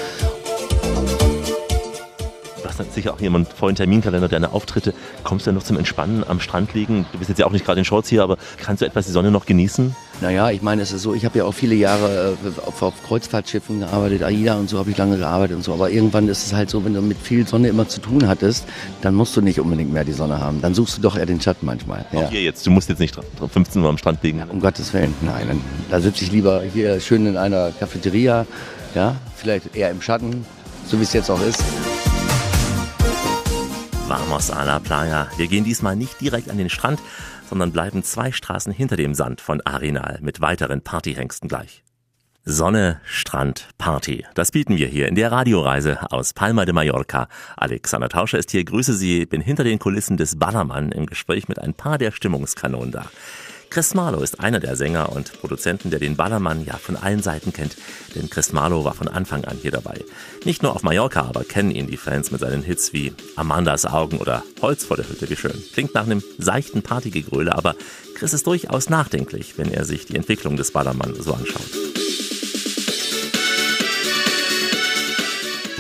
Du 2.78 2.80
hast 2.80 2.94
sicher 2.94 3.14
auch 3.14 3.20
jemand 3.20 3.50
vollen 3.50 3.76
Terminkalender, 3.76 4.28
deine 4.28 4.54
Auftritte. 4.54 4.94
Kommst 5.24 5.46
du 5.46 5.50
dann 5.50 5.56
noch 5.56 5.64
zum 5.64 5.78
Entspannen 5.78 6.24
am 6.28 6.40
Strand 6.40 6.74
liegen? 6.74 7.06
Du 7.12 7.18
bist 7.18 7.30
jetzt 7.30 7.38
ja 7.38 7.46
auch 7.46 7.52
nicht 7.52 7.66
gerade 7.66 7.80
in 7.80 7.86
Shorts 7.86 8.10
hier, 8.10 8.24
aber 8.24 8.38
kannst 8.58 8.82
du 8.82 8.86
etwas 8.86 9.06
die 9.06 9.12
Sonne 9.12 9.32
noch 9.32 9.46
genießen? 9.46 9.96
Naja, 10.22 10.52
ich 10.52 10.62
meine, 10.62 10.84
es 10.84 10.92
ist 10.92 11.02
so, 11.02 11.16
ich 11.16 11.26
habe 11.26 11.40
ja 11.40 11.46
auch 11.46 11.52
viele 11.52 11.74
Jahre 11.74 12.38
äh, 12.46 12.68
auf, 12.68 12.82
auf 12.82 12.94
Kreuzfahrtschiffen 13.04 13.80
gearbeitet, 13.80 14.22
AIDA 14.24 14.56
und 14.56 14.70
so 14.70 14.78
habe 14.78 14.92
ich 14.92 14.98
lange 14.98 15.18
gearbeitet 15.18 15.58
und 15.58 15.64
so. 15.64 15.74
Aber 15.74 15.90
irgendwann 15.90 16.28
ist 16.28 16.46
es 16.46 16.54
halt 16.54 16.70
so, 16.70 16.86
wenn 16.86 16.94
du 16.94 17.02
mit 17.02 17.18
viel 17.18 17.48
Sonne 17.48 17.70
immer 17.70 17.88
zu 17.88 18.02
tun 18.02 18.28
hattest, 18.28 18.66
dann 19.02 19.16
musst 19.16 19.36
du 19.36 19.42
nicht 19.42 19.60
unbedingt 19.60 19.92
mehr 19.92 20.04
die 20.04 20.14
Sonne 20.14 20.40
haben. 20.40 20.62
Dann 20.62 20.76
suchst 20.76 20.98
du 20.98 21.02
doch 21.02 21.18
eher 21.18 21.26
den 21.26 21.42
Schatten 21.42 21.66
manchmal. 21.66 22.06
Ja. 22.12 22.20
Auch 22.20 22.30
hier 22.30 22.44
jetzt, 22.44 22.66
du 22.66 22.72
musst 22.72 22.90
jetzt 22.90 23.00
nicht 23.00 23.18
15 23.52 23.82
Uhr 23.82 23.90
am 23.90 23.98
Strand 23.98 24.22
liegen. 24.24 24.44
Um 24.48 24.60
Gottes 24.60 24.94
Willen, 24.94 25.14
nein. 25.22 25.60
Da 25.90 26.00
sitze 26.00 26.24
ich 26.24 26.32
lieber 26.32 26.62
hier 26.62 27.00
schön 27.00 27.26
in 27.26 27.38
einer 27.38 27.72
Cafeteria, 27.72 28.46
ja, 28.94 29.16
vielleicht 29.36 29.76
eher 29.76 29.90
im 29.90 30.02
Schatten, 30.02 30.46
so 30.86 31.00
wie 31.00 31.04
es 31.04 31.14
jetzt 31.14 31.32
auch 31.32 31.42
ist. 31.42 31.64
Vamos 34.12 34.52
a 34.52 34.66
la 34.66 34.80
Playa. 34.80 35.30
Wir 35.38 35.48
gehen 35.48 35.64
diesmal 35.64 35.96
nicht 35.96 36.20
direkt 36.20 36.50
an 36.50 36.58
den 36.58 36.70
Strand, 36.70 37.00
sondern 37.50 37.72
bleiben 37.72 38.04
zwei 38.04 38.34
Straßen 38.34 38.74
hinter 38.74 38.98
dem 38.98 39.14
Sand 39.14 39.40
von 39.40 39.62
Arenal 39.62 40.20
mit 40.22 40.42
weiteren 40.42 40.82
Partyhengsten 40.82 41.48
gleich. 41.48 41.82
Sonne, 42.44 43.00
Strand, 43.06 43.70
Party. 43.78 44.26
Das 44.34 44.52
bieten 44.52 44.76
wir 44.76 44.88
hier 44.88 45.08
in 45.08 45.16
der 45.16 45.32
Radioreise 45.32 46.12
aus 46.12 46.34
Palma 46.34 46.66
de 46.66 46.74
Mallorca. 46.74 47.30
Alexander 47.56 48.10
Tauscher 48.10 48.38
ist 48.38 48.52
hier, 48.52 48.66
grüße 48.66 48.96
Sie, 48.96 49.26
bin 49.26 49.40
hinter 49.40 49.64
den 49.64 49.80
Kulissen 49.80 50.18
des 50.18 50.38
Ballermann 50.38 50.92
im 50.92 51.06
Gespräch 51.06 51.48
mit 51.48 51.60
ein 51.60 51.74
paar 51.74 51.98
der 51.98 52.12
Stimmungskanonen 52.12 52.92
da. 52.92 53.06
Chris 53.72 53.94
Marlow 53.94 54.22
ist 54.22 54.42
einer 54.42 54.60
der 54.60 54.76
Sänger 54.76 55.14
und 55.14 55.32
Produzenten, 55.40 55.92
der 55.92 56.00
den 56.00 56.18
Ballermann 56.18 56.66
ja 56.66 56.76
von 56.76 56.98
allen 56.98 57.24
Seiten 57.24 57.54
kennt, 57.54 57.78
denn 58.16 58.30
Chris 58.30 58.52
Marlow 58.52 58.84
war 58.84 58.94
von 58.94 59.08
Anfang 59.08 59.46
an 59.46 59.58
hier 59.62 59.72
dabei. 59.72 60.04
Nicht 60.44 60.62
nur 60.62 60.76
auf 60.76 60.84
Mallorca, 60.84 61.22
aber 61.22 61.46
kennen 61.46 61.72
ihn 61.72 61.88
die 61.88 61.96
Fans 61.96 62.32
mit 62.32 62.42
seinen 62.42 62.64
Hits 62.64 62.92
wie 62.92 63.14
Amandas 63.38 63.86
Augen 63.86 64.18
oder 64.18 64.44
Holz 64.62 64.84
vor 64.84 64.98
der 64.98 65.08
Hütte, 65.08 65.30
wie 65.30 65.38
schön. 65.38 65.64
Klingt 65.72 65.96
nach 65.96 66.04
einem 66.04 66.22
seichten 66.38 66.82
Partygegröle, 66.82 67.56
aber 67.56 67.76
Chris 68.16 68.34
ist 68.34 68.46
durchaus 68.46 68.90
nachdenklich, 68.90 69.58
wenn 69.58 69.72
er 69.72 69.86
sich 69.86 70.06
die 70.06 70.18
Entwicklung 70.18 70.58
des 70.58 70.72
Ballermann 70.72 71.16
so 71.16 71.34
anschaut. 71.34 71.72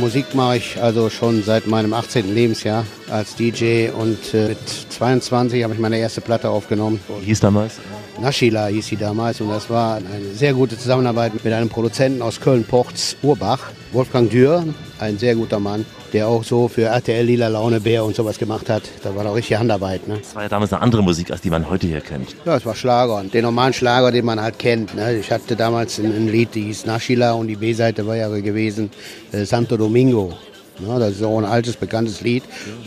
Musik 0.01 0.33
mache 0.33 0.57
ich 0.57 0.81
also 0.81 1.11
schon 1.11 1.43
seit 1.43 1.67
meinem 1.67 1.93
18. 1.93 2.33
Lebensjahr 2.33 2.87
als 3.11 3.35
DJ 3.35 3.89
und 3.91 4.33
äh, 4.33 4.47
mit 4.49 4.57
22 4.67 5.63
habe 5.63 5.75
ich 5.75 5.79
meine 5.79 5.99
erste 5.99 6.21
Platte 6.21 6.49
aufgenommen. 6.49 6.99
Wie 7.19 7.27
hieß 7.27 7.39
damals? 7.39 7.75
Naschila 8.19 8.65
hieß 8.65 8.87
sie 8.87 8.97
damals 8.97 9.41
und 9.41 9.49
das 9.49 9.69
war 9.69 9.97
eine 9.97 10.33
sehr 10.33 10.55
gute 10.55 10.75
Zusammenarbeit 10.75 11.43
mit 11.43 11.53
einem 11.53 11.69
Produzenten 11.69 12.23
aus 12.23 12.41
Köln-Ports, 12.41 13.17
Urbach, 13.21 13.69
Wolfgang 13.93 14.29
Dürr, 14.29 14.63
ein 14.99 15.17
sehr 15.17 15.35
guter 15.35 15.59
Mann, 15.59 15.85
der 16.13 16.27
auch 16.29 16.45
so 16.45 16.69
für 16.69 16.83
RTL 16.83 17.25
Lila 17.25 17.49
Laune 17.49 17.81
Bär 17.81 18.05
und 18.05 18.15
sowas 18.15 18.37
gemacht 18.37 18.69
hat. 18.69 18.83
Da 19.03 19.13
war 19.13 19.25
doch 19.25 19.35
richtig 19.35 19.57
Handarbeit. 19.59 20.07
Ne? 20.07 20.19
Das 20.19 20.33
war 20.33 20.43
ja 20.43 20.49
damals 20.49 20.71
eine 20.71 20.81
andere 20.81 21.03
Musik, 21.03 21.29
als 21.29 21.41
die 21.41 21.49
man 21.49 21.69
heute 21.69 21.87
hier 21.87 21.99
kennt. 21.99 22.35
Ja, 22.45 22.55
es 22.55 22.65
war 22.65 22.73
Schlager, 22.73 23.21
den 23.23 23.43
normalen 23.43 23.73
Schlager, 23.73 24.11
den 24.13 24.23
man 24.23 24.41
halt 24.41 24.59
kennt. 24.59 24.95
Ne? 24.95 25.17
Ich 25.17 25.29
hatte 25.29 25.57
damals 25.57 25.99
ein, 25.99 26.05
ein 26.05 26.29
Lied, 26.29 26.55
die 26.55 26.63
hieß 26.63 26.85
Naschila 26.85 27.33
und 27.33 27.47
die 27.47 27.57
B-Seite 27.57 28.07
war 28.07 28.15
ja 28.15 28.29
gewesen 28.29 28.91
äh, 29.33 29.43
Santo 29.43 29.75
Domingo. 29.75 30.33
Ja, 30.87 30.97
das 30.97 31.11
ist 31.11 31.23
auch 31.23 31.37
ein 31.37 31.45
altes, 31.45 31.75
bekanntes 31.75 32.21
Lied, 32.21 32.43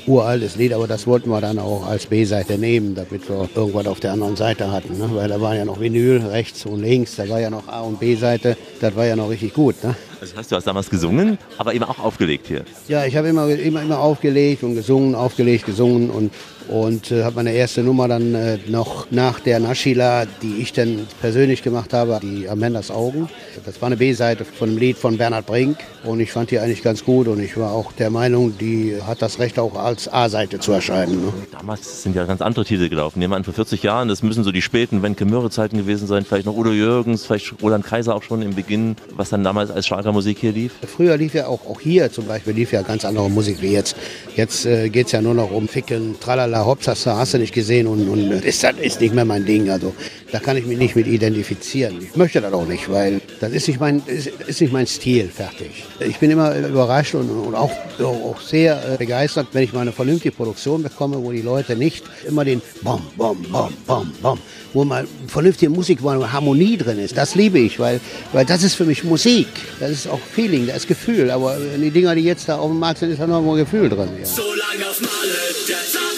uraltes 0.07 0.57
Lied, 0.57 0.73
aber 0.73 0.89
das 0.89 1.07
wollten 1.07 1.29
wir 1.29 1.41
dann 1.41 1.59
auch 1.59 1.87
als 1.87 2.07
B-Seite 2.07 2.59
nehmen, 2.59 2.95
damit 2.95 3.29
wir 3.29 3.49
irgendwas 3.55 3.87
auf 3.87 4.01
der 4.01 4.13
anderen 4.13 4.37
Seite 4.37 4.73
hatten. 4.73 4.99
Ne? 4.99 5.11
Weil 5.13 5.29
da 5.29 5.41
war 5.41 5.55
ja 5.55 5.65
noch 5.65 5.79
Vinyl 5.79 6.27
rechts 6.27 6.67
und 6.67 6.81
links, 6.81 7.17
da 7.17 7.29
war 7.29 7.41
ja 7.41 7.51
noch 7.51 7.69
A- 7.69 7.83
und 7.83 8.01
B-Seite, 8.01 8.57
das 8.81 8.97
war 8.97 9.05
ja 9.07 9.15
noch 9.15 9.29
richtig 9.29 9.55
gut. 9.55 9.77
Ne? 9.85 9.95
Das 10.25 10.37
heißt, 10.37 10.53
du 10.53 10.57
hast 10.57 10.67
damals 10.67 10.89
gesungen, 10.89 11.39
aber 11.59 11.75
eben 11.75 11.85
auch 11.85 11.99
aufgelegt 11.99 12.47
hier. 12.47 12.65
Ja, 12.89 13.05
ich 13.05 13.17
habe 13.17 13.29
immer, 13.29 13.49
immer, 13.49 13.83
immer 13.83 13.99
aufgelegt 13.99 14.63
und 14.63 14.75
gesungen, 14.75 15.15
aufgelegt, 15.15 15.67
gesungen 15.67 16.09
und, 16.09 16.33
und 16.69 17.11
äh, 17.11 17.25
habe 17.25 17.37
meine 17.37 17.53
erste 17.53 17.83
Nummer 17.83 18.09
dann 18.09 18.35
äh, 18.35 18.59
noch 18.69 19.11
nach 19.11 19.41
der 19.41 19.61
Naschila, 19.61 20.27
die 20.43 20.57
ich 20.61 20.73
dann 20.73 21.07
persönlich 21.21 21.63
gemacht 21.63 21.93
habe, 21.93 22.19
die 22.23 22.49
Amandas 22.49 22.91
Augen. 22.91 23.29
Das 23.65 23.81
war 23.81 23.87
eine 23.87 23.97
B-Seite 23.97 24.45
von 24.45 24.71
einem 24.71 24.79
Lied 24.79 24.97
von 24.97 25.19
Bernhard 25.19 25.47
Brink 25.47 25.79
und 26.05 26.21
ich 26.21 26.33
fand 26.33 26.51
die 26.51 26.59
eigentlich 26.59 26.83
ganz 26.83 27.05
gut 27.05 27.29
und 27.29 27.41
ich 27.43 27.57
war 27.57 27.73
auch 27.73 27.93
der 27.93 28.11
Meinung, 28.11 28.57
die 28.59 28.97
hat 29.07 29.23
das 29.23 29.39
Recht 29.39 29.59
auch 29.59 29.75
als 29.75 30.11
A-Seite 30.13 30.59
zu 30.59 30.73
erscheinen. 30.73 31.27
Ne? 31.27 31.33
Damals 31.53 32.03
sind 32.03 32.17
ja 32.17 32.25
ganz 32.25 32.41
andere 32.41 32.65
Titel 32.65 32.89
gelaufen. 32.89 33.19
Nehmen 33.19 33.33
wir 33.33 33.37
an, 33.37 33.45
vor 33.45 33.55
40 33.55 33.83
Jahren, 33.83 34.09
das 34.09 34.23
müssen 34.23 34.45
so 34.45 34.53
die 34.53 34.63
späten 34.63 35.03
Wenke-Möhre-Zeiten 35.03 35.77
gewesen 35.77 36.07
sein, 36.07 36.25
vielleicht 36.25 36.47
noch 36.47 36.57
Udo 36.57 36.73
Jürgens, 36.73 37.27
vielleicht 37.27 37.55
Roland 37.63 37.85
Kaiser 37.85 38.15
auch 38.15 38.23
schon 38.23 38.43
im 38.43 38.55
Beginn, 38.55 38.97
was 39.15 39.31
dann 39.31 39.45
damals 39.45 39.71
als 39.71 39.87
Schlagermusik 39.87 40.39
hier 40.39 40.53
lief. 40.53 40.73
Früher 40.87 41.17
lief 41.17 41.35
ja 41.35 41.47
auch, 41.47 41.67
auch 41.67 41.81
hier 41.81 42.11
zum 42.11 42.27
Beispiel, 42.27 42.55
lief 42.55 42.73
ja 42.73 42.83
ganz 42.83 43.05
andere 43.05 43.31
Musik 43.31 43.61
wie 43.61 43.73
jetzt. 43.73 43.97
Jetzt 44.37 44.67
äh, 44.67 44.89
geht 44.89 45.07
es 45.07 45.13
ja 45.13 45.21
nur 45.21 45.35
noch 45.35 45.51
um 45.51 45.69
Ficken, 45.69 46.17
Tralala, 46.21 46.54
Hopsasa, 46.63 47.17
hast 47.17 47.35
du 47.35 47.39
nicht 47.39 47.55
gesehen 47.55 47.87
und, 47.87 48.09
und 48.09 48.31
das 48.31 48.45
ist, 48.45 49.01
nicht 49.01 49.15
mehr 49.15 49.25
mein 49.25 49.45
Ding. 49.45 49.71
Also 49.71 49.95
da 50.31 50.41
kann 50.41 50.57
ich 50.57 50.67
mich 50.67 50.79
nicht 50.79 50.97
mit 50.97 51.07
identifizieren. 51.07 51.99
Ich 52.03 52.17
möchte 52.17 52.41
das 52.41 52.53
auch 52.53 52.67
nicht, 52.67 52.91
weil 52.91 53.21
das 53.41 53.53
ist 53.53 53.69
nicht 53.69 53.81
mein, 53.81 54.03
ist, 54.07 54.27
ist 54.27 54.61
nicht 54.61 54.73
mein 54.73 54.87
Stil, 54.87 55.29
fertig. 55.29 55.85
Ich 56.01 56.19
bin 56.19 56.31
immer 56.31 56.57
überrascht 56.57 57.15
und, 57.15 57.31
und 57.31 57.55
auch, 57.55 57.71
auch 58.01 58.41
sehr 58.41 58.95
äh, 58.95 58.97
begeistert, 58.97 59.49
wenn 59.53 59.63
ich 59.63 59.73
mal 59.73 59.81
eine 59.81 59.93
vernünftige 59.93 60.35
Produktion 60.35 60.83
bekomme, 60.83 61.23
wo 61.23 61.33
die 61.33 61.43
Leute 61.43 61.77
nicht 61.77 62.05
immer 62.27 62.45
den 62.45 62.61
Bom, 62.83 63.03
Bom, 63.17 63.41
Bom, 63.51 63.73
Bom, 63.87 64.13
Bom, 64.21 64.39
wo 64.73 64.85
mal 64.85 65.07
vernünftige 65.29 65.71
Musik, 65.71 66.03
wo 66.03 66.11
Harmonie 66.11 66.77
drin 66.77 66.99
ist. 66.99 67.17
Das 67.17 67.35
liebe 67.35 67.59
ich, 67.59 67.79
weil, 67.79 68.01
weil 68.33 68.45
das 68.45 68.63
ist 68.63 68.75
für 68.75 68.85
mich 68.85 69.05
Musik. 69.05 69.47
Das 69.81 69.91
ist 69.91 70.09
auch 70.09 70.21
Feeling, 70.35 70.67
das 70.67 70.79
ist 70.79 70.89
Gefühl. 70.89 71.31
Aber 71.31 71.57
die 71.77 71.91
Dinger, 71.91 72.15
die 72.15 72.23
jetzt 72.23 72.49
da 72.49 72.59
auf 72.59 72.71
dem 72.71 72.79
Markt 72.79 73.01
sind, 73.01 73.11
ist 73.11 73.21
da 73.21 73.27
noch 73.27 73.41
mal 73.41 73.57
Gefühl 73.57 73.89
drin. 73.89 74.09
Ja. 74.19 74.27
Solange 74.27 74.91
auf 74.91 75.01
Malle 75.01 75.39
der 75.69 75.77
Zapfer 75.77 76.14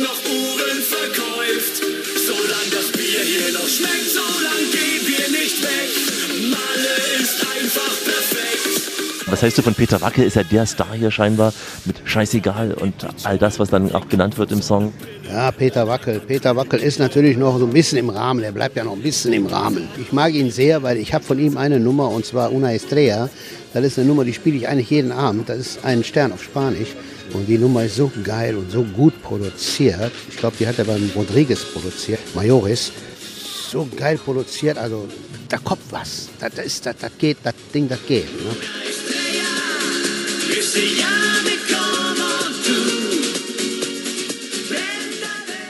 Noch 0.00 0.22
Uhren 0.24 0.80
verkäuft, 0.80 1.82
solange 2.24 2.70
das 2.70 2.92
Bier 2.92 3.20
hier 3.20 3.52
noch 3.52 3.66
schmeckt, 3.66 4.08
solange 4.12 4.70
gehen 4.70 5.02
wir 5.04 5.40
nicht 5.40 5.60
weg. 5.60 5.90
Malle 6.50 7.20
ist 7.20 7.40
einfach 7.40 8.04
perfekt. 8.04 9.26
Was 9.26 9.42
heißt 9.42 9.58
du 9.58 9.62
von 9.62 9.74
Peter 9.74 10.00
Wackel? 10.00 10.24
Ist 10.24 10.36
ja 10.36 10.44
der 10.44 10.66
Star 10.66 10.94
hier 10.94 11.10
scheinbar 11.10 11.52
mit 11.84 11.96
Scheißegal 12.04 12.74
und 12.74 12.94
all 13.24 13.38
das, 13.38 13.58
was 13.58 13.70
dann 13.70 13.92
auch 13.92 14.08
genannt 14.08 14.38
wird 14.38 14.52
im 14.52 14.62
Song. 14.62 14.92
Ja, 15.28 15.50
Peter 15.50 15.88
Wackel. 15.88 16.20
Peter 16.20 16.54
Wackel 16.54 16.78
ist 16.78 17.00
natürlich 17.00 17.36
noch 17.36 17.58
so 17.58 17.66
ein 17.66 17.72
bisschen 17.72 17.98
im 17.98 18.10
Rahmen. 18.10 18.44
Er 18.44 18.52
bleibt 18.52 18.76
ja 18.76 18.84
noch 18.84 18.92
ein 18.92 19.02
bisschen 19.02 19.32
im 19.32 19.46
Rahmen. 19.46 19.88
Ich 20.00 20.12
mag 20.12 20.32
ihn 20.32 20.52
sehr, 20.52 20.84
weil 20.84 20.98
ich 20.98 21.12
habe 21.12 21.24
von 21.24 21.40
ihm 21.40 21.56
eine 21.56 21.80
Nummer 21.80 22.08
und 22.10 22.24
zwar 22.24 22.52
Una 22.52 22.72
Estrella. 22.72 23.30
Das 23.74 23.84
ist 23.84 23.98
eine 23.98 24.06
Nummer, 24.06 24.24
die 24.24 24.32
spiele 24.32 24.56
ich 24.56 24.68
eigentlich 24.68 24.90
jeden 24.90 25.10
Abend. 25.10 25.48
Das 25.48 25.58
ist 25.58 25.84
ein 25.84 26.04
Stern 26.04 26.32
auf 26.32 26.42
Spanisch. 26.42 26.94
Und 27.38 27.46
die 27.46 27.56
Nummer 27.58 27.84
ist 27.84 27.94
so 27.96 28.10
geil 28.24 28.56
und 28.56 28.70
so 28.72 28.82
gut 28.82 29.22
produziert. 29.22 30.10
Ich 30.28 30.36
glaube, 30.38 30.56
die 30.58 30.66
hat 30.66 30.76
er 30.78 30.84
beim 30.84 31.08
Rodriguez 31.14 31.64
produziert, 31.72 32.18
Majoris. 32.34 32.90
So 33.70 33.86
geil 33.96 34.18
produziert, 34.18 34.76
also 34.76 35.06
da 35.48 35.58
kommt 35.58 35.82
was. 35.90 36.28
Das, 36.40 36.54
ist, 36.64 36.84
das, 36.84 36.96
das 37.00 37.12
geht, 37.16 37.36
das 37.44 37.54
Ding, 37.72 37.88
das 37.88 38.00
geht. 38.08 38.24
Ne? 38.42 38.50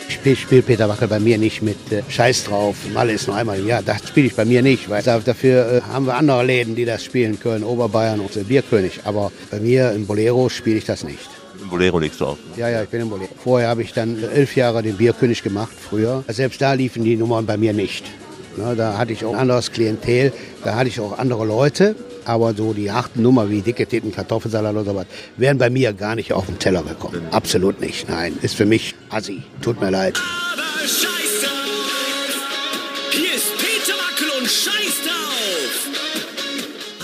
Spiele 0.08 0.36
spiel 0.36 0.62
Peter 0.62 0.88
Wackel 0.88 1.06
bei 1.08 1.20
mir 1.20 1.38
nicht 1.38 1.62
mit 1.62 1.76
äh, 1.92 2.02
Scheiß 2.08 2.44
drauf. 2.44 2.76
Malle 2.92 3.12
ist 3.12 3.28
nur 3.28 3.36
einmal 3.36 3.58
im 3.60 3.66
Jahr. 3.68 3.82
Das 3.82 4.08
spiele 4.08 4.26
ich 4.26 4.34
bei 4.34 4.44
mir 4.44 4.62
nicht, 4.62 4.88
weil 4.90 5.02
da- 5.02 5.20
dafür 5.20 5.72
äh, 5.72 5.80
haben 5.92 6.06
wir 6.06 6.14
andere 6.16 6.44
Läden, 6.44 6.74
die 6.74 6.84
das 6.84 7.04
spielen 7.04 7.38
können. 7.38 7.62
Oberbayern 7.64 8.18
und 8.20 8.34
der 8.34 8.42
Bierkönig. 8.44 9.00
Aber 9.04 9.30
bei 9.50 9.60
mir 9.60 9.92
im 9.92 10.06
Bolero 10.06 10.48
spiele 10.48 10.78
ich 10.78 10.84
das 10.84 11.04
nicht. 11.04 11.28
Im 11.60 11.68
Bolero 11.68 11.98
legst 11.98 12.20
du 12.20 12.26
auf. 12.26 12.38
Ja, 12.56 12.68
ja, 12.68 12.82
ich 12.82 12.88
bin 12.88 13.00
im 13.02 13.10
Bolero. 13.10 13.28
Vorher 13.42 13.68
habe 13.68 13.82
ich 13.82 13.92
dann 13.92 14.22
elf 14.22 14.56
Jahre 14.56 14.82
den 14.82 14.96
Bierkönig 14.96 15.42
gemacht, 15.42 15.72
früher. 15.78 16.24
Selbst 16.28 16.60
da 16.60 16.72
liefen 16.72 17.04
die 17.04 17.16
Nummern 17.16 17.46
bei 17.46 17.56
mir 17.56 17.72
nicht. 17.72 18.04
Ne, 18.56 18.74
da 18.76 18.98
hatte 18.98 19.12
ich 19.12 19.24
auch 19.24 19.34
ein 19.34 19.40
anderes 19.40 19.70
Klientel, 19.70 20.32
da 20.64 20.74
hatte 20.74 20.88
ich 20.88 20.98
auch 21.00 21.18
andere 21.18 21.44
Leute. 21.46 21.94
Aber 22.24 22.52
so 22.52 22.74
die 22.74 22.90
harten 22.90 23.22
Nummer 23.22 23.48
wie 23.48 23.62
dicke 23.62 23.86
Titten, 23.86 24.12
Kartoffelsalat 24.12 24.74
oder 24.74 24.84
sowas, 24.84 25.06
wären 25.38 25.56
bei 25.56 25.70
mir 25.70 25.94
gar 25.94 26.14
nicht 26.14 26.32
auf 26.34 26.44
den 26.44 26.58
Teller 26.58 26.82
gekommen. 26.82 27.22
Absolut 27.30 27.80
nicht, 27.80 28.08
nein. 28.08 28.36
Ist 28.42 28.54
für 28.54 28.66
mich 28.66 28.94
assi. 29.08 29.42
Tut 29.62 29.80
mir 29.80 29.90
leid. 29.90 30.20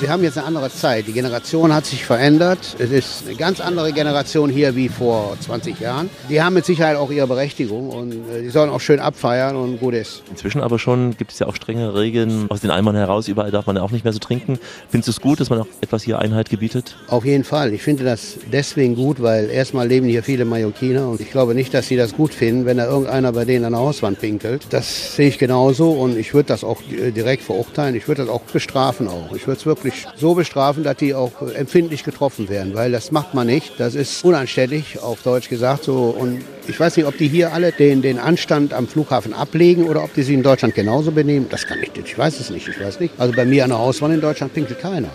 Wir 0.00 0.10
haben 0.10 0.24
jetzt 0.24 0.36
eine 0.36 0.46
andere 0.46 0.70
Zeit. 0.70 1.06
Die 1.06 1.12
Generation 1.12 1.72
hat 1.72 1.86
sich 1.86 2.04
verändert. 2.04 2.58
Es 2.78 2.90
ist 2.90 3.26
eine 3.26 3.36
ganz 3.36 3.60
andere 3.60 3.92
Generation 3.92 4.50
hier 4.50 4.74
wie 4.74 4.88
vor 4.88 5.36
20 5.40 5.78
Jahren. 5.78 6.10
Die 6.28 6.42
haben 6.42 6.54
mit 6.54 6.64
Sicherheit 6.64 6.96
auch 6.96 7.12
ihre 7.12 7.28
Berechtigung 7.28 7.90
und 7.90 8.12
äh, 8.12 8.42
die 8.42 8.50
sollen 8.50 8.70
auch 8.70 8.80
schön 8.80 8.98
abfeiern 8.98 9.54
und 9.54 9.78
gut 9.78 9.94
ist. 9.94 10.24
Inzwischen 10.30 10.60
aber 10.60 10.80
schon 10.80 11.16
gibt 11.16 11.30
es 11.30 11.38
ja 11.38 11.46
auch 11.46 11.54
strenge 11.54 11.94
Regeln. 11.94 12.46
Aus 12.48 12.60
den 12.60 12.72
Eimern 12.72 12.96
heraus, 12.96 13.28
überall 13.28 13.52
darf 13.52 13.66
man 13.66 13.76
ja 13.76 13.82
auch 13.82 13.92
nicht 13.92 14.02
mehr 14.02 14.12
so 14.12 14.18
trinken. 14.18 14.58
Findest 14.90 15.06
du 15.06 15.10
es 15.12 15.20
gut, 15.20 15.38
dass 15.38 15.48
man 15.48 15.60
auch 15.60 15.66
etwas 15.80 16.02
hier 16.02 16.18
Einheit 16.18 16.50
gebietet? 16.50 16.96
Auf 17.06 17.24
jeden 17.24 17.44
Fall. 17.44 17.72
Ich 17.72 17.82
finde 17.82 18.02
das 18.02 18.38
deswegen 18.50 18.96
gut, 18.96 19.22
weil 19.22 19.48
erstmal 19.48 19.86
leben 19.86 20.08
hier 20.08 20.24
viele 20.24 20.44
Mallorquiner 20.44 21.08
und 21.08 21.20
ich 21.20 21.30
glaube 21.30 21.54
nicht, 21.54 21.72
dass 21.72 21.86
sie 21.86 21.96
das 21.96 22.16
gut 22.16 22.34
finden, 22.34 22.66
wenn 22.66 22.78
da 22.78 22.86
irgendeiner 22.86 23.30
bei 23.30 23.44
denen 23.44 23.64
an 23.64 23.72
der 23.72 23.80
Hauswand 23.80 24.18
pinkelt. 24.18 24.66
Das 24.70 25.14
sehe 25.14 25.28
ich 25.28 25.38
genauso 25.38 25.92
und 25.92 26.18
ich 26.18 26.34
würde 26.34 26.48
das 26.48 26.64
auch 26.64 26.80
äh, 26.90 27.12
direkt 27.12 27.44
verurteilen. 27.44 27.94
Ich 27.94 28.08
würde 28.08 28.22
das 28.22 28.30
auch 28.30 28.42
bestrafen 28.42 29.06
auch. 29.06 29.34
Ich 29.36 29.46
würde 29.46 29.60
es 29.60 29.66
wirklich 29.66 29.83
so 30.16 30.34
bestrafen, 30.34 30.82
dass 30.84 30.96
die 30.96 31.14
auch 31.14 31.42
äh, 31.42 31.52
empfindlich 31.54 32.04
getroffen 32.04 32.48
werden, 32.48 32.74
weil 32.74 32.92
das 32.92 33.10
macht 33.10 33.34
man 33.34 33.46
nicht. 33.46 33.72
Das 33.78 33.94
ist 33.94 34.24
unanständig, 34.24 35.00
auf 35.00 35.22
Deutsch 35.22 35.48
gesagt 35.48 35.84
so. 35.84 36.14
Und 36.16 36.42
ich 36.68 36.78
weiß 36.78 36.96
nicht, 36.96 37.06
ob 37.06 37.16
die 37.18 37.28
hier 37.28 37.52
alle 37.52 37.72
den, 37.72 38.02
den 38.02 38.18
Anstand 38.18 38.72
am 38.72 38.88
Flughafen 38.88 39.32
ablegen 39.32 39.84
oder 39.84 40.02
ob 40.02 40.14
die 40.14 40.22
sich 40.22 40.34
in 40.34 40.42
Deutschland 40.42 40.74
genauso 40.74 41.12
benehmen. 41.12 41.46
Das 41.50 41.66
kann 41.66 41.78
ich 41.82 41.94
nicht. 41.94 42.08
Ich 42.08 42.18
weiß 42.18 42.40
es 42.40 42.50
nicht. 42.50 42.68
Ich 42.68 42.80
weiß 42.80 43.00
nicht. 43.00 43.14
Also 43.18 43.34
bei 43.34 43.44
mir 43.44 43.64
an 43.64 43.70
der 43.70 43.78
Hauswand 43.78 44.14
in 44.14 44.20
Deutschland 44.20 44.54
pinkelt 44.54 44.80
keiner. 44.80 45.08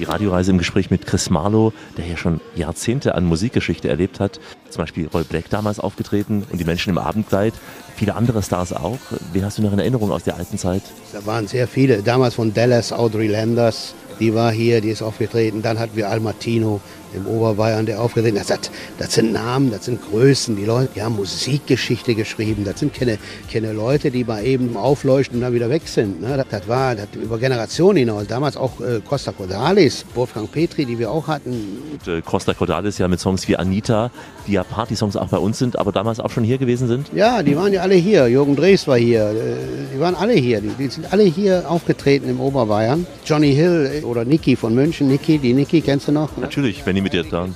Die 0.00 0.04
Radioreise 0.04 0.50
im 0.50 0.56
Gespräch 0.56 0.90
mit 0.90 1.04
Chris 1.04 1.28
Marlow, 1.28 1.74
der 1.98 2.06
hier 2.06 2.16
schon 2.16 2.40
Jahrzehnte 2.56 3.14
an 3.14 3.26
Musikgeschichte 3.26 3.90
erlebt 3.90 4.18
hat. 4.18 4.40
Zum 4.70 4.82
Beispiel 4.82 5.06
Roy 5.08 5.24
Black 5.24 5.50
damals 5.50 5.78
aufgetreten 5.78 6.46
und 6.50 6.58
die 6.58 6.64
Menschen 6.64 6.88
im 6.88 6.96
Abendkleid. 6.96 7.52
Viele 7.96 8.14
andere 8.14 8.42
Stars 8.42 8.72
auch. 8.72 8.96
Wen 9.34 9.44
hast 9.44 9.58
du 9.58 9.62
noch 9.62 9.74
in 9.74 9.78
Erinnerung 9.78 10.10
aus 10.10 10.24
der 10.24 10.36
alten 10.36 10.56
Zeit? 10.56 10.80
Da 11.12 11.26
waren 11.26 11.46
sehr 11.46 11.68
viele. 11.68 12.02
Damals 12.02 12.36
von 12.36 12.54
Dallas, 12.54 12.94
Audrey 12.94 13.26
Landers, 13.26 13.92
die 14.20 14.34
war 14.34 14.50
hier, 14.50 14.80
die 14.80 14.88
ist 14.88 15.02
aufgetreten. 15.02 15.60
Dann 15.60 15.78
hatten 15.78 15.96
wir 15.96 16.08
Al 16.08 16.20
Martino 16.20 16.80
im 17.14 17.26
Oberbayern, 17.26 17.86
der 17.86 18.00
aufgetreten 18.00 18.36
ist. 18.36 18.50
Das, 18.50 18.70
das 18.98 19.14
sind 19.14 19.32
Namen, 19.32 19.70
das 19.70 19.86
sind 19.86 20.00
Größen. 20.02 20.56
Die 20.56 20.64
Leute, 20.64 20.90
die 20.94 21.02
haben 21.02 21.16
Musikgeschichte 21.16 22.14
geschrieben. 22.14 22.64
Das 22.64 22.80
sind 22.80 22.94
keine, 22.94 23.18
keine 23.52 23.72
Leute, 23.72 24.10
die 24.10 24.24
mal 24.24 24.44
eben 24.44 24.76
aufleuchten 24.76 25.36
und 25.36 25.42
dann 25.42 25.52
wieder 25.52 25.70
weg 25.70 25.82
sind. 25.86 26.20
Ne? 26.20 26.36
Das, 26.36 26.46
das 26.50 26.68
war 26.68 26.94
das 26.94 27.08
über 27.14 27.38
Generationen 27.38 27.98
hinaus. 27.98 28.26
Damals 28.26 28.56
auch 28.56 28.80
äh, 28.80 29.00
Costa 29.00 29.32
Cordalis, 29.32 30.04
Wolfgang 30.14 30.50
Petri, 30.50 30.84
die 30.84 30.98
wir 30.98 31.10
auch 31.10 31.26
hatten. 31.26 31.78
Und, 31.92 32.08
äh, 32.08 32.22
Costa 32.22 32.54
Cordalis 32.54 32.98
ja 32.98 33.08
mit 33.08 33.20
Songs 33.20 33.48
wie 33.48 33.56
Anita, 33.56 34.10
die 34.50 34.54
ja 34.54 34.64
Party-Songs 34.64 35.16
auch 35.16 35.28
bei 35.28 35.38
uns 35.38 35.58
sind, 35.58 35.78
aber 35.78 35.92
damals 35.92 36.18
auch 36.20 36.30
schon 36.30 36.42
hier 36.44 36.58
gewesen 36.58 36.88
sind. 36.88 37.06
Ja, 37.14 37.42
die 37.42 37.56
waren 37.56 37.72
ja 37.72 37.82
alle 37.82 37.94
hier. 37.94 38.26
Jürgen 38.28 38.56
Drees 38.56 38.86
war 38.88 38.98
hier. 38.98 39.30
äh, 39.30 39.94
Die 39.94 40.00
waren 40.00 40.14
alle 40.16 40.32
hier. 40.34 40.60
Die, 40.60 40.68
die 40.78 40.88
sind 40.88 41.12
alle 41.12 41.22
hier 41.22 41.64
aufgetreten 41.68 42.28
im 42.28 42.40
Oberbayern. 42.40 43.06
Johnny 43.24 43.54
Hill 43.54 43.90
äh, 44.02 44.04
oder 44.04 44.24
Niki 44.24 44.56
von 44.56 44.74
München. 44.74 45.08
Niki, 45.08 45.38
die 45.38 45.52
Niki 45.54 45.80
kennst 45.80 46.08
du 46.08 46.12
noch? 46.12 46.36
Ne? 46.36 46.42
Natürlich, 46.42 46.84
wenn 46.84 46.96
die 46.96 47.00
mit 47.00 47.12
dir 47.12 47.22
dann. 47.24 47.54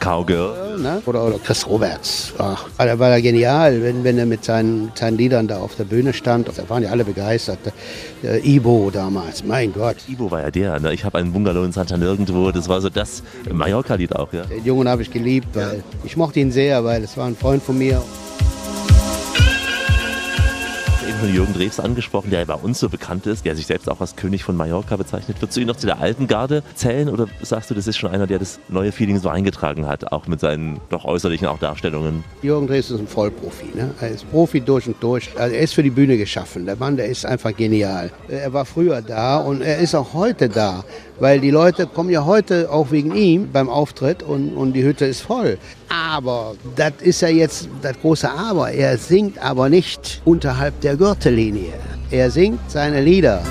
Cowgirl. 0.00 0.78
Ne? 0.78 1.02
Oder, 1.06 1.24
oder 1.26 1.38
Chris 1.38 1.66
Roberts. 1.66 2.32
Ach, 2.38 2.66
war, 2.76 2.86
der- 2.86 2.98
war 2.98 3.10
er 3.10 3.20
genial, 3.22 3.82
wenn, 3.82 4.02
wenn 4.04 4.18
er 4.18 4.26
mit 4.26 4.44
seinen, 4.44 4.90
seinen 4.94 5.18
Liedern 5.18 5.46
da 5.48 5.58
auf 5.58 5.76
der 5.76 5.84
Bühne 5.84 6.12
stand. 6.12 6.48
Da 6.48 6.68
waren 6.68 6.82
ja 6.82 6.90
alle 6.90 7.04
begeistert. 7.04 7.58
Äh, 8.22 8.38
Ibo 8.48 8.90
damals, 8.92 9.44
mein 9.44 9.72
Gott. 9.72 9.96
Ibo 10.08 10.30
war 10.30 10.40
ja 10.42 10.50
der. 10.50 10.80
Ne? 10.80 10.92
Ich 10.94 11.04
habe 11.04 11.18
einen 11.18 11.32
Bungalow 11.32 11.64
in 11.64 11.72
Santa 11.72 11.96
Nirgendwo. 11.96 12.50
Das 12.52 12.68
war 12.68 12.80
so 12.80 12.88
das 12.88 13.22
Mallorca-Lied 13.52 14.14
auch, 14.16 14.32
ja. 14.32 14.44
Den 14.44 14.64
Jungen 14.64 14.88
habe 14.88 15.02
ich 15.02 15.10
geliebt, 15.10 15.48
weil 15.54 15.82
ich 16.06 16.16
mochte 16.16 16.40
ihn 16.40 16.52
sehr, 16.52 16.84
weil 16.84 17.02
es 17.02 17.16
war 17.16 17.26
ein 17.26 17.36
Freund 17.36 17.62
von 17.62 17.76
mir. 17.76 18.00
Eben 21.06 21.18
von 21.18 21.34
Jürgen 21.34 21.52
Drews 21.52 21.80
angesprochen, 21.80 22.30
der 22.30 22.44
bei 22.46 22.54
uns 22.54 22.78
so 22.78 22.88
bekannt 22.88 23.26
ist, 23.26 23.44
der 23.44 23.56
sich 23.56 23.66
selbst 23.66 23.90
auch 23.90 24.00
als 24.00 24.14
König 24.14 24.44
von 24.44 24.56
Mallorca 24.56 24.96
bezeichnet. 24.96 25.40
Würdest 25.40 25.56
du 25.56 25.60
ihn 25.60 25.66
noch 25.66 25.76
zu 25.76 25.86
der 25.86 26.00
alten 26.00 26.28
Garde 26.28 26.62
zählen 26.74 27.08
oder 27.08 27.26
sagst 27.42 27.70
du, 27.70 27.74
das 27.74 27.88
ist 27.88 27.96
schon 27.96 28.10
einer, 28.10 28.28
der 28.28 28.38
das 28.38 28.60
neue 28.68 28.92
Feeling 28.92 29.18
so 29.18 29.28
eingetragen 29.28 29.86
hat, 29.86 30.12
auch 30.12 30.28
mit 30.28 30.38
seinen 30.38 30.80
doch 30.90 31.04
äußerlichen 31.04 31.48
auch 31.48 31.58
Darstellungen? 31.58 32.22
Jürgen 32.42 32.68
Drees 32.68 32.90
ist 32.90 33.00
ein 33.00 33.08
Vollprofi. 33.08 33.66
Ne? 33.74 33.90
Er 34.00 34.10
ist 34.10 34.30
Profi 34.30 34.60
durch 34.60 34.86
und 34.86 35.02
durch. 35.02 35.30
Also 35.36 35.54
er 35.54 35.60
ist 35.60 35.74
für 35.74 35.82
die 35.82 35.90
Bühne 35.90 36.16
geschaffen. 36.16 36.66
Der 36.66 36.76
Mann, 36.76 36.96
der 36.96 37.06
ist 37.06 37.26
einfach 37.26 37.54
genial. 37.56 38.12
Er 38.28 38.52
war 38.52 38.64
früher 38.64 39.02
da 39.02 39.38
und 39.38 39.60
er 39.60 39.78
ist 39.78 39.94
auch 39.94 40.14
heute 40.14 40.48
da. 40.48 40.84
Weil 41.18 41.40
die 41.40 41.50
Leute 41.50 41.86
kommen 41.86 42.10
ja 42.10 42.24
heute 42.24 42.70
auch 42.70 42.90
wegen 42.90 43.14
ihm 43.14 43.50
beim 43.50 43.68
Auftritt 43.70 44.22
und, 44.22 44.54
und 44.54 44.74
die 44.74 44.84
Hütte 44.84 45.06
ist 45.06 45.22
voll. 45.22 45.58
Aber 45.88 46.54
das 46.76 46.92
ist 47.00 47.22
ja 47.22 47.28
jetzt 47.28 47.68
das 47.82 47.98
große 48.00 48.30
Aber. 48.30 48.70
Er 48.70 48.98
singt 48.98 49.38
aber 49.38 49.68
nicht 49.68 50.20
unterhalb 50.24 50.80
der 50.82 50.96
Gürtellinie. 50.96 51.72
Er 52.10 52.30
singt 52.30 52.70
seine 52.70 53.00
Lieder. 53.00 53.42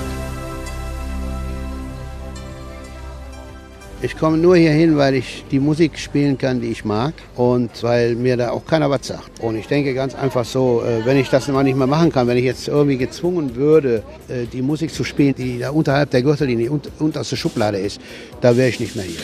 Ich 4.05 4.15
komme 4.19 4.37
nur 4.37 4.55
hier 4.55 4.69
hin, 4.69 4.97
weil 4.97 5.15
ich 5.15 5.45
die 5.49 5.59
Musik 5.59 5.97
spielen 5.97 6.37
kann, 6.37 6.61
die 6.61 6.67
ich 6.67 6.85
mag 6.85 7.15
und 7.35 7.71
weil 7.81 8.13
mir 8.13 8.37
da 8.37 8.51
auch 8.51 8.63
keiner 8.63 8.87
was 8.87 9.07
sagt. 9.07 9.39
Und 9.39 9.55
ich 9.55 9.65
denke 9.65 9.95
ganz 9.95 10.13
einfach 10.13 10.45
so, 10.45 10.83
äh, 10.83 11.03
wenn 11.07 11.17
ich 11.17 11.27
das 11.31 11.47
mal 11.47 11.63
nicht 11.63 11.75
mehr 11.75 11.87
machen 11.87 12.11
kann, 12.11 12.27
wenn 12.27 12.37
ich 12.37 12.43
jetzt 12.43 12.67
irgendwie 12.67 12.97
gezwungen 12.97 13.55
würde, 13.55 14.03
äh, 14.27 14.45
die 14.45 14.61
Musik 14.61 14.93
zu 14.93 15.03
spielen, 15.03 15.33
die 15.33 15.57
da 15.57 15.71
unterhalb 15.71 16.11
der 16.11 16.21
Gürtellinie 16.21 16.69
unterste 16.99 17.35
Schublade 17.35 17.79
ist, 17.79 17.99
da 18.41 18.55
wäre 18.55 18.69
ich 18.69 18.79
nicht 18.79 18.95
mehr 18.95 19.05
hier. 19.05 19.21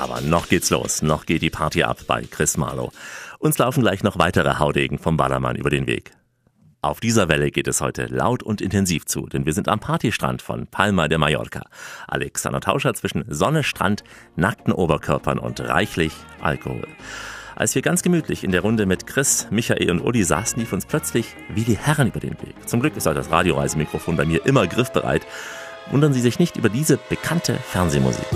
Aber 0.00 0.20
noch 0.22 0.48
geht's 0.48 0.70
los, 0.70 1.02
noch 1.02 1.24
geht 1.24 1.42
die 1.42 1.50
Party 1.50 1.84
ab 1.84 1.98
bei 2.08 2.22
Chris 2.28 2.56
Marlow. 2.56 2.90
Uns 3.38 3.58
laufen 3.58 3.82
gleich 3.82 4.02
noch 4.02 4.18
weitere 4.18 4.58
Haudegen 4.58 4.98
vom 4.98 5.16
Ballermann 5.16 5.54
über 5.54 5.70
den 5.70 5.86
Weg. 5.86 6.10
Auf 6.84 6.98
dieser 6.98 7.28
Welle 7.28 7.52
geht 7.52 7.68
es 7.68 7.80
heute 7.80 8.06
laut 8.06 8.42
und 8.42 8.60
intensiv 8.60 9.06
zu, 9.06 9.28
denn 9.28 9.46
wir 9.46 9.52
sind 9.52 9.68
am 9.68 9.78
Partystrand 9.78 10.42
von 10.42 10.66
Palma 10.66 11.06
de 11.06 11.16
Mallorca. 11.16 11.62
Alexander 12.08 12.60
Tauscher 12.60 12.92
zwischen 12.94 13.24
Sonne, 13.28 13.62
Strand, 13.62 14.02
nackten 14.34 14.72
Oberkörpern 14.72 15.38
und 15.38 15.60
reichlich 15.60 16.12
Alkohol. 16.40 16.88
Als 17.54 17.76
wir 17.76 17.82
ganz 17.82 18.02
gemütlich 18.02 18.42
in 18.42 18.50
der 18.50 18.62
Runde 18.62 18.86
mit 18.86 19.06
Chris, 19.06 19.46
Michael 19.52 19.92
und 19.92 20.00
Uli 20.00 20.24
saßen, 20.24 20.58
lief 20.58 20.72
uns 20.72 20.84
plötzlich 20.84 21.36
wie 21.54 21.62
die 21.62 21.78
Herren 21.78 22.08
über 22.08 22.18
den 22.18 22.32
Weg. 22.42 22.56
Zum 22.66 22.80
Glück 22.80 22.96
ist 22.96 23.06
auch 23.06 23.14
das 23.14 23.30
Radioreisemikrofon 23.30 24.16
bei 24.16 24.24
mir 24.24 24.44
immer 24.44 24.66
griffbereit. 24.66 25.24
Wundern 25.92 26.12
Sie 26.12 26.20
sich 26.20 26.40
nicht 26.40 26.56
über 26.56 26.68
diese 26.68 26.98
bekannte 27.08 27.54
Fernsehmusik. 27.54 28.26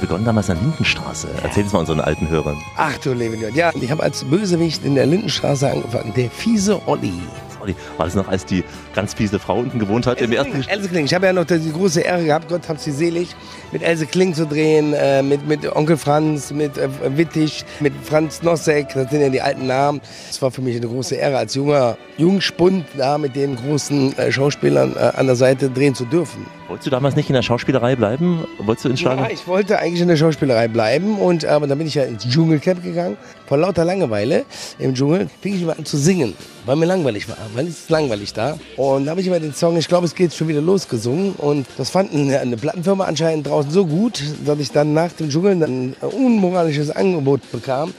Begonnen 0.00 0.24
damals 0.24 0.50
an 0.50 0.56
der 0.56 0.64
Lindenstraße. 0.64 1.28
Erzähl 1.42 1.64
es 1.64 1.72
mal 1.72 1.80
unseren 1.80 2.00
alten 2.00 2.28
Hörern. 2.28 2.56
Ach 2.76 2.96
du 2.98 3.12
Leben, 3.12 3.42
ja, 3.54 3.70
ich 3.78 3.90
habe 3.90 4.02
als 4.02 4.24
Bösewicht 4.24 4.84
in 4.84 4.94
der 4.94 5.06
Lindenstraße 5.06 5.70
angefangen. 5.70 6.12
Der 6.16 6.30
fiese 6.30 6.80
Olli. 6.86 7.12
Olli, 7.60 7.74
war 7.96 8.06
das 8.06 8.14
noch, 8.14 8.28
als 8.28 8.44
die 8.46 8.64
ganz 8.94 9.14
fiese 9.14 9.38
Frau 9.38 9.58
unten 9.58 9.78
gewohnt 9.78 10.06
hat 10.06 10.20
im 10.20 10.32
ersten 10.32 10.62
Else 10.66 10.88
Kling. 10.88 11.04
Ich 11.04 11.14
habe 11.14 11.26
ja 11.26 11.32
noch 11.32 11.44
die 11.44 11.72
große 11.72 12.00
Ehre 12.00 12.24
gehabt, 12.24 12.48
Gott 12.48 12.68
hab 12.68 12.78
sie 12.78 12.90
selig, 12.90 13.36
mit 13.72 13.82
Else 13.82 14.06
Kling 14.06 14.34
zu 14.34 14.46
drehen, 14.46 14.94
äh, 14.94 15.22
mit, 15.22 15.46
mit 15.46 15.70
Onkel 15.76 15.96
Franz, 15.96 16.52
mit 16.52 16.78
äh, 16.78 16.88
Wittig, 17.16 17.64
mit 17.80 17.92
Franz 18.02 18.42
Nossek, 18.42 18.88
das 18.94 19.10
sind 19.10 19.20
ja 19.20 19.28
die 19.28 19.42
alten 19.42 19.66
Namen. 19.66 20.00
Es 20.30 20.40
war 20.40 20.50
für 20.50 20.62
mich 20.62 20.76
eine 20.76 20.86
große 20.88 21.14
Ehre, 21.14 21.38
als 21.38 21.54
junger 21.54 21.96
Jungspund 22.16 22.86
da 22.96 23.18
mit 23.18 23.36
den 23.36 23.56
großen 23.56 24.16
äh, 24.18 24.32
Schauspielern 24.32 24.96
äh, 24.96 25.12
an 25.16 25.26
der 25.26 25.36
Seite 25.36 25.70
drehen 25.70 25.94
zu 25.94 26.04
dürfen. 26.06 26.46
Wolltest 26.70 26.86
du 26.86 26.90
damals 26.92 27.16
nicht 27.16 27.28
in 27.28 27.34
der 27.34 27.42
Schauspielerei 27.42 27.96
bleiben? 27.96 28.46
Wolltest 28.58 28.84
du 28.84 28.90
ins 28.90 29.00
Stadion? 29.00 29.24
Ja, 29.24 29.32
ich 29.32 29.48
wollte 29.48 29.80
eigentlich 29.80 30.02
in 30.02 30.06
der 30.06 30.16
Schauspielerei 30.16 30.68
bleiben, 30.68 31.18
und, 31.18 31.44
aber 31.44 31.66
dann 31.66 31.76
bin 31.78 31.88
ich 31.88 31.96
ja 31.96 32.04
ins 32.04 32.22
Dschungelcamp 32.22 32.84
gegangen. 32.84 33.16
Vor 33.48 33.58
lauter 33.58 33.84
Langeweile 33.84 34.44
im 34.78 34.94
Dschungel 34.94 35.28
fing 35.40 35.56
ich 35.56 35.64
mal 35.64 35.72
an 35.72 35.84
zu 35.84 35.98
singen, 35.98 36.32
weil 36.66 36.76
mir 36.76 36.86
langweilig 36.86 37.28
war, 37.28 37.38
weil 37.56 37.66
es 37.66 37.80
ist 37.80 37.90
langweilig 37.90 38.34
da. 38.34 38.56
Und 38.76 39.06
da 39.06 39.10
habe 39.10 39.20
ich 39.20 39.26
immer 39.26 39.40
den 39.40 39.52
Song, 39.52 39.76
ich 39.78 39.88
glaube, 39.88 40.06
es 40.06 40.14
geht 40.14 40.32
schon 40.32 40.46
wieder 40.46 40.60
los, 40.60 40.86
gesungen. 40.86 41.32
Und 41.32 41.66
das 41.76 41.90
fand 41.90 42.14
eine, 42.14 42.38
eine 42.38 42.56
Plattenfirma 42.56 43.04
anscheinend 43.04 43.48
draußen 43.48 43.72
so 43.72 43.84
gut, 43.84 44.22
dass 44.46 44.60
ich 44.60 44.70
dann 44.70 44.94
nach 44.94 45.10
dem 45.10 45.28
Dschungel 45.28 45.60
ein 45.60 45.96
unmoralisches 46.00 46.92
Angebot 46.92 47.40
bekam, 47.50 47.92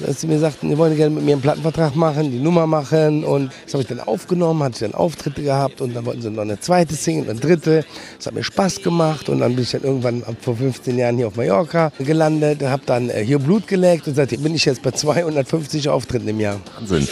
dass 0.00 0.20
sie 0.20 0.26
mir 0.26 0.38
sagten, 0.38 0.68
die 0.68 0.78
wollen 0.78 0.96
gerne 0.96 1.14
mit 1.14 1.24
mir 1.24 1.32
einen 1.32 1.42
Plattenvertrag 1.42 1.96
machen, 1.96 2.30
die 2.30 2.38
Nummer 2.38 2.66
machen. 2.66 3.24
Und 3.24 3.50
das 3.64 3.74
habe 3.74 3.82
ich 3.82 3.88
dann 3.88 4.00
aufgenommen, 4.00 4.62
hatte 4.62 4.80
dann 4.80 4.94
Auftritte 4.94 5.42
gehabt 5.42 5.80
und 5.80 5.94
dann 5.94 6.04
wollten 6.06 6.22
sie 6.22 6.30
noch 6.30 6.42
eine 6.42 6.60
zweite 6.60 6.94
Single, 6.94 7.30
eine 7.30 7.40
dritte. 7.40 7.84
Das 8.16 8.26
hat 8.26 8.34
mir 8.34 8.44
Spaß 8.44 8.82
gemacht 8.82 9.28
und 9.28 9.40
dann 9.40 9.54
bin 9.54 9.64
ich 9.64 9.70
dann 9.70 9.82
irgendwann 9.82 10.22
vor 10.40 10.56
15 10.56 10.98
Jahren 10.98 11.16
hier 11.16 11.28
auf 11.28 11.36
Mallorca 11.36 11.92
gelandet, 11.98 12.62
habe 12.62 12.82
dann 12.86 13.10
äh, 13.10 13.24
hier 13.24 13.38
Blut 13.38 13.66
geleckt 13.66 14.06
und 14.06 14.14
seitdem 14.14 14.42
bin 14.42 14.54
ich 14.54 14.64
jetzt 14.64 14.82
bei 14.82 14.90
250 14.90 15.88
Auftritten 15.88 16.28
im 16.28 16.40
Jahr. 16.40 16.60
Wahnsinn. 16.78 17.08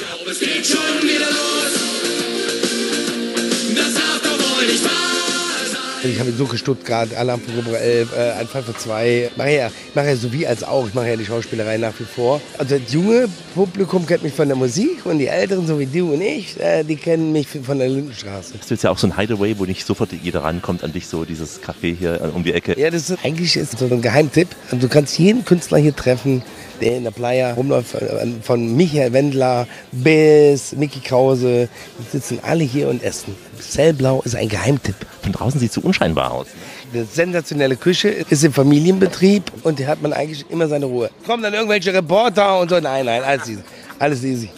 Ich 6.06 6.20
habe 6.20 6.28
in 6.28 6.36
Suche 6.36 6.58
Stuttgart, 6.58 7.14
Alarm 7.14 7.40
für 7.40 7.50
Cobra 7.52 7.78
11, 7.78 8.12
äh, 8.14 8.32
ein 8.32 8.46
Fall 8.46 8.62
für 8.62 8.76
zwei. 8.76 9.30
Ich 9.30 9.36
mache 9.38 9.52
ja, 9.52 9.68
ich 9.68 9.94
mache 9.94 10.08
ja 10.08 10.16
so 10.16 10.30
wie 10.34 10.46
als 10.46 10.62
auch. 10.62 10.86
Ich 10.86 10.92
mache 10.92 11.08
ja 11.08 11.16
die 11.16 11.24
Schauspielerei 11.24 11.78
nach 11.78 11.98
wie 11.98 12.04
vor. 12.04 12.42
Also 12.58 12.76
das 12.76 12.92
junge 12.92 13.26
Publikum 13.54 14.04
kennt 14.06 14.22
mich 14.22 14.34
von 14.34 14.46
der 14.46 14.56
Musik 14.56 15.06
und 15.06 15.18
die 15.18 15.28
Älteren, 15.28 15.66
so 15.66 15.78
wie 15.78 15.86
du 15.86 16.12
und 16.12 16.20
ich, 16.20 16.60
äh, 16.60 16.84
die 16.84 16.96
kennen 16.96 17.32
mich 17.32 17.48
von 17.48 17.78
der 17.78 17.88
Lindenstraße. 17.88 18.52
Das 18.52 18.64
ist 18.64 18.70
jetzt 18.70 18.84
ja 18.84 18.90
auch 18.90 18.98
so 18.98 19.06
ein 19.06 19.16
Hideaway, 19.16 19.58
wo 19.58 19.64
nicht 19.64 19.86
sofort 19.86 20.10
jeder 20.12 20.44
rankommt 20.44 20.84
an 20.84 20.92
dich, 20.92 21.06
so 21.06 21.24
dieses 21.24 21.62
Café 21.62 21.96
hier 21.96 22.20
äh, 22.20 22.28
um 22.34 22.44
die 22.44 22.52
Ecke. 22.52 22.78
Ja, 22.78 22.90
das 22.90 23.08
ist 23.08 23.24
eigentlich 23.24 23.56
ist 23.56 23.78
so 23.78 23.86
ein 23.86 24.02
Geheimtipp. 24.02 24.48
Also 24.66 24.76
du 24.76 24.88
kannst 24.88 25.18
jeden 25.18 25.46
Künstler 25.46 25.78
hier 25.78 25.96
treffen, 25.96 26.42
der 26.80 26.96
in 26.96 27.04
der 27.04 27.10
Playa 27.10 27.54
rumläuft, 27.54 27.94
äh, 27.94 28.26
von 28.42 28.76
Michael 28.76 29.12
Wendler 29.12 29.66
bis 29.92 30.72
Mickey 30.72 31.00
Krause. 31.00 31.68
Die 31.98 32.10
sitzen 32.10 32.38
alle 32.42 32.64
hier 32.64 32.88
und 32.88 33.02
essen. 33.02 33.34
Zellblau 33.58 34.22
ist 34.22 34.36
ein 34.36 34.48
Geheimtipp. 34.48 34.96
Von 35.22 35.32
draußen 35.32 35.60
sieht 35.60 35.70
es 35.70 35.74
so 35.74 35.80
unscheinbar 35.80 36.32
aus. 36.32 36.46
Eine 36.92 37.04
sensationelle 37.04 37.76
Küche 37.76 38.08
ist 38.08 38.44
im 38.44 38.52
Familienbetrieb 38.52 39.50
und 39.62 39.78
hier 39.78 39.88
hat 39.88 40.02
man 40.02 40.12
eigentlich 40.12 40.44
immer 40.50 40.68
seine 40.68 40.86
Ruhe. 40.86 41.10
Kommen 41.26 41.42
dann 41.42 41.54
irgendwelche 41.54 41.92
Reporter 41.92 42.60
und 42.60 42.70
so. 42.70 42.78
Nein, 42.78 43.06
nein, 43.06 43.22
alles 43.22 43.48
easy. 43.48 43.62
Alles 43.98 44.24
easy. 44.24 44.50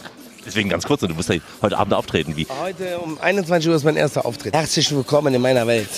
Deswegen 0.47 0.69
ganz 0.69 0.85
kurz, 0.85 1.03
und 1.03 1.09
du 1.09 1.33
ja 1.33 1.41
heute 1.61 1.77
Abend 1.77 1.93
auftreten. 1.93 2.37
Wie? 2.37 2.47
Heute 2.63 2.99
um 2.99 3.19
21 3.21 3.69
Uhr 3.69 3.75
ist 3.75 3.85
mein 3.85 3.97
erster 3.97 4.25
Auftritt. 4.25 4.55
Herzlich 4.55 4.95
willkommen 4.95 5.35
in 5.35 5.43
meiner 5.43 5.67
Welt. 5.67 5.89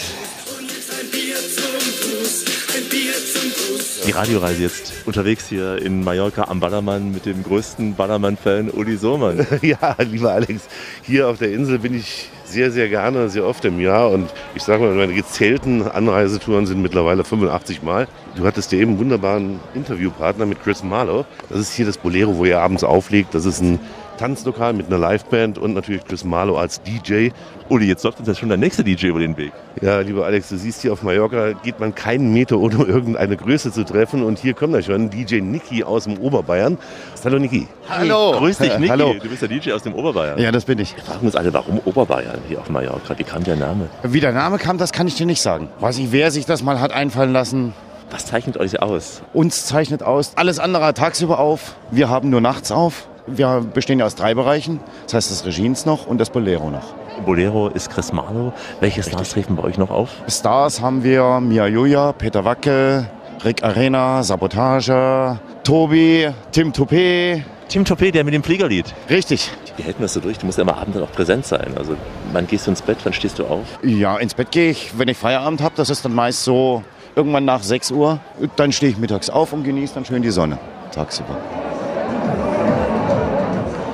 Die 4.09 4.13
Radioreise 4.13 4.63
jetzt 4.63 4.95
unterwegs 5.05 5.49
hier 5.49 5.83
in 5.83 6.03
Mallorca 6.03 6.45
am 6.45 6.61
Ballermann 6.61 7.13
mit 7.13 7.27
dem 7.27 7.43
größten 7.43 7.95
Ballermann-Fan 7.95 8.71
Uli 8.71 8.97
Sohmann. 8.97 9.47
Ja, 9.61 9.97
lieber 9.99 10.33
Alex, 10.33 10.63
hier 11.03 11.29
auf 11.29 11.37
der 11.37 11.53
Insel 11.53 11.79
bin 11.79 11.93
ich 11.93 12.31
sehr, 12.47 12.71
sehr 12.71 12.89
gerne, 12.89 13.29
sehr 13.29 13.45
oft 13.45 13.67
im 13.67 13.79
Jahr. 13.79 14.11
Und 14.11 14.31
ich 14.55 14.63
sage 14.63 14.83
mal, 14.83 14.95
meine 14.95 15.13
gezählten 15.13 15.83
Anreisetouren 15.83 16.65
sind 16.65 16.81
mittlerweile 16.81 17.23
85 17.23 17.83
Mal. 17.83 18.09
Du 18.35 18.47
hattest 18.47 18.73
ja 18.73 18.79
eben 18.79 18.93
einen 18.93 19.01
wunderbaren 19.01 19.61
Interviewpartner 19.75 20.47
mit 20.47 20.63
Chris 20.63 20.83
Marlowe. 20.83 21.27
Das 21.51 21.61
ist 21.61 21.75
hier 21.75 21.85
das 21.85 21.99
Bolero, 21.99 22.39
wo 22.39 22.47
ihr 22.47 22.61
abends 22.61 22.85
auflegt. 22.85 23.35
Das 23.35 23.45
ist 23.45 23.61
ein 23.61 23.79
Tanzlokal 24.19 24.75
mit 24.75 24.89
einer 24.89 24.99
Liveband 24.99 25.57
und 25.57 25.73
natürlich 25.73 26.05
Chris 26.05 26.25
Marlowe 26.25 26.59
als 26.59 26.83
DJ. 26.83 27.31
Uli, 27.71 27.87
jetzt 27.87 28.03
läuft 28.05 28.19
uns 28.19 28.29
ja 28.29 28.35
schon 28.35 28.49
der 28.51 28.59
nächste 28.59 28.85
DJ 28.85 29.07
über 29.07 29.21
den 29.21 29.37
Weg. 29.37 29.53
Ja, 29.81 30.01
lieber 30.01 30.27
Alex, 30.27 30.49
du 30.51 30.59
siehst 30.59 30.83
hier 30.83 30.93
auf 30.93 31.03
Mallorca 31.03 31.53
geht 31.53 31.81
man 31.81 31.95
keinen 31.95 32.33
Meter 32.33 32.59
ohne 32.59 32.85
irgendeine 32.85 33.37
Größe 33.37 33.73
zu 33.73 33.85
treffen. 33.85 34.23
Und 34.23 34.39
hier 34.39 34.53
kommt 34.55 34.75
er 34.75 34.83
schon, 34.83 35.09
DJ 35.09 35.41
Niki 35.41 35.85
aus 35.85 36.05
dem 36.05 36.19
Oberbayern. 36.19 36.77
Hallo 37.25 37.39
Niki. 37.39 37.69
Hallo. 37.89 38.33
Grüß 38.39 38.59
dich, 38.59 38.77
Niki. 38.79 38.89
hallo. 38.89 39.15
Du 39.23 39.29
bist 39.29 39.41
der 39.43 39.49
DJ 39.49 39.73
aus 39.73 39.83
dem 39.83 39.95
Oberbayern. 39.95 40.39
Ja, 40.39 40.51
das 40.53 40.65
bin 40.65 40.79
ich. 40.79 40.97
Wir 40.97 41.05
fragen 41.05 41.25
uns 41.27 41.37
alle, 41.37 41.53
warum 41.55 41.81
Oberbayern 41.85 42.41
hier 42.49 42.59
auf 42.59 42.69
Mallorca? 42.69 43.17
Wie 43.17 43.25
kam 43.25 43.45
der 43.45 43.57
Name? 43.57 43.89
Wie 44.03 44.21
der 44.21 44.33
Name 44.33 44.59
kam, 44.59 44.77
das 44.79 44.93
kann 44.93 45.07
ich 45.07 45.15
dir 45.15 45.27
nicht 45.27 45.41
sagen. 45.41 45.69
Weiß 45.81 45.97
ich, 45.99 46.13
wer 46.13 46.31
sich 46.31 46.45
das 46.45 46.63
mal 46.63 46.81
hat 46.81 46.93
einfallen 46.93 47.33
lassen. 47.33 47.73
Was 48.11 48.27
zeichnet 48.27 48.57
euch 48.57 48.81
aus? 48.83 49.23
Uns 49.35 49.67
zeichnet 49.67 50.03
aus, 50.03 50.33
alles 50.37 50.59
andere 50.59 50.87
hat 50.87 50.97
tagsüber 50.97 51.39
auf. 51.39 51.77
Wir 51.91 52.09
haben 52.09 52.31
nur 52.31 52.41
nachts 52.41 52.73
auf. 52.73 53.07
Wir 53.31 53.65
bestehen 53.73 53.99
ja 53.99 54.07
aus 54.07 54.15
drei 54.15 54.35
Bereichen. 54.35 54.81
Das 55.05 55.15
heißt 55.15 55.31
das 55.31 55.45
Regines 55.45 55.87
noch 55.87 56.07
und 56.07 56.19
das 56.19 56.31
Bolero 56.31 56.71
noch. 56.71 56.95
Bolero 57.25 57.69
ist 57.69 57.91
Chris 57.91 58.13
Marlow. 58.13 58.53
Welche 58.81 59.03
Stars 59.03 59.31
treten 59.31 59.57
bei 59.57 59.65
euch 59.65 59.79
noch 59.79 59.91
auf? 59.91 60.11
Stars 60.29 60.81
haben 60.81 61.03
wir 61.03 61.41
Mia 61.41 61.67
Julia, 61.67 62.13
Peter 62.13 62.45
Wacke, 62.45 63.09
Rick 63.45 63.63
Arena, 63.63 64.23
Sabotage, 64.23 65.39
Tobi, 65.65 66.29
Tim 66.53 66.73
Toupé. 66.73 67.43
Tim 67.69 67.85
Toupé, 67.85 68.11
der 68.11 68.25
mit 68.25 68.33
dem 68.33 68.43
Fliegerlied. 68.43 68.95
Richtig. 69.11 69.51
Wie 69.77 69.83
hält 69.83 69.99
man 69.99 70.05
das 70.05 70.15
so 70.15 70.21
durch? 70.21 70.39
Du 70.39 70.47
musst 70.47 70.59
ja 70.59 70.63
immer 70.63 70.79
abends 70.79 70.99
auch 70.99 71.13
präsent 71.13 71.45
sein. 71.45 71.73
Also, 71.77 71.95
wann 72.33 72.47
gehst 72.47 72.67
du 72.67 72.71
ins 72.71 72.81
Bett? 72.83 72.99
Wann 73.05 73.13
stehst 73.13 73.39
du 73.39 73.45
auf? 73.45 73.79
Ja, 73.83 74.17
ins 74.17 74.35
Bett 74.35 74.51
gehe 74.51 74.71
ich, 74.71 74.99
wenn 74.99 75.09
ich 75.09 75.19
Feierabend 75.19 75.61
habe. 75.61 75.75
Das 75.77 75.91
ist 75.91 76.05
dann 76.05 76.15
meist 76.15 76.45
so 76.45 76.83
irgendwann 77.15 77.45
nach 77.45 77.63
6 77.63 77.91
Uhr. 77.91 78.21
Dann 78.57 78.73
stehe 78.73 78.91
ich 78.91 78.99
mittags 78.99 79.29
auf 79.29 79.53
und 79.53 79.65
genieße 79.65 79.95
dann 79.95 80.05
schön 80.05 80.23
die 80.23 80.31
Sonne 80.31 80.59
tagsüber. 80.93 81.37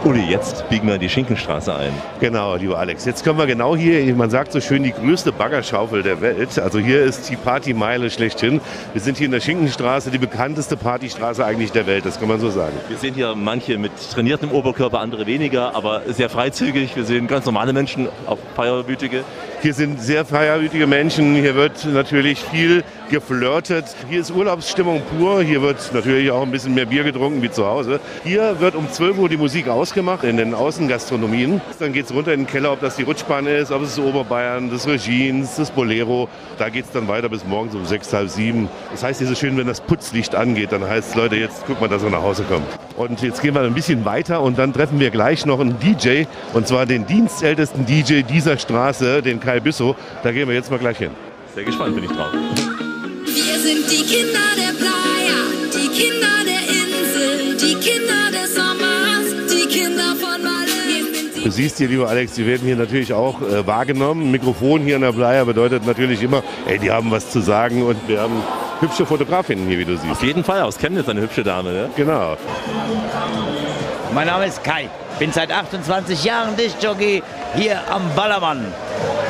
Uli, 0.04 0.20
jetzt 0.20 0.68
biegen 0.68 0.86
wir 0.86 0.98
die 0.98 1.08
Schinkenstraße 1.08 1.74
ein. 1.74 1.90
Genau, 2.20 2.56
lieber 2.56 2.78
Alex. 2.78 3.06
Jetzt 3.06 3.24
kommen 3.24 3.38
wir 3.38 3.46
genau 3.46 3.74
hier, 3.74 4.14
man 4.14 4.28
sagt 4.28 4.52
so 4.52 4.60
schön, 4.60 4.82
die 4.82 4.92
größte 4.92 5.32
Baggerschaufel 5.32 6.02
der 6.02 6.20
Welt. 6.20 6.58
Also 6.58 6.78
hier 6.78 7.02
ist 7.02 7.30
die 7.30 7.36
Partymeile 7.36 8.10
schlechthin. 8.10 8.60
Wir 8.92 9.00
sind 9.00 9.16
hier 9.16 9.24
in 9.24 9.32
der 9.32 9.40
Schinkenstraße, 9.40 10.10
die 10.10 10.18
bekannteste 10.18 10.76
Partystraße 10.76 11.42
eigentlich 11.42 11.72
der 11.72 11.86
Welt, 11.86 12.04
das 12.04 12.20
kann 12.20 12.28
man 12.28 12.38
so 12.38 12.50
sagen. 12.50 12.74
Wir 12.88 12.98
sehen 12.98 13.14
hier 13.14 13.34
manche 13.34 13.78
mit 13.78 13.92
trainiertem 14.12 14.52
Oberkörper, 14.52 15.00
andere 15.00 15.26
weniger, 15.26 15.74
aber 15.74 16.02
sehr 16.08 16.28
freizügig. 16.28 16.94
Wir 16.94 17.04
sehen 17.04 17.26
ganz 17.26 17.46
normale 17.46 17.72
Menschen, 17.72 18.08
auch 18.26 18.38
feierwütige. 18.54 19.24
Hier 19.64 19.72
sind 19.72 19.98
sehr 19.98 20.26
feierwütige 20.26 20.86
Menschen, 20.86 21.34
hier 21.36 21.54
wird 21.54 21.86
natürlich 21.86 22.38
viel 22.38 22.84
geflirtet. 23.08 23.86
Hier 24.10 24.20
ist 24.20 24.30
Urlaubsstimmung 24.30 25.00
pur, 25.00 25.42
hier 25.42 25.62
wird 25.62 25.90
natürlich 25.94 26.30
auch 26.30 26.42
ein 26.42 26.50
bisschen 26.50 26.74
mehr 26.74 26.84
Bier 26.84 27.02
getrunken 27.02 27.40
wie 27.40 27.50
zu 27.50 27.64
Hause. 27.64 27.98
Hier 28.24 28.60
wird 28.60 28.74
um 28.74 28.92
12 28.92 29.16
Uhr 29.16 29.30
die 29.30 29.38
Musik 29.38 29.68
ausgemacht 29.68 30.22
in 30.24 30.36
den 30.36 30.52
Außengastronomien. 30.52 31.62
Dann 31.78 31.94
geht 31.94 32.04
es 32.04 32.12
runter 32.12 32.34
in 32.34 32.40
den 32.40 32.46
Keller, 32.46 32.72
ob 32.72 32.80
das 32.82 32.96
die 32.96 33.04
Rutschbahn 33.04 33.46
ist, 33.46 33.72
ob 33.72 33.80
es 33.80 33.98
Oberbayern, 33.98 34.70
das 34.70 34.86
Regines, 34.86 35.56
das 35.56 35.70
Bolero. 35.70 36.28
Da 36.58 36.68
geht 36.68 36.84
es 36.84 36.90
dann 36.90 37.08
weiter 37.08 37.30
bis 37.30 37.46
morgens 37.46 37.74
um 37.74 37.86
sechs, 37.86 38.12
halb 38.12 38.28
sieben. 38.28 38.68
Das 38.90 39.02
heißt, 39.02 39.20
hier 39.20 39.26
ist 39.28 39.32
es 39.32 39.38
schön, 39.38 39.56
wenn 39.56 39.66
das 39.66 39.80
Putzlicht 39.80 40.34
angeht, 40.34 40.72
dann 40.72 40.86
heißt 40.86 41.08
es, 41.08 41.14
Leute, 41.14 41.36
jetzt 41.36 41.64
guck 41.66 41.80
mal, 41.80 41.88
dass 41.88 42.02
er 42.02 42.10
nach 42.10 42.20
Hause 42.20 42.44
kommt. 42.44 42.66
Und 42.96 43.22
jetzt 43.22 43.42
gehen 43.42 43.54
wir 43.54 43.62
ein 43.62 43.74
bisschen 43.74 44.04
weiter 44.04 44.40
und 44.40 44.56
dann 44.58 44.72
treffen 44.72 45.00
wir 45.00 45.10
gleich 45.10 45.46
noch 45.46 45.58
einen 45.58 45.78
DJ, 45.80 46.24
und 46.52 46.68
zwar 46.68 46.86
den 46.86 47.06
dienstältesten 47.06 47.84
DJ 47.86 48.22
dieser 48.22 48.56
Straße, 48.56 49.20
den 49.20 49.40
Kai 49.40 49.58
Büssow. 49.58 49.96
Da 50.22 50.30
gehen 50.30 50.46
wir 50.46 50.54
jetzt 50.54 50.70
mal 50.70 50.78
gleich 50.78 50.98
hin. 50.98 51.10
Sehr 51.54 51.64
gespannt 51.64 51.94
bin 51.96 52.04
ich 52.04 52.10
drauf. 52.10 52.32
Wir 52.32 53.58
sind 53.58 53.90
die 53.90 54.04
Kinder 54.04 54.38
der 54.56 54.72
Playa, 54.78 55.40
die 55.72 55.88
Kinder 55.88 56.44
der 56.46 56.62
Insel, 56.68 57.56
die 57.56 57.74
Kinder 57.74 58.30
des 58.30 58.43
Du 61.44 61.50
siehst 61.50 61.76
hier, 61.76 61.88
lieber 61.88 62.08
Alex, 62.08 62.32
die 62.32 62.46
werden 62.46 62.66
hier 62.66 62.74
natürlich 62.74 63.12
auch 63.12 63.42
äh, 63.42 63.66
wahrgenommen. 63.66 64.22
Ein 64.22 64.30
Mikrofon 64.30 64.80
hier 64.80 64.96
an 64.96 65.02
der 65.02 65.12
Playa 65.12 65.44
bedeutet 65.44 65.84
natürlich 65.84 66.22
immer, 66.22 66.42
ey, 66.66 66.78
die 66.78 66.90
haben 66.90 67.10
was 67.10 67.30
zu 67.30 67.40
sagen 67.40 67.82
und 67.82 68.08
wir 68.08 68.22
haben 68.22 68.42
hübsche 68.80 69.04
Fotografinnen 69.04 69.68
hier, 69.68 69.78
wie 69.78 69.84
du 69.84 69.94
siehst. 69.94 70.10
Auf 70.10 70.22
jeden 70.22 70.42
Fall 70.42 70.62
aus 70.62 70.78
Chemnitz 70.78 71.06
eine 71.06 71.20
hübsche 71.20 71.42
Dame, 71.44 71.70
ne? 71.70 71.90
Genau. 71.96 72.38
Mein 74.14 74.26
Name 74.26 74.46
ist 74.46 74.64
Kai. 74.64 74.88
Bin 75.18 75.32
seit 75.32 75.52
28 75.52 76.24
Jahren 76.24 76.56
Diskjockey 76.56 77.22
hier 77.54 77.78
am 77.90 78.02
Ballermann. 78.16 78.64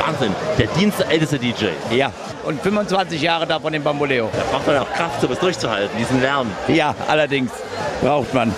Wahnsinn, 0.06 0.32
der 0.56 0.68
dienstälteste 0.68 1.40
DJ. 1.40 1.66
Ja, 1.90 2.12
und 2.44 2.62
25 2.62 3.20
Jahre 3.20 3.44
davon 3.44 3.74
im 3.74 3.82
Bamboleo. 3.82 4.30
Da 4.32 4.42
braucht 4.52 4.68
man 4.68 4.78
auch 4.78 4.92
Kraft, 4.92 5.20
sowas 5.20 5.40
durchzuhalten, 5.40 5.98
diesen 5.98 6.20
Lärm. 6.20 6.46
Ja, 6.68 6.94
allerdings 7.08 7.50
braucht 8.00 8.32
man. 8.32 8.54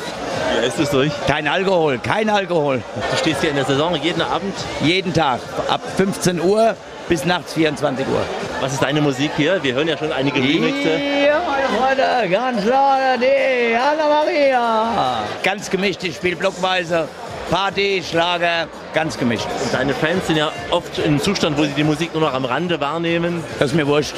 Wie 0.53 0.67
ist 0.67 0.79
es 0.79 0.91
durch? 0.91 1.13
Kein 1.27 1.49
Alkohol, 1.49 1.99
kein 1.99 2.29
Alkohol. 2.31 2.83
Du 3.11 3.17
stehst 3.17 3.41
hier 3.41 3.51
in 3.51 3.57
der 3.57 3.65
Saison 3.65 3.95
jeden 3.97 4.23
Abend? 4.23 4.55
Jeden 4.83 5.13
Tag, 5.13 5.41
ab 5.69 5.81
15 5.97 6.41
Uhr 6.41 6.75
bis 7.09 7.25
nachts 7.25 7.55
24 7.55 8.07
Uhr. 8.07 8.23
Was 8.61 8.73
ist 8.73 8.83
deine 8.83 9.01
Musik 9.01 9.31
hier? 9.37 9.63
Wir 9.63 9.75
hören 9.75 9.89
ja 9.89 9.97
schon 9.97 10.13
einige 10.13 10.39
Remixe. 10.41 10.99
Ja, 11.27 11.41
meine 11.47 11.69
Freunde, 11.79 12.29
ganz 12.31 12.63
klar, 12.65 12.99
die 13.19 13.75
Anna 13.77 14.09
Maria. 14.09 15.25
Ganz 15.43 15.71
gemischt, 15.71 16.03
ich 16.05 16.17
spiele 16.17 16.37
blockweise. 16.37 17.09
Party, 17.51 18.03
Schlager, 18.09 18.67
ganz 18.93 19.17
gemischt. 19.17 19.47
Und 19.63 19.73
deine 19.73 19.95
Fans 19.95 20.27
sind 20.27 20.37
ja 20.37 20.51
oft 20.71 20.99
in 20.99 21.05
einem 21.05 21.21
Zustand, 21.21 21.57
wo 21.57 21.63
sie 21.63 21.75
die 21.75 21.85
Musik 21.85 22.13
nur 22.13 22.23
noch 22.23 22.35
am 22.35 22.45
Rande 22.45 22.81
wahrnehmen. 22.81 23.45
Das 23.61 23.71
ist 23.71 23.77
mir 23.77 23.87
wurscht. 23.87 24.15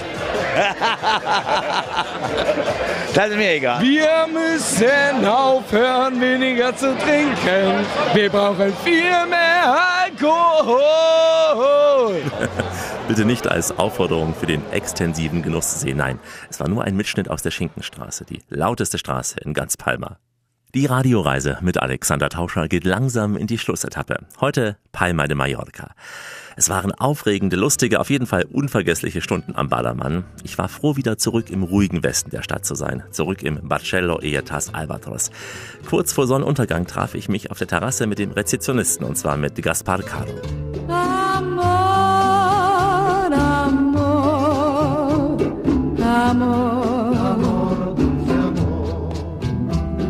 das 3.15 3.31
ist 3.31 3.37
mir 3.37 3.55
egal. 3.55 3.83
Wir 3.83 4.27
müssen 4.27 5.27
aufhören, 5.27 6.21
weniger 6.21 6.77
zu 6.77 6.95
trinken. 6.99 7.87
Wir 8.15 8.31
brauchen 8.31 8.73
viel 8.85 9.27
mehr 9.27 9.77
Alkohol. 10.05 10.83
Bitte 13.09 13.25
nicht 13.25 13.47
als 13.47 13.79
Aufforderung 13.79 14.35
für 14.35 14.47
den 14.47 14.63
extensiven 14.71 15.43
Genuss 15.43 15.81
sehen. 15.81 15.99
Nein, 15.99 16.19
es 16.51 16.61
war 16.61 16.69
nur 16.69 16.85
ein 16.85 16.97
Mitschnitt 16.97 17.31
aus 17.31 17.43
der 17.43 17.51
Schinkenstraße, 17.51 18.25
die 18.25 18.41
lauteste 18.49 18.99
Straße 18.99 19.39
in 19.41 19.55
ganz 19.55 19.77
Palma. 19.77 20.19
Die 20.75 20.85
Radioreise 20.85 21.57
mit 21.63 21.81
Alexander 21.81 22.29
Tauscher 22.29 22.69
geht 22.69 22.85
langsam 22.85 23.39
in 23.39 23.47
die 23.47 23.57
Schlussetappe. 23.57 24.19
Heute 24.41 24.77
Palma 24.93 25.27
de 25.27 25.35
Mallorca. 25.35 25.93
Es 26.59 26.69
waren 26.69 26.91
aufregende, 26.91 27.55
lustige, 27.55 28.01
auf 28.01 28.11
jeden 28.11 28.27
Fall 28.27 28.45
unvergessliche 28.51 29.21
Stunden 29.21 29.55
am 29.55 29.69
Ballermann. 29.69 30.25
Ich 30.43 30.59
war 30.59 30.69
froh, 30.69 30.97
wieder 30.97 31.17
zurück 31.17 31.51
im 31.51 31.63
ruhigen 31.63 32.03
Westen 32.03 32.31
der 32.31 32.43
Stadt 32.43 32.65
zu 32.65 32.75
sein. 32.75 33.05
Zurück 33.13 33.45
im 33.45 33.61
Barcello 33.69 34.21
Eetas 34.21 34.75
Albatros. 34.75 35.31
Kurz 35.89 36.13
vor 36.13 36.27
Sonnenuntergang 36.27 36.89
traf 36.89 37.15
ich 37.15 37.29
mich 37.29 37.53
auf 37.53 37.59
der 37.59 37.69
Terrasse 37.69 38.09
mit 38.09 38.19
dem 38.19 38.33
Rezeptionisten 38.33 39.07
und 39.07 39.17
zwar 39.17 39.37
mit 39.37 39.63
Gaspar 39.63 40.03
Caro. 40.03 40.33
Amor, 40.89 41.69
amor, 43.63 44.19
amor, 46.03 47.95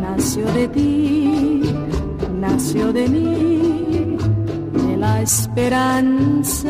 nació 0.01 0.45
de 0.53 0.67
ti, 0.67 1.61
nació 2.39 2.91
de 2.91 3.07
mí, 3.07 3.68
la 4.99 5.21
esperanza. 5.21 6.69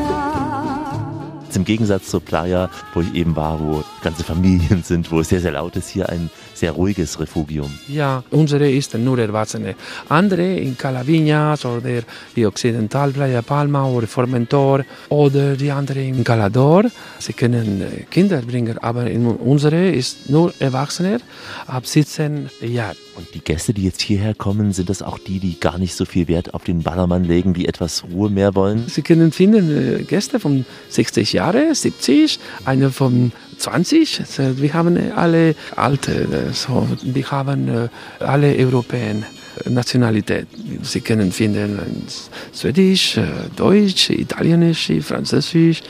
Im 1.56 1.66
Gegensatz 1.66 2.10
zur 2.10 2.22
Playa, 2.22 2.70
wo 2.94 3.02
ich 3.02 3.14
eben 3.16 3.36
war, 3.36 3.60
wo 3.60 3.84
ganze 4.02 4.24
Familien 4.24 4.84
sind, 4.84 5.12
wo 5.12 5.20
es 5.20 5.30
sehr, 5.30 5.42
sehr 5.42 5.52
laut 5.52 5.76
ist, 5.76 5.90
hier 5.90 6.08
ein 6.08 6.30
sehr 6.60 6.74
ruhiges 6.74 7.20
Refugium. 7.20 7.72
Ja, 7.88 8.24
unsere 8.32 8.70
ist 8.70 8.94
nur 8.96 9.18
Erwachsene. 9.20 9.76
Andere 10.10 10.58
in 10.58 10.78
Calaviñas 10.78 11.66
oder 11.66 12.04
die 12.36 12.46
Occidental 12.46 13.12
Playa 13.12 13.42
Palma 13.42 13.86
oder 13.86 14.08
Formentor 14.08 14.84
oder 15.10 15.56
die 15.56 15.72
andere 15.72 16.02
in 16.02 16.24
Calador. 16.24 16.84
Sie 17.20 17.34
können 17.34 17.82
äh, 17.82 18.04
Kinder 18.10 18.42
bringen, 18.42 18.78
aber 18.78 19.10
in 19.10 19.26
unsere 19.26 19.90
ist 19.90 20.30
nur 20.30 20.54
Erwachsene 20.60 21.20
ab 21.68 21.86
17 21.86 22.50
Jahren. 22.62 22.98
Und 23.16 23.34
die 23.34 23.42
Gäste, 23.42 23.74
die 23.74 23.84
jetzt 23.84 24.02
hierher 24.02 24.34
kommen, 24.34 24.72
sind 24.72 24.90
das 24.90 25.02
auch 25.02 25.20
die, 25.20 25.40
die 25.40 25.60
gar 25.60 25.78
nicht 25.78 25.94
so 25.94 26.06
viel 26.06 26.30
Wert 26.30 26.54
auf 26.54 26.64
den 26.64 26.84
Ballermann 26.84 27.26
legen, 27.26 27.54
die 27.54 27.68
etwas 27.68 28.04
Ruhe 28.04 28.30
mehr 28.30 28.56
wollen? 28.56 28.88
Sie 28.88 29.02
können 29.02 29.32
finden 29.32 30.00
äh, 30.00 30.04
Gäste 30.04 30.40
von 30.40 30.66
60 30.90 31.34
Jahren, 31.34 31.74
70, 31.74 32.40
eine 32.64 32.92
von 32.92 33.34
20. 33.60 34.22
Also 34.22 34.62
Wir 34.62 34.74
haben 34.74 34.98
alle 35.16 35.56
alte, 35.76 36.14
äh, 36.14 36.54
so, 36.54 36.88
wir 37.04 37.32
haben 37.32 37.68
äh, 37.68 37.90
alle 38.24 38.56
Europäen. 38.58 39.26
Nationalität. 39.68 40.48
Sie 40.84 41.02
können 41.02 41.32
finden 41.32 41.80
äh, 41.80 42.58
Schwedisch, 42.58 43.18
äh, 43.18 43.24
Deutsch, 43.56 44.10
Italienisch, 44.10 44.92
Französisch, 45.02 45.82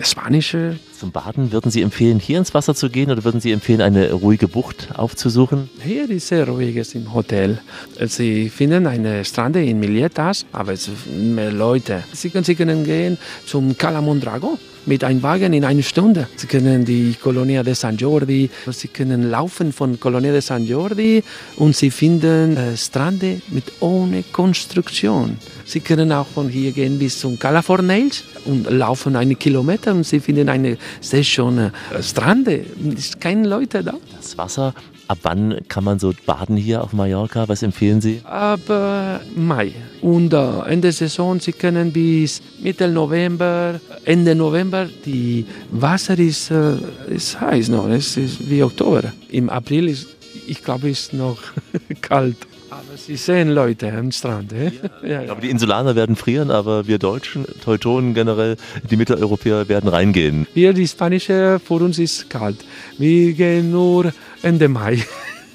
Spanisch. 0.00 0.56
Zum 0.98 1.12
Baden 1.12 1.50
würden 1.50 1.70
Sie 1.70 1.80
empfehlen, 1.80 2.18
hier 2.18 2.38
ins 2.38 2.52
Wasser 2.52 2.74
zu 2.74 2.90
gehen 2.90 3.10
oder 3.10 3.24
würden 3.24 3.40
Sie 3.40 3.52
empfehlen, 3.52 3.80
eine 3.80 4.12
ruhige 4.12 4.48
Bucht 4.48 4.88
aufzusuchen? 4.94 5.70
Hier 5.82 6.08
ist 6.10 6.28
sehr 6.28 6.46
ruhiges 6.46 6.94
im 6.94 7.14
Hotel. 7.14 7.58
Sie 8.06 8.50
finden 8.50 8.86
eine 8.86 9.24
Strand 9.24 9.56
in 9.56 9.80
Milietas, 9.80 10.44
aber 10.52 10.74
es 10.74 10.84
sind 10.84 11.34
mehr 11.34 11.52
Leute. 11.52 12.04
Sie 12.12 12.28
können, 12.28 12.44
Sie 12.44 12.54
können 12.54 12.84
gehen 12.84 13.16
zum 13.46 13.76
Cala 13.78 14.02
Mondrago 14.02 14.58
mit 14.86 15.04
einem 15.04 15.22
Wagen 15.22 15.52
in 15.52 15.64
einer 15.64 15.82
Stunde. 15.82 16.28
Sie 16.36 16.46
können 16.46 16.84
die 16.84 17.14
Colonia 17.22 17.62
de 17.62 17.74
San 17.74 17.96
Jordi, 17.96 18.50
Sie 18.70 18.88
können 18.88 19.30
laufen 19.30 19.72
von 19.72 19.98
Colonia 19.98 20.32
de 20.32 20.40
San 20.40 20.66
Jordi 20.66 21.22
und 21.56 21.76
Sie 21.76 21.90
finden 21.90 22.56
äh, 22.56 22.76
Strände 22.76 23.40
mit 23.48 23.64
ohne 23.80 24.22
Konstruktion. 24.22 25.36
Sie 25.64 25.80
können 25.80 26.12
auch 26.12 26.26
von 26.26 26.48
hier 26.48 26.72
gehen 26.72 26.98
bis 26.98 27.20
zum 27.20 27.38
Cala 27.38 27.62
Fornells 27.62 28.24
und 28.44 28.70
laufen 28.70 29.16
einen 29.16 29.38
Kilometer 29.38 29.92
und 29.92 30.04
Sie 30.04 30.20
finden 30.20 30.48
eine 30.48 30.76
sehr 31.00 31.24
schöne 31.24 31.72
äh, 31.96 32.02
Strände. 32.02 32.64
Es 32.96 33.10
sind 33.10 33.20
keine 33.20 33.48
Leute 33.48 33.84
da. 33.84 33.94
Das 34.16 34.36
Wasser, 34.36 34.74
ab 35.10 35.18
wann 35.22 35.58
kann 35.66 35.82
man 35.82 35.98
so 35.98 36.12
baden 36.24 36.56
hier 36.56 36.84
auf 36.84 36.92
Mallorca? 36.92 37.48
Was 37.48 37.64
empfehlen 37.64 38.00
Sie? 38.00 38.20
Ab 38.24 38.60
äh, 38.68 39.18
Mai. 39.36 39.72
Und 40.00 40.32
äh, 40.32 40.60
Ende 40.68 40.92
Saison, 40.92 41.40
Sie 41.40 41.52
können 41.52 41.92
bis 41.92 42.40
Mitte 42.62 42.86
November, 42.86 43.80
Ende 44.04 44.36
November, 44.36 44.86
die 45.04 45.46
Wasser 45.72 46.16
ist, 46.16 46.52
äh, 46.52 46.74
ist 47.08 47.40
heiß 47.40 47.70
noch, 47.70 47.88
es 47.88 48.16
ist 48.16 48.48
wie 48.48 48.62
Oktober. 48.62 49.12
Im 49.30 49.50
April 49.50 49.88
ist, 49.88 50.08
ich 50.46 50.62
glaube, 50.62 50.88
ist 50.88 51.12
noch 51.12 51.38
kalt. 52.00 52.36
Aber 52.70 52.96
Sie 52.96 53.16
sehen 53.16 53.50
Leute 53.50 53.92
am 53.92 54.12
Strand. 54.12 54.52
Eh? 54.52 54.70
Ja. 55.04 55.20
Ich 55.20 55.26
glaube, 55.26 55.40
die 55.40 55.50
Insulaner 55.50 55.96
werden 55.96 56.14
frieren, 56.14 56.52
aber 56.52 56.86
wir 56.86 56.98
Deutschen, 56.98 57.44
Teutonen 57.64 58.14
generell, 58.14 58.56
die 58.88 58.96
Mitteleuropäer 58.96 59.68
werden 59.68 59.88
reingehen. 59.88 60.46
Hier, 60.54 60.72
die 60.72 60.86
Spanische, 60.86 61.60
für 61.64 61.74
uns 61.74 61.98
ist 61.98 62.30
kalt. 62.30 62.64
Wir 62.96 63.32
gehen 63.32 63.72
nur 63.72 64.12
Ende 64.42 64.68
Mai. 64.68 65.04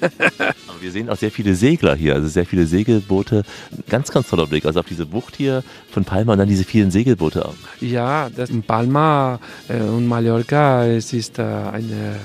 Aber 0.00 0.80
wir 0.80 0.90
sehen 0.90 1.08
auch 1.08 1.16
sehr 1.16 1.30
viele 1.30 1.54
Segler 1.54 1.94
hier, 1.94 2.14
also 2.14 2.28
sehr 2.28 2.46
viele 2.46 2.66
Segelboote. 2.66 3.44
Ganz, 3.88 4.10
ganz 4.10 4.28
toller 4.28 4.46
Blick. 4.46 4.66
Also 4.66 4.80
auf 4.80 4.86
diese 4.86 5.06
Bucht 5.06 5.36
hier 5.36 5.64
von 5.90 6.04
Palma 6.04 6.32
und 6.32 6.38
dann 6.38 6.48
diese 6.48 6.64
vielen 6.64 6.90
Segelboote 6.90 7.46
auch. 7.46 7.54
Ja, 7.80 8.28
das 8.34 8.50
in 8.50 8.62
Palma 8.62 9.40
äh, 9.68 9.80
und 9.80 10.06
Mallorca, 10.06 10.84
es 10.86 11.12
ist 11.12 11.38
äh, 11.38 11.42
eine 11.42 12.16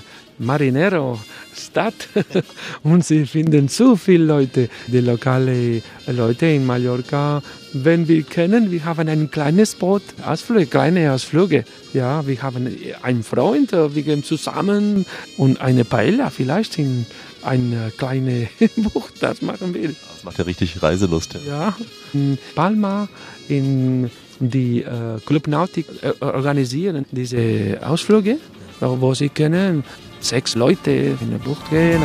Marinero-Stadt 0.41 2.09
und 2.83 3.05
sie 3.05 3.25
finden 3.25 3.69
zu 3.69 3.95
viele 3.95 4.25
Leute, 4.25 4.69
die 4.87 4.99
lokalen 4.99 5.81
Leute 6.07 6.47
in 6.47 6.65
Mallorca. 6.65 7.41
Wenn 7.73 8.07
wir 8.07 8.23
können, 8.23 8.71
wir 8.71 8.83
haben 8.83 9.07
ein 9.07 9.31
kleines 9.31 9.75
Boot, 9.75 10.01
Ausflüge, 10.25 10.65
kleine 10.65 11.13
Ausflüge. 11.13 11.63
Ja, 11.93 12.25
wir 12.27 12.41
haben 12.41 12.67
einen 13.01 13.23
Freund, 13.23 13.71
äh, 13.71 13.95
wir 13.95 14.03
gehen 14.03 14.23
zusammen 14.23 15.05
und 15.37 15.61
eine 15.61 15.85
Paella 15.85 16.29
vielleicht 16.29 16.77
in 16.77 17.05
eine 17.43 17.91
kleine 17.97 18.49
Bucht, 18.75 19.21
das 19.21 19.41
machen 19.41 19.73
wir. 19.73 19.89
Das 19.89 20.23
macht 20.23 20.37
ja 20.37 20.43
richtig 20.43 20.81
Reiselust. 20.81 21.37
Ja, 21.47 21.75
in 22.13 22.37
Palma, 22.55 23.07
in 23.47 24.09
Die 24.41 24.81
äh, 24.81 25.19
Club 25.23 25.47
Nautic 25.47 25.85
äh, 26.01 26.13
organisieren 26.19 27.05
diese 27.11 27.79
Ausflüge, 27.83 28.39
wo 28.81 29.13
sie 29.13 29.29
können 29.29 29.83
sechs 30.19 30.55
Leute 30.55 30.91
in 30.91 31.31
die 31.31 31.37
Bucht 31.37 31.69
gehen. 31.69 32.01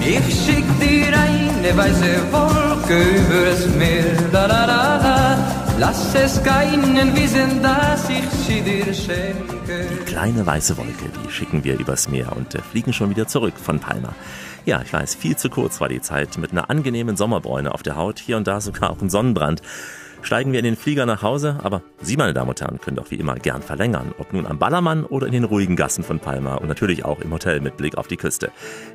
Ich 0.00 0.16
schick 0.16 0.64
dir 0.80 1.12
eine 1.18 1.76
weiße 1.76 2.32
Wolke 2.32 3.00
übers 3.00 3.66
Meer, 3.76 4.30
la 4.32 4.46
la 4.46 4.64
la 4.66 4.96
la. 4.96 5.64
Lass 5.78 6.14
es 6.14 6.42
keinen 6.42 7.16
wissen, 7.16 7.62
dass 7.62 8.08
ich 8.08 8.28
sie 8.46 8.60
dir 8.60 8.92
schenke. 8.94 10.04
Kleine 10.06 10.46
weiße 10.46 10.76
Wolke, 10.76 11.10
die 11.24 11.30
schicken 11.32 11.64
wir 11.64 11.78
übers 11.78 12.08
Meer 12.08 12.36
und 12.36 12.54
äh, 12.54 12.60
fliegen 12.60 12.92
schon 12.92 13.10
wieder 13.10 13.26
zurück 13.26 13.54
von 13.56 13.80
Palma. 13.80 14.14
Ja, 14.66 14.82
ich 14.82 14.92
weiß, 14.92 15.16
viel 15.16 15.36
zu 15.36 15.50
kurz 15.50 15.80
war 15.80 15.88
die 15.88 16.00
Zeit 16.00 16.38
mit 16.38 16.52
einer 16.52 16.70
angenehmen 16.70 17.16
Sommerbräune 17.16 17.74
auf 17.74 17.82
der 17.82 17.96
Haut, 17.96 18.18
hier 18.18 18.36
und 18.36 18.46
da 18.46 18.60
sogar 18.60 18.90
auch 18.90 19.02
ein 19.02 19.10
Sonnenbrand. 19.10 19.62
Steigen 20.24 20.52
wir 20.52 20.58
in 20.58 20.64
den 20.64 20.76
Flieger 20.76 21.04
nach 21.04 21.20
Hause, 21.20 21.58
aber 21.62 21.82
Sie, 22.00 22.16
meine 22.16 22.32
Damen 22.32 22.48
und 22.48 22.58
Herren, 22.58 22.80
können 22.80 22.96
doch 22.96 23.10
wie 23.10 23.16
immer 23.16 23.34
gern 23.34 23.60
verlängern, 23.60 24.14
ob 24.16 24.32
nun 24.32 24.46
am 24.46 24.58
Ballermann 24.58 25.04
oder 25.04 25.26
in 25.26 25.34
den 25.34 25.44
ruhigen 25.44 25.76
Gassen 25.76 26.02
von 26.02 26.18
Palma 26.18 26.54
und 26.54 26.66
natürlich 26.66 27.04
auch 27.04 27.20
im 27.20 27.30
Hotel 27.30 27.60
mit 27.60 27.76
Blick 27.76 27.98
auf 27.98 28.06
die 28.06 28.16
Küste. 28.16 28.50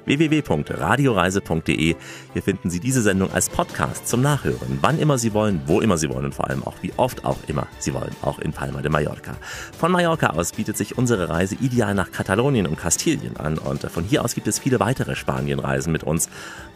www.radioreise.de. 0.05 1.95
Hier 2.33 2.41
finden 2.41 2.71
Sie 2.71 2.79
diese 2.79 3.03
Sendung 3.03 3.31
als 3.31 3.47
Podcast 3.47 4.07
zum 4.07 4.23
Nachhören, 4.23 4.79
wann 4.81 4.97
immer 4.97 5.19
Sie 5.19 5.35
wollen, 5.35 5.61
wo 5.67 5.81
immer 5.81 5.97
Sie 5.99 6.09
wollen 6.09 6.25
und 6.25 6.33
vor 6.33 6.49
allem 6.49 6.63
auch 6.63 6.75
wie 6.81 6.93
oft 6.97 7.23
auch 7.25 7.37
immer 7.45 7.67
Sie 7.77 7.93
wollen, 7.93 8.15
auch 8.23 8.39
in 8.39 8.51
Palma 8.51 8.81
de 8.81 8.89
Mallorca. 8.89 9.35
Von 9.77 9.91
Mallorca 9.91 10.31
aus 10.31 10.53
bietet 10.53 10.77
sich 10.77 10.97
unsere 10.97 11.29
Reise 11.29 11.53
ideal 11.61 11.93
nach 11.93 12.11
Katalonien 12.11 12.65
und 12.65 12.75
Kastilien 12.75 13.37
an 13.37 13.59
und 13.59 13.83
von 13.83 14.03
hier 14.03 14.25
aus 14.25 14.33
gibt 14.33 14.47
es 14.47 14.57
viele 14.57 14.79
weitere 14.79 15.15
Spanienreisen 15.15 15.91
mit 15.91 16.03
uns. 16.03 16.27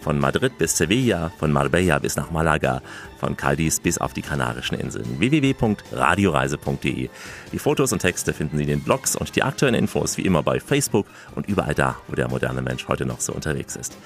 Von 0.03 0.19
Madrid 0.19 0.57
bis 0.57 0.77
Sevilla, 0.77 1.31
von 1.39 1.53
Marbella 1.53 1.97
bis 1.97 2.17
nach 2.17 2.29
Malaga, 2.29 2.81
von 3.17 3.37
Cadiz 3.37 3.79
bis 3.79 3.97
auf 3.97 4.11
die 4.11 4.21
Kanarischen 4.21 4.77
Inseln. 4.77 5.17
www.radioreise.de. 5.17 7.09
Die 7.53 7.59
Fotos 7.59 7.93
und 7.93 7.99
Texte 7.99 8.33
finden 8.33 8.57
Sie 8.57 8.63
in 8.63 8.69
den 8.69 8.81
Blogs 8.81 9.15
und 9.15 9.33
die 9.37 9.43
aktuellen 9.43 9.75
Infos 9.75 10.17
wie 10.17 10.23
immer 10.23 10.43
bei 10.43 10.59
Facebook 10.59 11.05
und 11.35 11.47
überall 11.47 11.73
da, 11.73 11.95
wo 12.09 12.15
der 12.15 12.27
moderne 12.27 12.61
Mensch 12.61 12.89
heute 12.89 13.05
noch 13.05 13.21
so 13.21 13.31
unterwegs 13.31 13.77
ist. 13.77 13.97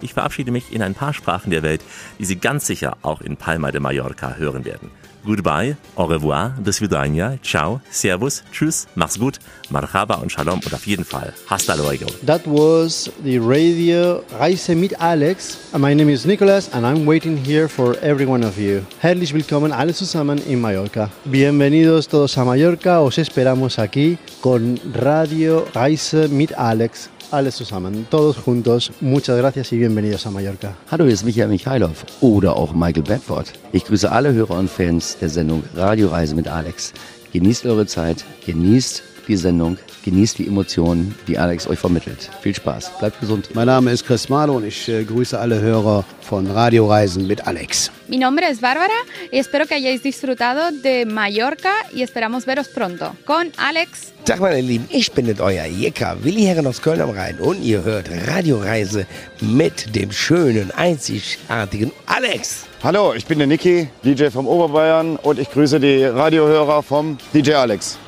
Ich 0.00 0.14
verabschiede 0.14 0.52
mich 0.52 0.72
in 0.72 0.82
ein 0.82 0.94
paar 0.94 1.12
Sprachen 1.12 1.50
der 1.50 1.62
Welt, 1.62 1.82
die 2.18 2.24
Sie 2.24 2.36
ganz 2.36 2.66
sicher 2.66 2.96
auch 3.02 3.20
in 3.20 3.36
Palma 3.36 3.70
de 3.72 3.80
Mallorca 3.80 4.36
hören 4.36 4.64
werden. 4.64 4.90
Goodbye, 5.24 5.76
au 5.94 6.06
revoir, 6.06 6.50
do 6.58 6.72
svidania, 6.72 7.38
ciao, 7.44 7.80
servus, 7.90 8.42
tschüss, 8.50 8.88
mach's 8.96 9.16
gut, 9.16 9.38
marhaba 9.70 10.16
und 10.16 10.32
shalom 10.32 10.58
und 10.64 10.74
auf 10.74 10.84
jeden 10.84 11.04
Fall 11.04 11.32
hasta 11.48 11.74
luego. 11.76 12.06
That 12.26 12.42
was 12.44 13.08
the 13.22 13.38
radio 13.38 14.24
Reise 14.36 14.74
mit 14.74 15.00
Alex. 15.00 15.58
My 15.78 15.94
name 15.94 16.10
is 16.12 16.26
Nicholas 16.26 16.68
and 16.74 16.84
I'm 16.84 17.06
waiting 17.06 17.36
here 17.36 17.68
for 17.68 17.96
every 18.02 18.26
one 18.26 18.44
of 18.44 18.58
you. 18.58 18.82
Herzlich 18.98 19.32
willkommen 19.32 19.70
alle 19.70 19.94
zusammen 19.94 20.38
in 20.48 20.60
Mallorca. 20.60 21.08
Bienvenidos 21.24 22.08
todos 22.08 22.36
a 22.36 22.44
Mallorca. 22.44 23.00
Os 23.00 23.16
esperamos 23.16 23.78
aquí 23.78 24.18
con 24.40 24.80
Radio 24.92 25.64
Reise 25.72 26.26
mit 26.26 26.52
Alex. 26.54 27.11
Alles 27.32 27.56
zusammen, 27.56 28.06
todos 28.10 28.36
juntos. 28.36 28.92
Muchas 29.00 29.38
gracias 29.38 29.72
y 29.72 29.78
bienvenidos 29.78 30.26
a 30.26 30.30
Mallorca. 30.30 30.76
Hallo, 30.90 31.04
hier 31.04 31.14
ist 31.14 31.24
Michael 31.24 31.48
Michailov 31.48 32.04
oder 32.20 32.54
auch 32.54 32.74
Michael 32.74 33.04
Bedford. 33.04 33.46
Ich 33.72 33.86
grüße 33.86 34.12
alle 34.12 34.34
Hörer 34.34 34.58
und 34.58 34.68
Fans 34.68 35.16
der 35.18 35.30
Sendung 35.30 35.64
Radioreise 35.74 36.34
mit 36.34 36.46
Alex. 36.46 36.92
Genießt 37.32 37.64
eure 37.64 37.86
Zeit, 37.86 38.26
genießt 38.44 39.02
die 39.28 39.36
Sendung, 39.36 39.78
genießt 40.04 40.38
die 40.38 40.46
Emotionen, 40.46 41.14
die 41.26 41.38
Alex 41.38 41.66
euch 41.66 41.78
vermittelt. 41.78 42.30
Viel 42.40 42.54
Spaß, 42.54 42.98
bleibt 42.98 43.20
gesund. 43.20 43.50
Mein 43.54 43.66
Name 43.66 43.90
ist 43.92 44.06
Chris 44.06 44.28
Malo 44.28 44.56
und 44.56 44.64
ich 44.64 44.88
äh, 44.88 45.04
grüße 45.04 45.38
alle 45.38 45.60
Hörer 45.60 46.04
von 46.20 46.46
Radioreisen 46.46 47.26
mit 47.26 47.46
Alex. 47.46 47.90
Mi 48.08 48.18
nombre 48.18 48.46
es 48.50 48.60
Bárbara 48.60 48.88
y 49.30 49.38
espero 49.38 49.66
que 49.66 49.74
hayáis 49.74 50.02
disfrutado 50.02 50.70
de 50.82 51.06
Mallorca 51.06 51.70
y 51.94 52.02
esperamos 52.02 52.44
veros 52.44 52.68
pronto 52.68 53.14
con 53.24 53.50
Alex. 53.56 54.12
Tag 54.24 54.40
meine 54.40 54.60
Lieben, 54.60 54.86
ich 54.90 55.10
bin 55.12 55.26
nicht 55.26 55.40
euer 55.40 55.66
Jecker, 55.66 56.16
Willi 56.22 56.42
Herren 56.42 56.66
aus 56.66 56.80
Köln 56.80 57.00
am 57.00 57.10
Rhein 57.10 57.38
und 57.38 57.62
ihr 57.62 57.82
hört 57.82 58.08
Radioreise 58.28 59.06
mit 59.40 59.94
dem 59.96 60.12
schönen, 60.12 60.70
einzigartigen 60.70 61.90
Alex. 62.06 62.66
Hallo, 62.84 63.14
ich 63.14 63.26
bin 63.26 63.38
der 63.38 63.46
Niki, 63.46 63.88
DJ 64.04 64.26
vom 64.30 64.46
Oberbayern 64.46 65.16
und 65.16 65.38
ich 65.38 65.50
grüße 65.50 65.80
die 65.80 66.04
Radiohörer 66.04 66.82
vom 66.82 67.18
DJ 67.32 67.54
Alex. 67.54 67.98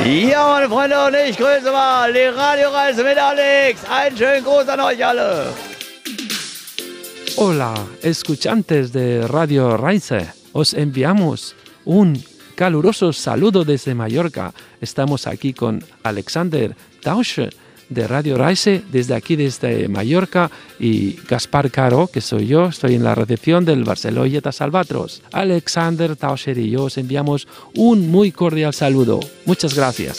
Ja, 0.00 0.48
meine 0.48 0.68
Freunde, 0.68 0.96
und 1.06 1.14
ich 1.14 1.36
grüße 1.36 1.70
mal 1.70 2.12
die 2.12 2.24
Radioreise 2.24 3.04
mit 3.04 3.18
Alex. 3.18 3.84
Einen 3.88 4.16
schönen 4.16 4.42
Gruß 4.42 4.66
an 4.68 4.80
euch 4.80 5.04
alle. 5.04 5.52
Hola, 7.36 7.74
escuchantes 8.02 8.90
de 8.90 9.24
Radio 9.26 9.76
Reise. 9.76 10.32
Os 10.52 10.74
enviamos 10.74 11.54
un 11.84 12.20
caluroso 12.56 13.12
saludo 13.12 13.64
desde 13.64 13.94
Mallorca. 13.94 14.52
Estamos 14.80 15.26
aquí 15.28 15.52
con 15.52 15.84
Alexander 16.02 16.74
Tausche 17.00 17.50
de 17.92 18.06
Radio 18.06 18.36
Reise, 18.36 18.82
desde 18.90 19.14
aquí, 19.14 19.36
desde 19.36 19.88
Mallorca, 19.88 20.50
y 20.78 21.16
Gaspar 21.28 21.70
Caro, 21.70 22.08
que 22.12 22.20
soy 22.20 22.46
yo, 22.46 22.66
estoy 22.66 22.94
en 22.94 23.04
la 23.04 23.14
recepción 23.14 23.64
del 23.64 23.84
Barceloyetas 23.84 24.60
Albatros. 24.60 25.22
Alexander 25.32 26.16
Tauscher 26.16 26.58
y 26.58 26.70
yo 26.70 26.84
os 26.84 26.98
enviamos 26.98 27.46
un 27.76 28.10
muy 28.10 28.32
cordial 28.32 28.74
saludo. 28.74 29.20
Muchas 29.46 29.74
gracias. 29.74 30.18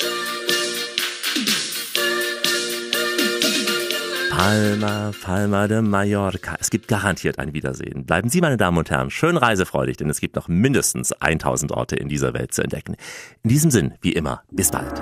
Palma, 4.43 5.11
Palma 5.24 5.67
de 5.69 5.82
Mallorca. 5.82 6.57
Es 6.59 6.69
gibt 6.69 6.89
garantiert 6.89 7.39
ein 7.39 7.53
Wiedersehen. 7.53 8.03
Bleiben 8.05 8.30
Sie, 8.30 8.41
meine 8.41 8.57
Damen 8.57 8.78
und 8.78 8.89
Herren, 8.89 9.09
schön 9.09 9.38
reisefreudig, 9.38 9.95
denn 9.95 10.09
es 10.09 10.19
gibt 10.19 10.36
noch 10.36 10.49
mindestens 10.49 11.13
1000 11.13 11.71
Orte 11.71 11.95
in 11.95 12.09
dieser 12.09 12.34
Welt 12.34 12.53
zu 12.53 12.61
entdecken. 12.61 12.95
In 13.43 13.49
diesem 13.49 13.71
Sinn, 13.71 13.93
wie 14.01 14.11
immer, 14.11 14.43
bis 14.51 14.69
bald. 14.69 15.01